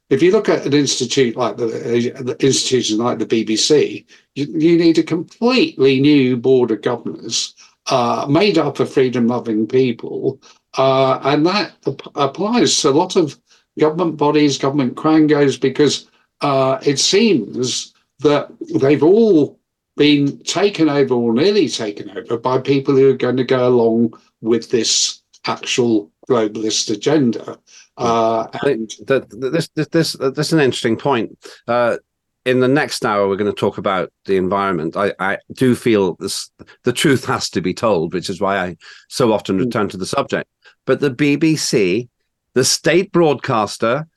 if 0.10 0.22
you 0.22 0.32
look 0.32 0.48
at 0.48 0.66
an 0.66 0.74
institute 0.74 1.36
like 1.36 1.58
the, 1.58 1.66
the 1.66 2.38
institution 2.40 2.98
like 2.98 3.20
the 3.20 3.26
BBC, 3.26 4.06
you, 4.36 4.46
you, 4.46 4.78
need 4.78 4.98
a 4.98 5.04
completely 5.04 6.00
new 6.00 6.38
board 6.38 6.72
of 6.72 6.82
governors 6.82 7.54
uh, 7.88 8.26
made 8.30 8.58
up 8.58 8.80
of 8.80 8.92
freedom-loving 8.92 9.68
people, 9.68 10.42
uh, 10.78 11.20
and 11.24 11.46
that 11.46 11.74
ap- 11.88 12.12
applies 12.16 12.80
to 12.82 12.90
a 12.90 12.92
lot 12.92 13.16
of 13.16 13.38
government 13.80 14.18
bodies, 14.18 14.58
government 14.58 14.96
quangos, 14.96 15.60
because 15.60 16.10
uh, 16.42 16.80
it 16.86 17.00
seems 17.00 17.94
that 18.20 18.50
they've 18.80 19.04
all 19.04 19.60
been 19.98 20.38
taken 20.44 20.90
over 20.90 21.14
or 21.16 21.34
nearly 21.34 21.68
taken 21.68 22.10
over 22.18 22.38
by 22.38 22.60
people 22.60 22.96
who 22.96 23.10
are 23.10 23.18
going 23.18 23.38
to 23.38 23.44
go 23.44 23.68
along 23.68 24.14
with 24.42 24.70
this 24.70 25.22
actual 25.48 26.12
globalist 26.30 26.92
agenda. 26.92 27.58
Uh, 27.98 28.48
and 28.64 28.92
the, 29.06 29.26
the, 29.30 29.50
this, 29.50 29.70
this, 29.70 29.88
this, 29.88 30.14
this 30.14 30.48
is 30.48 30.54
an 30.54 30.60
interesting 30.60 30.98
point. 30.98 31.38
Uh, 31.68 31.98
in 32.46 32.62
the 32.62 32.68
next 32.68 33.04
hour, 33.04 33.28
we're 33.28 33.36
going 33.36 33.54
to 33.54 33.60
talk 33.60 33.78
about 33.78 34.12
the 34.26 34.38
environment. 34.38 34.96
I, 34.96 35.14
I 35.20 35.38
do 35.54 35.76
feel 35.76 36.16
this, 36.16 36.50
the 36.84 36.94
truth 36.94 37.26
has 37.26 37.50
to 37.50 37.62
be 37.62 37.74
told, 37.74 38.14
which 38.14 38.30
is 38.30 38.40
why 38.40 38.58
I 38.58 38.78
so 39.10 39.34
often 39.34 39.58
return 39.58 39.90
to 39.90 39.98
the 39.98 40.06
subject. 40.06 40.50
But 40.86 41.02
the 41.02 41.12
BBC, 41.12 42.08
the 42.54 42.64
state 42.64 43.12
broadcaster, 43.12 44.08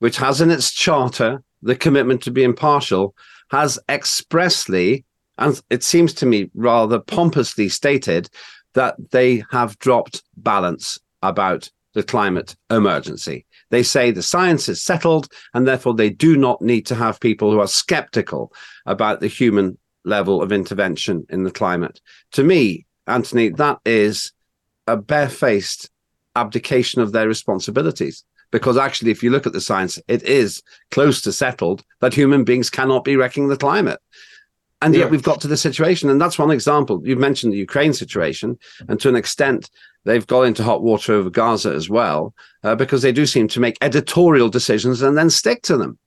which 0.00 0.18
has 0.18 0.42
in 0.42 0.50
its 0.50 0.70
charter 0.70 1.42
the 1.62 1.74
commitment 1.74 2.22
to 2.24 2.30
be 2.30 2.44
impartial, 2.44 3.14
has 3.50 3.78
expressly, 3.88 5.06
and 5.38 5.60
it 5.70 5.82
seems 5.82 6.12
to 6.14 6.26
me 6.26 6.50
rather 6.54 6.98
pompously 6.98 7.70
stated, 7.70 8.28
that 8.74 8.96
they 9.12 9.42
have 9.50 9.78
dropped 9.78 10.22
balance 10.36 10.98
about 11.22 11.70
the 11.94 12.02
climate 12.02 12.56
emergency. 12.70 13.46
They 13.70 13.82
say 13.82 14.10
the 14.10 14.22
science 14.22 14.68
is 14.68 14.82
settled, 14.82 15.28
and 15.54 15.66
therefore 15.66 15.94
they 15.94 16.10
do 16.10 16.36
not 16.36 16.62
need 16.62 16.86
to 16.86 16.94
have 16.94 17.20
people 17.20 17.50
who 17.50 17.60
are 17.60 17.68
skeptical 17.68 18.52
about 18.86 19.20
the 19.20 19.26
human 19.26 19.78
level 20.04 20.42
of 20.42 20.52
intervention 20.52 21.26
in 21.28 21.44
the 21.44 21.50
climate. 21.50 22.00
To 22.32 22.44
me, 22.44 22.86
Anthony, 23.06 23.50
that 23.50 23.78
is 23.84 24.32
a 24.86 24.96
barefaced 24.96 25.90
abdication 26.36 27.02
of 27.02 27.12
their 27.12 27.28
responsibilities. 27.28 28.24
Because 28.50 28.78
actually, 28.78 29.10
if 29.10 29.22
you 29.22 29.30
look 29.30 29.46
at 29.46 29.52
the 29.52 29.60
science, 29.60 29.98
it 30.08 30.22
is 30.22 30.62
close 30.90 31.20
to 31.22 31.32
settled 31.32 31.84
that 32.00 32.14
human 32.14 32.44
beings 32.44 32.70
cannot 32.70 33.04
be 33.04 33.16
wrecking 33.16 33.48
the 33.48 33.58
climate. 33.58 34.00
And 34.80 34.94
yet 34.94 35.10
we've 35.10 35.22
got 35.22 35.40
to 35.40 35.48
the 35.48 35.56
situation. 35.56 36.08
And 36.08 36.20
that's 36.20 36.38
one 36.38 36.52
example. 36.52 37.02
You've 37.04 37.18
mentioned 37.18 37.52
the 37.52 37.58
Ukraine 37.58 37.92
situation. 37.92 38.58
And 38.88 39.00
to 39.00 39.08
an 39.08 39.16
extent, 39.16 39.70
they've 40.04 40.26
got 40.26 40.42
into 40.42 40.62
hot 40.62 40.82
water 40.82 41.14
over 41.14 41.30
Gaza 41.30 41.74
as 41.74 41.90
well, 41.90 42.32
uh, 42.62 42.76
because 42.76 43.02
they 43.02 43.10
do 43.10 43.26
seem 43.26 43.48
to 43.48 43.60
make 43.60 43.76
editorial 43.80 44.48
decisions 44.48 45.02
and 45.02 45.16
then 45.18 45.30
stick 45.30 45.62
to 45.62 45.76
them. 45.76 45.98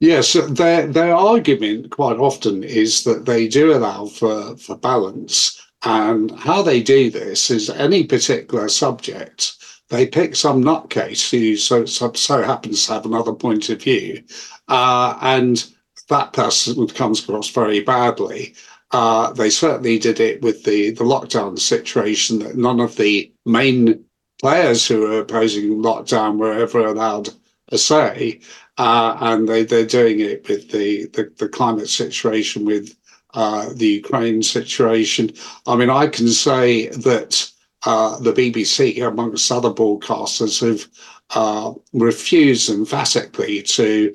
Yes, 0.00 0.34
their 0.34 0.86
their 0.86 1.12
argument 1.12 1.90
quite 1.90 2.18
often 2.18 2.62
is 2.62 3.02
that 3.02 3.26
they 3.26 3.48
do 3.48 3.74
allow 3.74 4.06
for, 4.06 4.56
for 4.56 4.76
balance. 4.76 5.60
And 5.84 6.30
how 6.38 6.62
they 6.62 6.80
do 6.82 7.10
this 7.10 7.50
is 7.50 7.70
any 7.70 8.04
particular 8.04 8.68
subject, 8.68 9.56
they 9.88 10.06
pick 10.06 10.36
some 10.36 10.62
nutcase 10.62 11.28
who 11.30 11.56
so, 11.56 11.84
so, 11.84 12.12
so 12.12 12.42
happens 12.42 12.86
to 12.86 12.92
have 12.92 13.06
another 13.06 13.32
point 13.32 13.68
of 13.70 13.82
view. 13.82 14.22
Uh, 14.68 15.18
and 15.20 15.68
that 16.08 16.32
person 16.32 16.86
comes 16.88 17.22
across 17.22 17.48
very 17.50 17.80
badly. 17.80 18.54
Uh, 18.90 19.32
they 19.32 19.50
certainly 19.50 19.98
did 19.98 20.20
it 20.20 20.40
with 20.42 20.64
the, 20.64 20.90
the 20.92 21.04
lockdown 21.04 21.58
situation 21.58 22.38
that 22.38 22.56
none 22.56 22.80
of 22.80 22.96
the 22.96 23.30
main 23.44 24.04
players 24.40 24.86
who 24.86 25.00
were 25.00 25.20
opposing 25.20 25.82
lockdown 25.82 26.38
were 26.38 26.52
ever 26.52 26.86
allowed 26.86 27.28
a 27.70 27.78
say. 27.78 28.40
Uh, 28.78 29.16
and 29.20 29.48
they, 29.48 29.64
they're 29.64 29.84
doing 29.84 30.20
it 30.20 30.48
with 30.48 30.70
the, 30.70 31.06
the, 31.08 31.30
the 31.38 31.48
climate 31.48 31.88
situation, 31.88 32.64
with 32.64 32.96
uh, 33.34 33.68
the 33.74 33.86
Ukraine 33.86 34.42
situation. 34.42 35.32
I 35.66 35.76
mean, 35.76 35.90
I 35.90 36.06
can 36.06 36.28
say 36.28 36.88
that 36.88 37.50
uh, 37.84 38.18
the 38.20 38.32
BBC, 38.32 39.04
amongst 39.06 39.50
other 39.52 39.70
broadcasters, 39.70 40.66
have 40.66 40.88
uh, 41.34 41.74
refused 41.92 42.70
emphatically 42.70 43.62
to 43.62 44.12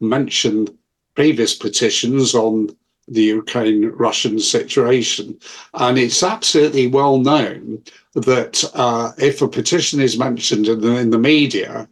uh, 0.00 0.04
mention 0.04 0.68
previous 1.14 1.54
petitions 1.54 2.34
on 2.34 2.68
the 3.06 3.22
Ukraine 3.22 3.90
Russian 3.90 4.38
situation. 4.38 5.38
And 5.74 5.98
it's 5.98 6.22
absolutely 6.22 6.86
well 6.86 7.18
known 7.18 7.82
that 8.14 8.64
uh, 8.74 9.12
if 9.18 9.42
a 9.42 9.48
petition 9.48 10.00
is 10.00 10.18
mentioned 10.18 10.68
in 10.68 10.80
the, 10.80 10.96
in 10.96 11.10
the, 11.10 11.18
media, 11.18 11.88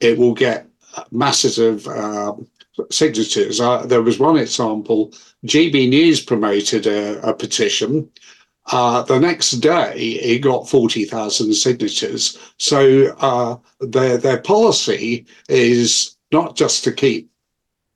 it 0.00 0.18
will 0.18 0.34
get 0.34 0.66
masses 1.10 1.58
of 1.58 1.86
uh, 1.86 2.34
signatures. 2.90 3.60
Uh, 3.60 3.84
there 3.86 4.02
was 4.02 4.18
one 4.18 4.36
example 4.38 5.12
GB 5.46 5.88
News 5.88 6.20
promoted 6.20 6.86
a, 6.86 7.20
a 7.28 7.34
petition. 7.34 8.08
Uh, 8.72 9.02
the 9.02 9.20
next 9.20 9.52
day, 9.52 9.94
it 9.94 10.38
got 10.38 10.68
40,000 10.68 11.52
signatures. 11.52 12.38
So 12.58 13.14
uh, 13.18 13.56
their, 13.80 14.16
their 14.16 14.40
policy 14.40 15.26
is 15.50 16.16
not 16.32 16.56
just 16.56 16.82
to 16.84 16.92
keep 16.92 17.30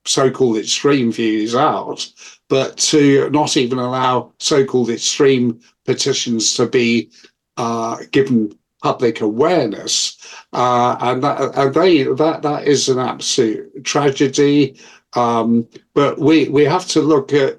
so-called 0.05 0.57
extreme 0.57 1.13
views 1.13 1.55
out, 1.55 2.11
but 2.49 2.77
to 2.79 3.29
not 3.31 3.57
even 3.57 3.79
allow 3.79 4.33
so-called 4.39 4.91
extreme 4.91 5.61
petitions 5.85 6.55
to 6.55 6.67
be 6.67 7.11
uh, 7.57 7.99
given 8.13 8.57
public 8.83 9.21
awareness, 9.21 10.17
uh, 10.53 10.97
and 11.01 11.23
that 11.23 11.57
and 11.57 11.75
they 11.75 12.05
that 12.05 12.43
that 12.43 12.67
is 12.67 12.89
an 12.89 12.99
absolute 12.99 13.85
tragedy. 13.85 14.79
Um, 15.15 15.67
but 15.95 16.19
we 16.19 16.49
we 16.49 16.65
have 16.65 16.87
to 16.89 17.01
look 17.01 17.33
at 17.33 17.59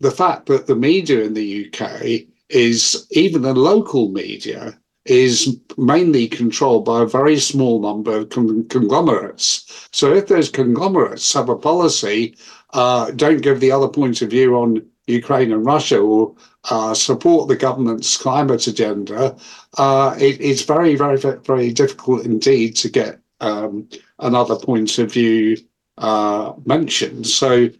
the 0.00 0.10
fact 0.10 0.46
that 0.46 0.66
the 0.66 0.76
media 0.76 1.22
in 1.22 1.34
the 1.34 1.66
UK 1.66 2.26
is 2.48 3.06
even 3.10 3.42
the 3.42 3.54
local 3.54 4.10
media 4.10 4.79
is 5.04 5.58
mainly 5.78 6.28
controlled 6.28 6.84
by 6.84 7.02
a 7.02 7.06
very 7.06 7.38
small 7.38 7.80
number 7.80 8.18
of 8.18 8.28
con- 8.28 8.68
conglomerates. 8.68 9.88
So 9.92 10.12
if 10.12 10.26
those 10.26 10.50
conglomerates 10.50 11.32
have 11.32 11.48
a 11.48 11.56
policy, 11.56 12.36
uh, 12.74 13.10
don't 13.12 13.40
give 13.42 13.60
the 13.60 13.72
other 13.72 13.88
point 13.88 14.22
of 14.22 14.30
view 14.30 14.56
on 14.56 14.82
Ukraine 15.06 15.52
and 15.52 15.64
Russia 15.64 15.98
or 15.98 16.34
uh, 16.70 16.94
support 16.94 17.48
the 17.48 17.56
government's 17.56 18.16
climate 18.16 18.66
agenda, 18.66 19.36
uh, 19.78 20.14
it, 20.18 20.40
it's 20.40 20.62
very, 20.62 20.94
very, 20.96 21.16
very 21.16 21.72
difficult 21.72 22.24
indeed 22.24 22.76
to 22.76 22.88
get 22.90 23.18
um, 23.40 23.88
another 24.18 24.56
point 24.56 24.98
of 24.98 25.10
view 25.10 25.56
uh, 25.98 26.52
mentioned. 26.66 27.26
So 27.26 27.70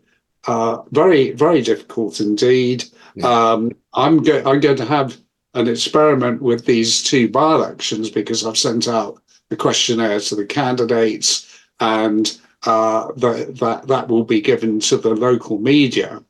uh, 0.47 0.83
very, 0.91 1.33
very 1.33 1.63
difficult 1.63 2.21
indeed. 2.21 2.85
Yeah. 3.15 3.27
Um, 3.29 3.73
I'm, 3.93 4.23
go- 4.23 4.43
I'm 4.45 4.61
going 4.61 4.77
to 4.77 4.87
have 4.87 5.19
an 5.55 5.69
experiment 5.69 6.43
with 6.43 6.65
these 6.65 7.03
two 7.03 7.29
by 7.29 7.55
elections 7.55 8.11
because 8.11 8.45
I've 8.45 8.59
sent 8.59 8.89
out 8.89 9.21
the 9.49 9.57
questionnaire 9.57 10.21
to 10.21 10.37
the 10.37 10.47
candidates 10.47 11.47
and 11.81 12.39
uh, 12.67 13.09
the, 13.17 13.53
that, 13.61 13.89
that 13.89 14.09
will 14.09 14.25
be 14.25 14.41
given 14.41 14.81
to 14.81 14.97
the 14.97 15.15
local 15.15 15.59
media. 15.59 16.23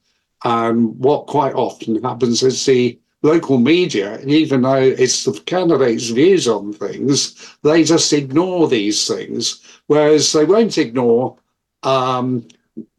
And 0.44 0.98
what 0.98 1.26
quite 1.26 1.54
often 1.54 2.02
happens 2.02 2.42
is 2.42 2.64
the 2.64 2.98
local 3.22 3.58
media, 3.58 4.20
even 4.24 4.62
though 4.62 4.76
it's 4.76 5.24
the 5.24 5.32
candidates' 5.44 6.08
views 6.08 6.48
on 6.48 6.72
things, 6.72 7.56
they 7.62 7.84
just 7.84 8.12
ignore 8.12 8.68
these 8.68 9.06
things, 9.06 9.60
whereas 9.88 10.32
they 10.32 10.46
won't 10.46 10.78
ignore 10.78 11.36
um, 11.82 12.46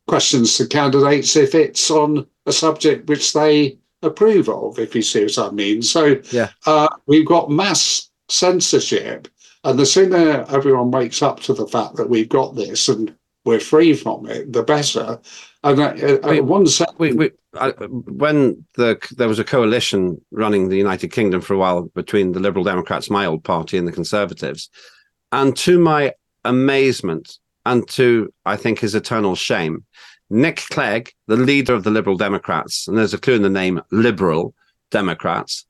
questions 0.08 0.58
to 0.58 0.68
candidates 0.68 1.36
if 1.36 1.56
it's 1.56 1.90
on 1.90 2.28
a 2.46 2.52
subject 2.52 3.08
which 3.08 3.34
they 3.34 3.78
approve 4.02 4.50
of, 4.50 4.80
if 4.80 4.96
you 4.96 5.02
see 5.02 5.24
what 5.24 5.38
I 5.38 5.52
mean. 5.52 5.82
So 5.82 6.22
yeah. 6.32 6.50
uh, 6.66 6.88
we've 7.08 7.26
got 7.26 7.52
mass 7.52 8.10
censorship, 8.30 9.28
and 9.64 9.78
the 9.78 9.86
sooner 9.86 10.46
everyone 10.50 10.92
wakes 10.92 11.22
up 11.22 11.40
to 11.42 11.54
the 11.54 11.68
fact 11.68 11.96
that 11.96 12.10
we've 12.10 12.30
got 12.30 12.56
this 12.56 12.90
and 12.90 13.16
we're 13.46 13.60
free 13.60 13.94
from 13.94 14.28
it, 14.28 14.54
the 14.54 14.64
better. 14.64 15.20
And 15.64 15.80
uh, 15.80 16.18
uh, 16.24 16.44
one 16.44 16.66
second, 16.66 16.96
we, 16.98 17.14
we, 17.14 17.32
I, 17.54 17.70
when 17.70 18.66
the 18.76 19.00
there 19.18 19.28
was 19.28 19.40
a 19.40 19.44
coalition 19.44 20.20
running 20.32 20.70
the 20.70 20.78
United 20.78 21.10
Kingdom 21.10 21.42
for 21.42 21.54
a 21.54 21.58
while 21.58 21.84
between 21.94 22.32
the 22.32 22.40
Liberal 22.40 22.64
Democrats, 22.64 23.10
my 23.10 23.26
old 23.26 23.44
party, 23.44 23.78
and 23.78 23.88
the 23.88 23.92
Conservatives, 23.92 24.70
and 25.32 25.56
to 25.58 25.80
my 25.80 26.14
amazement 26.46 27.38
and 27.66 27.88
to 27.90 28.34
I 28.46 28.56
think 28.56 28.80
his 28.80 28.96
eternal 28.96 29.36
shame, 29.36 29.86
Nick 30.32 30.64
Clegg, 30.70 31.14
the 31.28 31.36
leader 31.36 31.74
of 31.74 31.84
the 31.84 31.92
Liberal 31.92 32.16
Democrats, 32.16 32.88
and 32.88 32.98
there's 32.98 33.14
a 33.14 33.20
clue 33.20 33.36
in 33.36 33.42
the 33.42 33.50
name 33.50 33.82
Liberal 33.92 34.56
Democrats, 34.90 35.66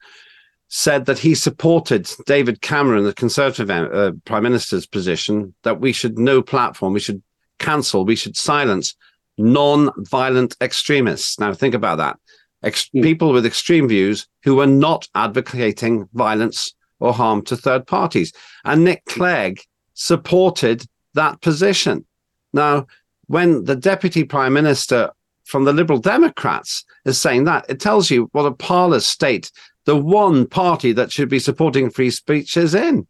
said 0.67 1.05
that 1.05 1.19
he 1.19 1.35
supported 1.35 2.09
David 2.25 2.61
Cameron, 2.61 3.03
the 3.03 3.13
Conservative 3.13 3.69
uh, 3.69 4.11
Prime 4.23 4.43
Minister's 4.43 4.85
position, 4.85 5.53
that 5.63 5.81
we 5.81 5.91
should 5.91 6.17
no 6.17 6.41
platform, 6.41 6.93
we 6.93 6.99
should 6.99 7.21
cancel, 7.59 8.05
we 8.05 8.15
should 8.15 8.37
silence 8.37 8.95
non-violent 9.37 10.55
extremists. 10.61 11.39
Now 11.39 11.53
think 11.53 11.73
about 11.73 11.97
that. 11.97 12.17
Ex- 12.63 12.89
mm. 12.95 13.01
People 13.01 13.33
with 13.33 13.45
extreme 13.45 13.87
views 13.87 14.27
who 14.43 14.55
were 14.55 14.67
not 14.67 15.07
advocating 15.15 16.07
violence 16.13 16.73
or 16.99 17.13
harm 17.13 17.41
to 17.45 17.57
third 17.57 17.87
parties. 17.87 18.31
And 18.63 18.83
Nick 18.83 19.03
Clegg 19.05 19.61
supported 19.95 20.85
that 21.15 21.41
position. 21.41 22.05
Now, 22.53 22.85
when 23.31 23.63
the 23.63 23.75
deputy 23.77 24.25
prime 24.25 24.53
minister 24.53 25.09
from 25.45 25.63
the 25.63 25.73
Liberal 25.73 25.99
Democrats 25.99 26.83
is 27.05 27.17
saying 27.17 27.45
that, 27.45 27.65
it 27.69 27.79
tells 27.79 28.11
you 28.11 28.29
what 28.33 28.45
a 28.45 28.51
parlous 28.51 29.07
state 29.07 29.51
the 29.85 29.95
one 29.95 30.45
party 30.45 30.91
that 30.91 31.11
should 31.11 31.29
be 31.29 31.39
supporting 31.39 31.89
free 31.89 32.11
speech 32.11 32.57
is 32.57 32.75
in. 32.75 33.07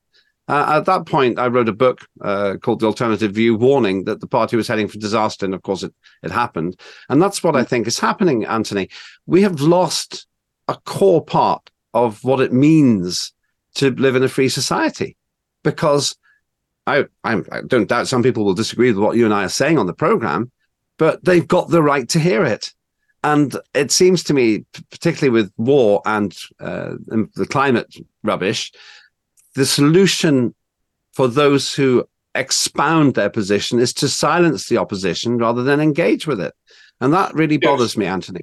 Uh, 0.47 0.77
at 0.77 0.85
that 0.85 1.05
point, 1.05 1.39
I 1.39 1.47
wrote 1.47 1.69
a 1.69 1.73
book 1.73 2.05
uh, 2.21 2.55
called 2.61 2.79
The 2.79 2.85
Alternative 2.85 3.31
View, 3.31 3.55
warning 3.55 4.05
that 4.05 4.21
the 4.21 4.27
party 4.27 4.55
was 4.55 4.67
heading 4.67 4.87
for 4.87 4.97
disaster. 4.97 5.45
And 5.45 5.55
of 5.55 5.63
course, 5.63 5.83
it, 5.83 5.93
it 6.23 6.31
happened. 6.31 6.79
And 7.09 7.21
that's 7.21 7.43
what 7.43 7.55
I 7.55 7.63
think 7.63 7.87
is 7.87 7.99
happening, 7.99 8.45
Anthony. 8.45 8.89
We 9.25 9.41
have 9.41 9.59
lost 9.59 10.27
a 10.67 10.77
core 10.85 11.23
part 11.25 11.69
of 11.93 12.23
what 12.23 12.41
it 12.41 12.53
means 12.53 13.33
to 13.75 13.91
live 13.91 14.15
in 14.15 14.23
a 14.23 14.29
free 14.29 14.49
society 14.49 15.17
because 15.63 16.15
I, 16.87 17.05
I, 17.23 17.41
I 17.51 17.61
don't 17.67 17.87
doubt 17.87 18.07
some 18.07 18.23
people 18.23 18.43
will 18.43 18.53
disagree 18.53 18.91
with 18.91 19.03
what 19.03 19.17
you 19.17 19.25
and 19.25 19.33
I 19.33 19.45
are 19.45 19.49
saying 19.49 19.77
on 19.77 19.87
the 19.87 19.93
program, 19.93 20.51
but 20.97 21.23
they've 21.23 21.47
got 21.47 21.69
the 21.69 21.83
right 21.83 22.07
to 22.09 22.19
hear 22.19 22.43
it. 22.43 22.73
And 23.23 23.55
it 23.75 23.91
seems 23.91 24.23
to 24.23 24.33
me, 24.33 24.65
particularly 24.89 25.29
with 25.29 25.51
war 25.57 26.01
and, 26.05 26.35
uh, 26.59 26.95
and 27.09 27.29
the 27.35 27.45
climate 27.45 27.95
rubbish, 28.23 28.71
the 29.53 29.65
solution 29.65 30.55
for 31.13 31.27
those 31.27 31.73
who 31.73 32.07
expound 32.33 33.13
their 33.13 33.29
position 33.29 33.79
is 33.79 33.93
to 33.93 34.07
silence 34.07 34.69
the 34.69 34.77
opposition 34.77 35.37
rather 35.37 35.63
than 35.63 35.79
engage 35.79 36.25
with 36.25 36.39
it. 36.39 36.55
And 36.99 37.13
that 37.13 37.33
really 37.35 37.57
bothers 37.57 37.97
me, 37.97 38.05
Anthony. 38.05 38.41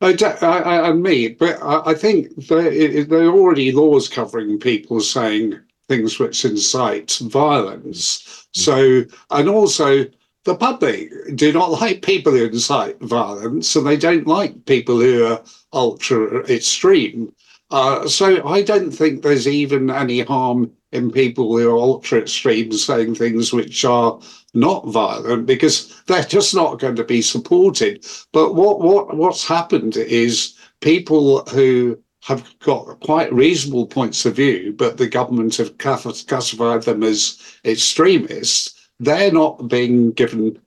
I, 0.00 0.16
I, 0.42 0.88
I, 0.88 0.92
me, 0.92 1.28
but 1.28 1.62
I, 1.62 1.94
think 1.94 2.34
there, 2.46 3.04
there 3.04 3.22
are 3.22 3.32
already 3.32 3.70
laws 3.72 4.08
covering 4.08 4.58
people 4.58 5.00
saying 5.00 5.58
things 5.92 6.18
which 6.18 6.44
incite 6.44 7.18
violence. 7.22 8.46
Mm. 8.56 8.62
So, 8.64 9.04
and 9.30 9.48
also 9.48 10.06
the 10.44 10.56
public 10.56 11.10
do 11.34 11.52
not 11.52 11.70
like 11.82 12.02
people 12.02 12.32
who 12.32 12.46
incite 12.46 12.98
violence, 13.00 13.76
and 13.76 13.86
they 13.86 13.96
don't 13.96 14.26
like 14.26 14.64
people 14.64 14.98
who 15.00 15.26
are 15.26 15.42
ultra 15.72 16.44
extreme. 16.48 17.32
Uh, 17.70 18.06
so 18.06 18.46
I 18.46 18.62
don't 18.62 18.90
think 18.90 19.22
there's 19.22 19.48
even 19.48 19.90
any 19.90 20.20
harm 20.20 20.70
in 20.92 21.10
people 21.10 21.56
who 21.56 21.70
are 21.70 21.78
ultra 21.78 22.18
extreme 22.18 22.70
saying 22.72 23.14
things 23.14 23.52
which 23.52 23.82
are 23.84 24.20
not 24.52 24.86
violent 24.88 25.46
because 25.46 26.02
they're 26.06 26.22
just 26.22 26.54
not 26.54 26.78
going 26.78 26.96
to 26.96 27.04
be 27.04 27.22
supported. 27.22 28.06
But 28.32 28.54
what 28.54 28.80
what 28.80 29.16
what's 29.16 29.46
happened 29.46 29.96
is 29.96 30.54
people 30.80 31.44
who 31.46 31.98
have 32.22 32.58
got 32.60 33.00
quite 33.00 33.32
reasonable 33.32 33.86
points 33.86 34.24
of 34.24 34.36
view, 34.36 34.72
but 34.76 34.96
the 34.96 35.08
government 35.08 35.56
have 35.56 35.76
classified 35.78 36.82
them 36.82 37.02
as 37.02 37.40
extremists. 37.64 38.88
They're 39.00 39.32
not 39.32 39.68
being 39.68 40.12
given 40.12 40.58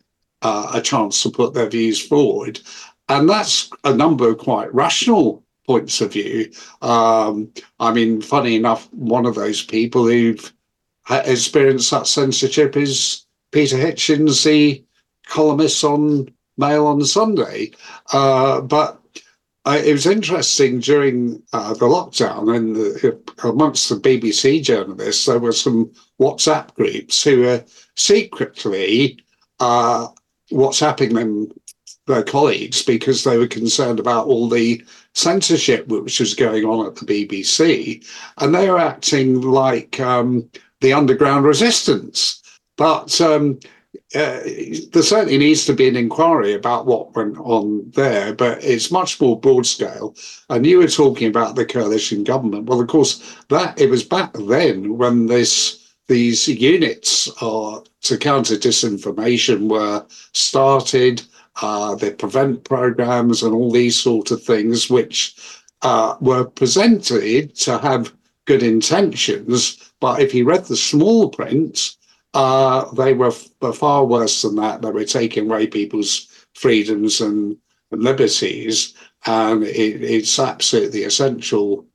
uh, 0.42 0.72
a 0.74 0.82
chance 0.82 1.24
to 1.24 1.30
put 1.30 1.54
their 1.54 1.70
views 1.70 2.02
forward, 2.02 2.60
and 3.08 3.30
that's 3.30 3.70
a 3.86 3.94
number 3.94 4.30
of 4.30 4.38
quite 4.38 4.74
rational 4.74 5.44
points 5.66 6.02
of 6.02 6.14
view. 6.14 6.52
Um, 6.82 7.52
I 7.80 7.94
mean, 7.94 8.22
funny 8.22 8.56
enough, 8.56 8.92
one 8.92 9.26
of 9.26 9.36
those 9.36 9.64
people 9.64 10.06
who've 10.06 10.54
experienced 11.10 11.92
that 11.92 12.08
censorship 12.08 12.76
is 12.76 13.26
Peter 13.52 13.78
Hitchens, 13.78 14.44
the 14.44 14.84
columnist 15.26 15.84
on 15.84 16.30
Mail 16.58 16.88
on 16.88 17.04
Sunday. 17.06 17.72
Uh, 18.12 18.62
but 18.62 19.00
uh, 19.66 19.82
it 19.84 19.92
was 19.92 20.06
interesting 20.06 20.80
during 20.80 21.42
uh, 21.54 21.74
the 21.74 21.88
lockdown 21.88 22.56
and 22.56 22.76
the, 22.76 23.20
amongst 23.44 23.90
the 23.90 23.96
BBC 23.96 24.62
journalists, 24.64 25.26
there 25.26 25.40
were 25.40 25.52
some 25.52 25.92
WhatsApp 26.20 26.74
groups 26.76 27.24
who 27.24 27.42
were 27.42 27.64
secretly 27.96 29.20
uh, 29.60 30.08
WhatsApping 30.52 31.14
them 31.14 31.52
their 32.08 32.24
colleagues 32.24 32.84
because 32.84 33.24
they 33.24 33.38
were 33.38 33.48
concerned 33.48 34.00
about 34.00 34.28
all 34.28 34.48
the 34.48 34.84
censorship 35.14 35.88
which 35.88 36.20
was 36.20 36.36
going 36.36 36.64
on 36.64 36.86
at 36.86 36.96
the 36.96 37.06
BBC, 37.06 38.06
and 38.38 38.54
they 38.54 38.70
were 38.70 38.78
acting 38.78 39.42
like 39.42 40.00
um, 40.00 40.48
the 40.82 40.94
underground 40.94 41.46
resistance. 41.46 42.44
But 42.78 43.20
um, 43.22 43.60
uh, 44.16 44.40
there 44.92 45.04
certainly 45.04 45.38
needs 45.38 45.66
to 45.66 45.74
be 45.74 45.88
an 45.88 45.96
inquiry 45.96 46.54
about 46.54 46.86
what 46.86 47.16
went 47.16 47.38
on 47.38 47.90
there, 47.92 48.34
but 48.34 48.64
it's 48.64 48.92
much 48.92 49.20
more 49.20 49.40
broad 49.40 49.66
scale. 49.66 50.16
And 50.50 50.66
you 50.66 50.80
were 50.80 50.88
talking 50.88 51.28
about 51.28 51.56
the 51.56 51.66
coalition 51.66 52.24
government. 52.24 52.66
Well, 52.66 52.82
of 52.82 52.88
course, 52.88 53.36
that 53.50 53.80
it 53.80 53.90
was 53.90 54.04
back 54.04 54.34
then 54.34 54.98
when 54.98 55.28
this 55.28 55.82
these 56.08 56.48
units 56.48 57.30
uh, 57.42 57.80
to 58.02 58.18
counter 58.18 58.56
disinformation 58.56 59.70
were 59.70 60.06
started 60.34 61.24
uh, 61.62 61.96
the 61.96 62.12
prevent 62.12 62.64
programs 62.64 63.42
and 63.42 63.54
all 63.54 63.72
these 63.72 63.96
sort 63.96 64.32
of 64.32 64.44
things, 64.44 64.90
which 64.90 65.36
uh, 65.82 66.16
were 66.20 66.46
presented 66.46 67.56
to 67.56 67.78
have 67.78 68.14
good 68.46 68.62
intentions. 68.62 69.92
But 70.00 70.22
if 70.22 70.34
you 70.34 70.46
read 70.46 70.66
the 70.66 70.76
small 70.76 71.30
print, 71.30 71.96
uh, 72.36 72.92
they 72.94 73.14
were, 73.14 73.32
were, 73.62 73.74
far 73.74 74.06
worse 74.06 74.42
than 74.42 74.56
that. 74.56 74.82
They 74.82 74.92
were 74.92 75.06
taking 75.06 75.46
away 75.46 75.68
people's 75.68 76.28
freedoms 76.54 77.22
and, 77.22 77.58
and 77.92 78.04
liberties. 78.04 78.94
And 79.26 79.64
it, 79.64 80.04
it's 80.04 80.38
absolutely 80.38 81.04
essential, 81.04 81.86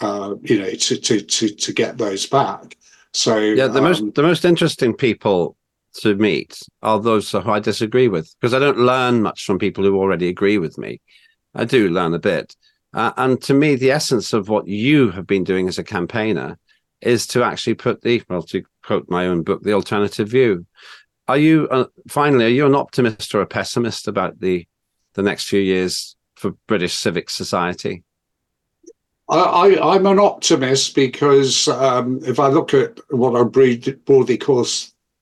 uh, 0.00 0.36
you 0.42 0.58
know, 0.58 0.70
to, 0.70 0.96
to, 0.96 1.20
to, 1.20 1.48
to 1.50 1.72
get 1.72 1.98
those 1.98 2.26
back. 2.26 2.76
So 3.12 3.38
yeah, 3.38 3.66
the 3.66 3.78
um, 3.78 3.84
most 3.84 4.14
the 4.14 4.22
most 4.22 4.44
interesting 4.44 4.94
people 4.94 5.56
to 5.94 6.14
meet 6.14 6.60
are 6.82 7.00
those 7.00 7.30
who 7.30 7.40
I 7.50 7.58
disagree 7.58 8.08
with 8.08 8.32
because 8.40 8.54
I 8.54 8.60
don't 8.60 8.78
learn 8.78 9.22
much 9.22 9.44
from 9.44 9.58
people 9.58 9.84
who 9.84 9.98
already 9.98 10.28
agree 10.28 10.58
with 10.58 10.78
me. 10.78 11.00
I 11.54 11.64
do 11.64 11.88
learn 11.88 12.14
a 12.14 12.18
bit. 12.18 12.54
Uh, 12.94 13.12
and 13.16 13.40
to 13.42 13.54
me, 13.54 13.74
the 13.76 13.90
essence 13.90 14.32
of 14.32 14.48
what 14.48 14.66
you 14.66 15.10
have 15.10 15.26
been 15.26 15.44
doing 15.44 15.68
as 15.68 15.78
a 15.78 15.84
campaigner 15.84 16.58
is 17.00 17.26
to 17.28 17.42
actually 17.42 17.74
put 17.74 18.02
the, 18.02 18.22
well, 18.28 18.42
to 18.42 18.62
quote 18.90 19.08
my 19.08 19.26
own 19.26 19.44
book, 19.44 19.62
the 19.62 19.72
alternative 19.72 20.28
view. 20.28 20.66
Are 21.28 21.38
you, 21.38 21.68
uh, 21.70 21.84
finally, 22.08 22.46
are 22.46 22.48
you 22.48 22.66
an 22.66 22.74
optimist 22.74 23.32
or 23.36 23.40
a 23.40 23.46
pessimist 23.46 24.08
about 24.08 24.40
the, 24.40 24.66
the 25.14 25.22
next 25.22 25.44
few 25.44 25.60
years 25.60 26.16
for 26.34 26.56
British 26.66 26.94
civic 26.94 27.30
society? 27.30 28.02
I, 29.28 29.94
am 29.94 30.06
an 30.06 30.18
optimist 30.18 30.96
because 30.96 31.68
um, 31.68 32.18
if 32.24 32.40
I 32.40 32.48
look 32.48 32.74
at 32.74 32.98
what 33.10 33.36
I 33.36 33.44
broadly 33.44 34.36
call 34.36 34.66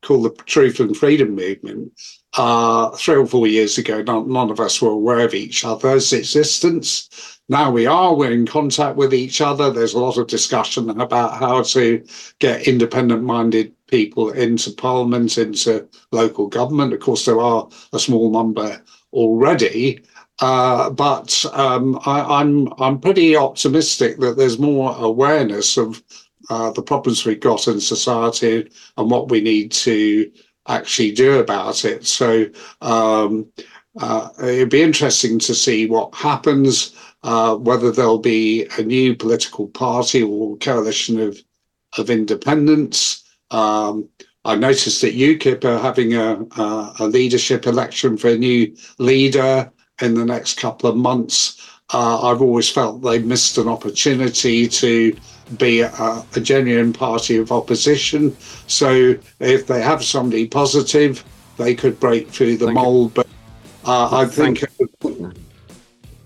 called 0.02 0.24
the 0.24 0.42
Truth 0.46 0.80
and 0.80 0.96
Freedom 0.96 1.34
Movement, 1.34 1.92
uh, 2.38 2.88
three 2.96 3.16
or 3.16 3.26
four 3.26 3.46
years 3.46 3.76
ago, 3.76 4.00
none, 4.00 4.50
of 4.50 4.60
us 4.60 4.80
were 4.80 4.92
aware 4.92 5.26
of 5.26 5.34
each 5.34 5.62
other's 5.62 6.14
existence. 6.14 7.38
Now 7.49 7.70
we 7.70 7.86
are, 7.86 8.14
we're 8.14 8.32
in 8.32 8.46
contact 8.46 8.96
with 8.96 9.14
each 9.14 9.40
other. 9.40 9.70
There's 9.70 9.94
a 9.94 9.99
lot 9.99 10.18
of 10.18 10.26
discussion 10.26 10.90
about 11.01 11.38
how 11.38 11.62
to 11.62 12.05
get 12.38 12.68
independent 12.68 13.22
minded 13.22 13.72
people 13.86 14.30
into 14.30 14.70
parliament, 14.72 15.38
into 15.38 15.88
local 16.12 16.49
government. 16.49 16.92
Of 16.92 17.01
course, 17.01 17.24
there 17.24 17.40
are 17.40 17.68
a 17.92 17.99
small 17.99 18.30
number 18.30 18.82
already. 19.12 20.03
Uh, 20.40 20.90
but 20.90 21.44
um, 21.53 21.99
I, 22.07 22.40
I'm 22.40 22.72
I'm 22.78 23.01
pretty 23.01 23.34
optimistic 23.34 24.18
that 24.18 24.36
there's 24.36 24.59
more 24.59 24.94
awareness 24.96 25.76
of 25.76 26.03
uh, 26.51 26.70
the 26.70 26.82
problems 26.82 27.24
we've 27.24 27.40
got 27.40 27.66
in 27.66 27.80
society 27.80 28.70
and 28.96 29.11
what 29.11 29.30
we 29.30 29.40
need 29.40 29.72
to 29.72 30.30
actually 30.68 31.11
do 31.12 31.40
about 31.40 31.84
it. 31.84 32.07
So 32.07 32.46
um, 32.82 33.51
uh, 33.99 34.28
it'd 34.40 34.70
be 34.70 34.82
interesting 34.82 35.38
to 35.40 35.55
see 35.55 35.86
what 35.86 36.14
happens, 36.14 36.94
uh, 37.29 37.55
whether 37.57 37.93
there'll 37.93 38.18
be 38.18 38.66
a 38.79 38.83
new 38.83 39.14
political 39.14 39.68
party 39.68 40.22
or 40.22 40.57
coalition 40.57 41.20
of 41.20 41.39
of 41.99 42.09
independents. 42.09 43.22
Um, 43.51 44.09
I 44.47 44.55
noticed 44.55 45.03
that 45.03 45.14
UKIP 45.14 45.62
are 45.64 45.79
having 45.79 46.14
a, 46.14 46.41
a, 46.57 46.95
a, 47.01 47.07
leadership 47.07 47.66
election 47.66 48.16
for 48.16 48.29
a 48.29 48.39
new 48.39 48.74
leader 48.99 49.70
in 50.01 50.14
the 50.14 50.24
next 50.24 50.59
couple 50.59 50.89
of 50.89 50.97
months. 50.97 51.41
Uh, 51.93 52.31
I've 52.31 52.41
always 52.41 52.70
felt 52.70 53.03
they 53.03 53.18
missed 53.18 53.59
an 53.59 53.68
opportunity 53.68 54.66
to 54.68 55.14
be 55.59 55.81
a, 55.81 55.91
a, 55.91 56.41
genuine 56.41 56.93
party 56.93 57.37
of 57.37 57.53
opposition. 57.53 58.35
So 58.68 59.16
if 59.41 59.66
they 59.66 59.83
have 59.83 60.03
somebody 60.03 60.47
positive, 60.47 61.24
they 61.59 61.74
could 61.74 62.01
break 62.01 62.29
through 62.29 62.57
the. 62.59 62.72
You. 62.72 63.12
But 63.14 63.26
uh, 63.85 64.16
I 64.16 64.24
think. 64.26 64.64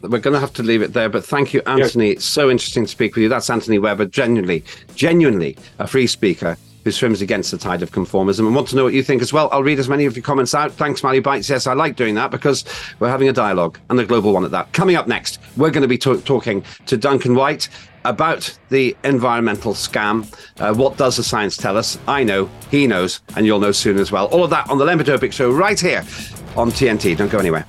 We're 0.03 0.19
going 0.19 0.35
to 0.35 0.41
have 0.41 0.53
to 0.55 0.63
leave 0.63 0.83
it 0.83 0.93
there, 0.93 1.09
but 1.09 1.25
thank 1.25 1.55
you, 1.55 1.63
Anthony. 1.67 2.09
Yes. 2.09 2.17
It's 2.17 2.25
so 2.25 2.51
interesting 2.51 2.85
to 2.85 2.91
speak 2.91 3.15
with 3.15 3.23
you. 3.23 3.29
That's 3.29 3.49
Anthony 3.49 3.79
Webber, 3.79 4.07
genuinely, 4.07 4.65
genuinely 4.95 5.57
a 5.79 5.87
free 5.87 6.07
speaker 6.07 6.57
who 6.85 6.91
swims 6.91 7.23
against 7.23 7.51
the 7.51 7.59
tide 7.59 7.83
of 7.83 7.93
conformism 7.93 8.41
and 8.41 8.55
want 8.55 8.69
to 8.69 8.77
know 8.77 8.85
what 8.85 8.93
you 8.93 9.03
think 9.03 9.23
as 9.23 9.33
well. 9.33 9.49
I'll 9.53 9.63
read 9.63 9.79
as 9.79 9.89
many 9.89 10.05
of 10.05 10.17
your 10.17 10.25
comments 10.25 10.55
out. 10.55 10.73
Thanks, 10.73 11.01
Smiley 11.01 11.21
Bites. 11.21 11.49
Yes, 11.49 11.67
I 11.67 11.75
like 11.75 11.97
doing 11.97 12.15
that 12.17 12.31
because 12.31 12.65
we're 12.99 13.09
having 13.09 13.29
a 13.29 13.33
dialogue 13.33 13.79
and 13.91 14.01
a 14.01 14.05
global 14.05 14.33
one 14.33 14.45
at 14.45 14.51
that. 14.51 14.73
Coming 14.73 14.97
up 14.97 15.07
next, 15.07 15.39
we're 15.57 15.71
going 15.71 15.83
to 15.83 15.89
be 15.89 15.99
t- 15.99 16.21
talking 16.23 16.65
to 16.87 16.97
Duncan 16.97 17.35
White 17.35 17.69
about 18.05 18.59
the 18.69 18.97
environmental 19.05 19.75
scam. 19.75 20.27
Uh, 20.61 20.75
what 20.75 20.97
does 20.97 21.17
the 21.17 21.23
science 21.23 21.57
tell 21.57 21.77
us? 21.77 21.99
I 22.09 22.25
know, 22.25 22.51
he 22.71 22.87
knows, 22.89 23.21
and 23.37 23.47
you'll 23.47 23.61
know 23.61 23.73
soon 23.73 23.99
as 23.99 24.11
well. 24.11 24.27
All 24.27 24.43
of 24.43 24.51
that 24.51 24.69
on 24.69 24.79
the 24.79 24.85
Len 24.85 25.31
Show 25.31 25.53
right 25.53 25.79
here 25.79 26.01
on 26.57 26.71
TNT. 26.71 27.17
Don't 27.17 27.31
go 27.31 27.39
anywhere. 27.39 27.65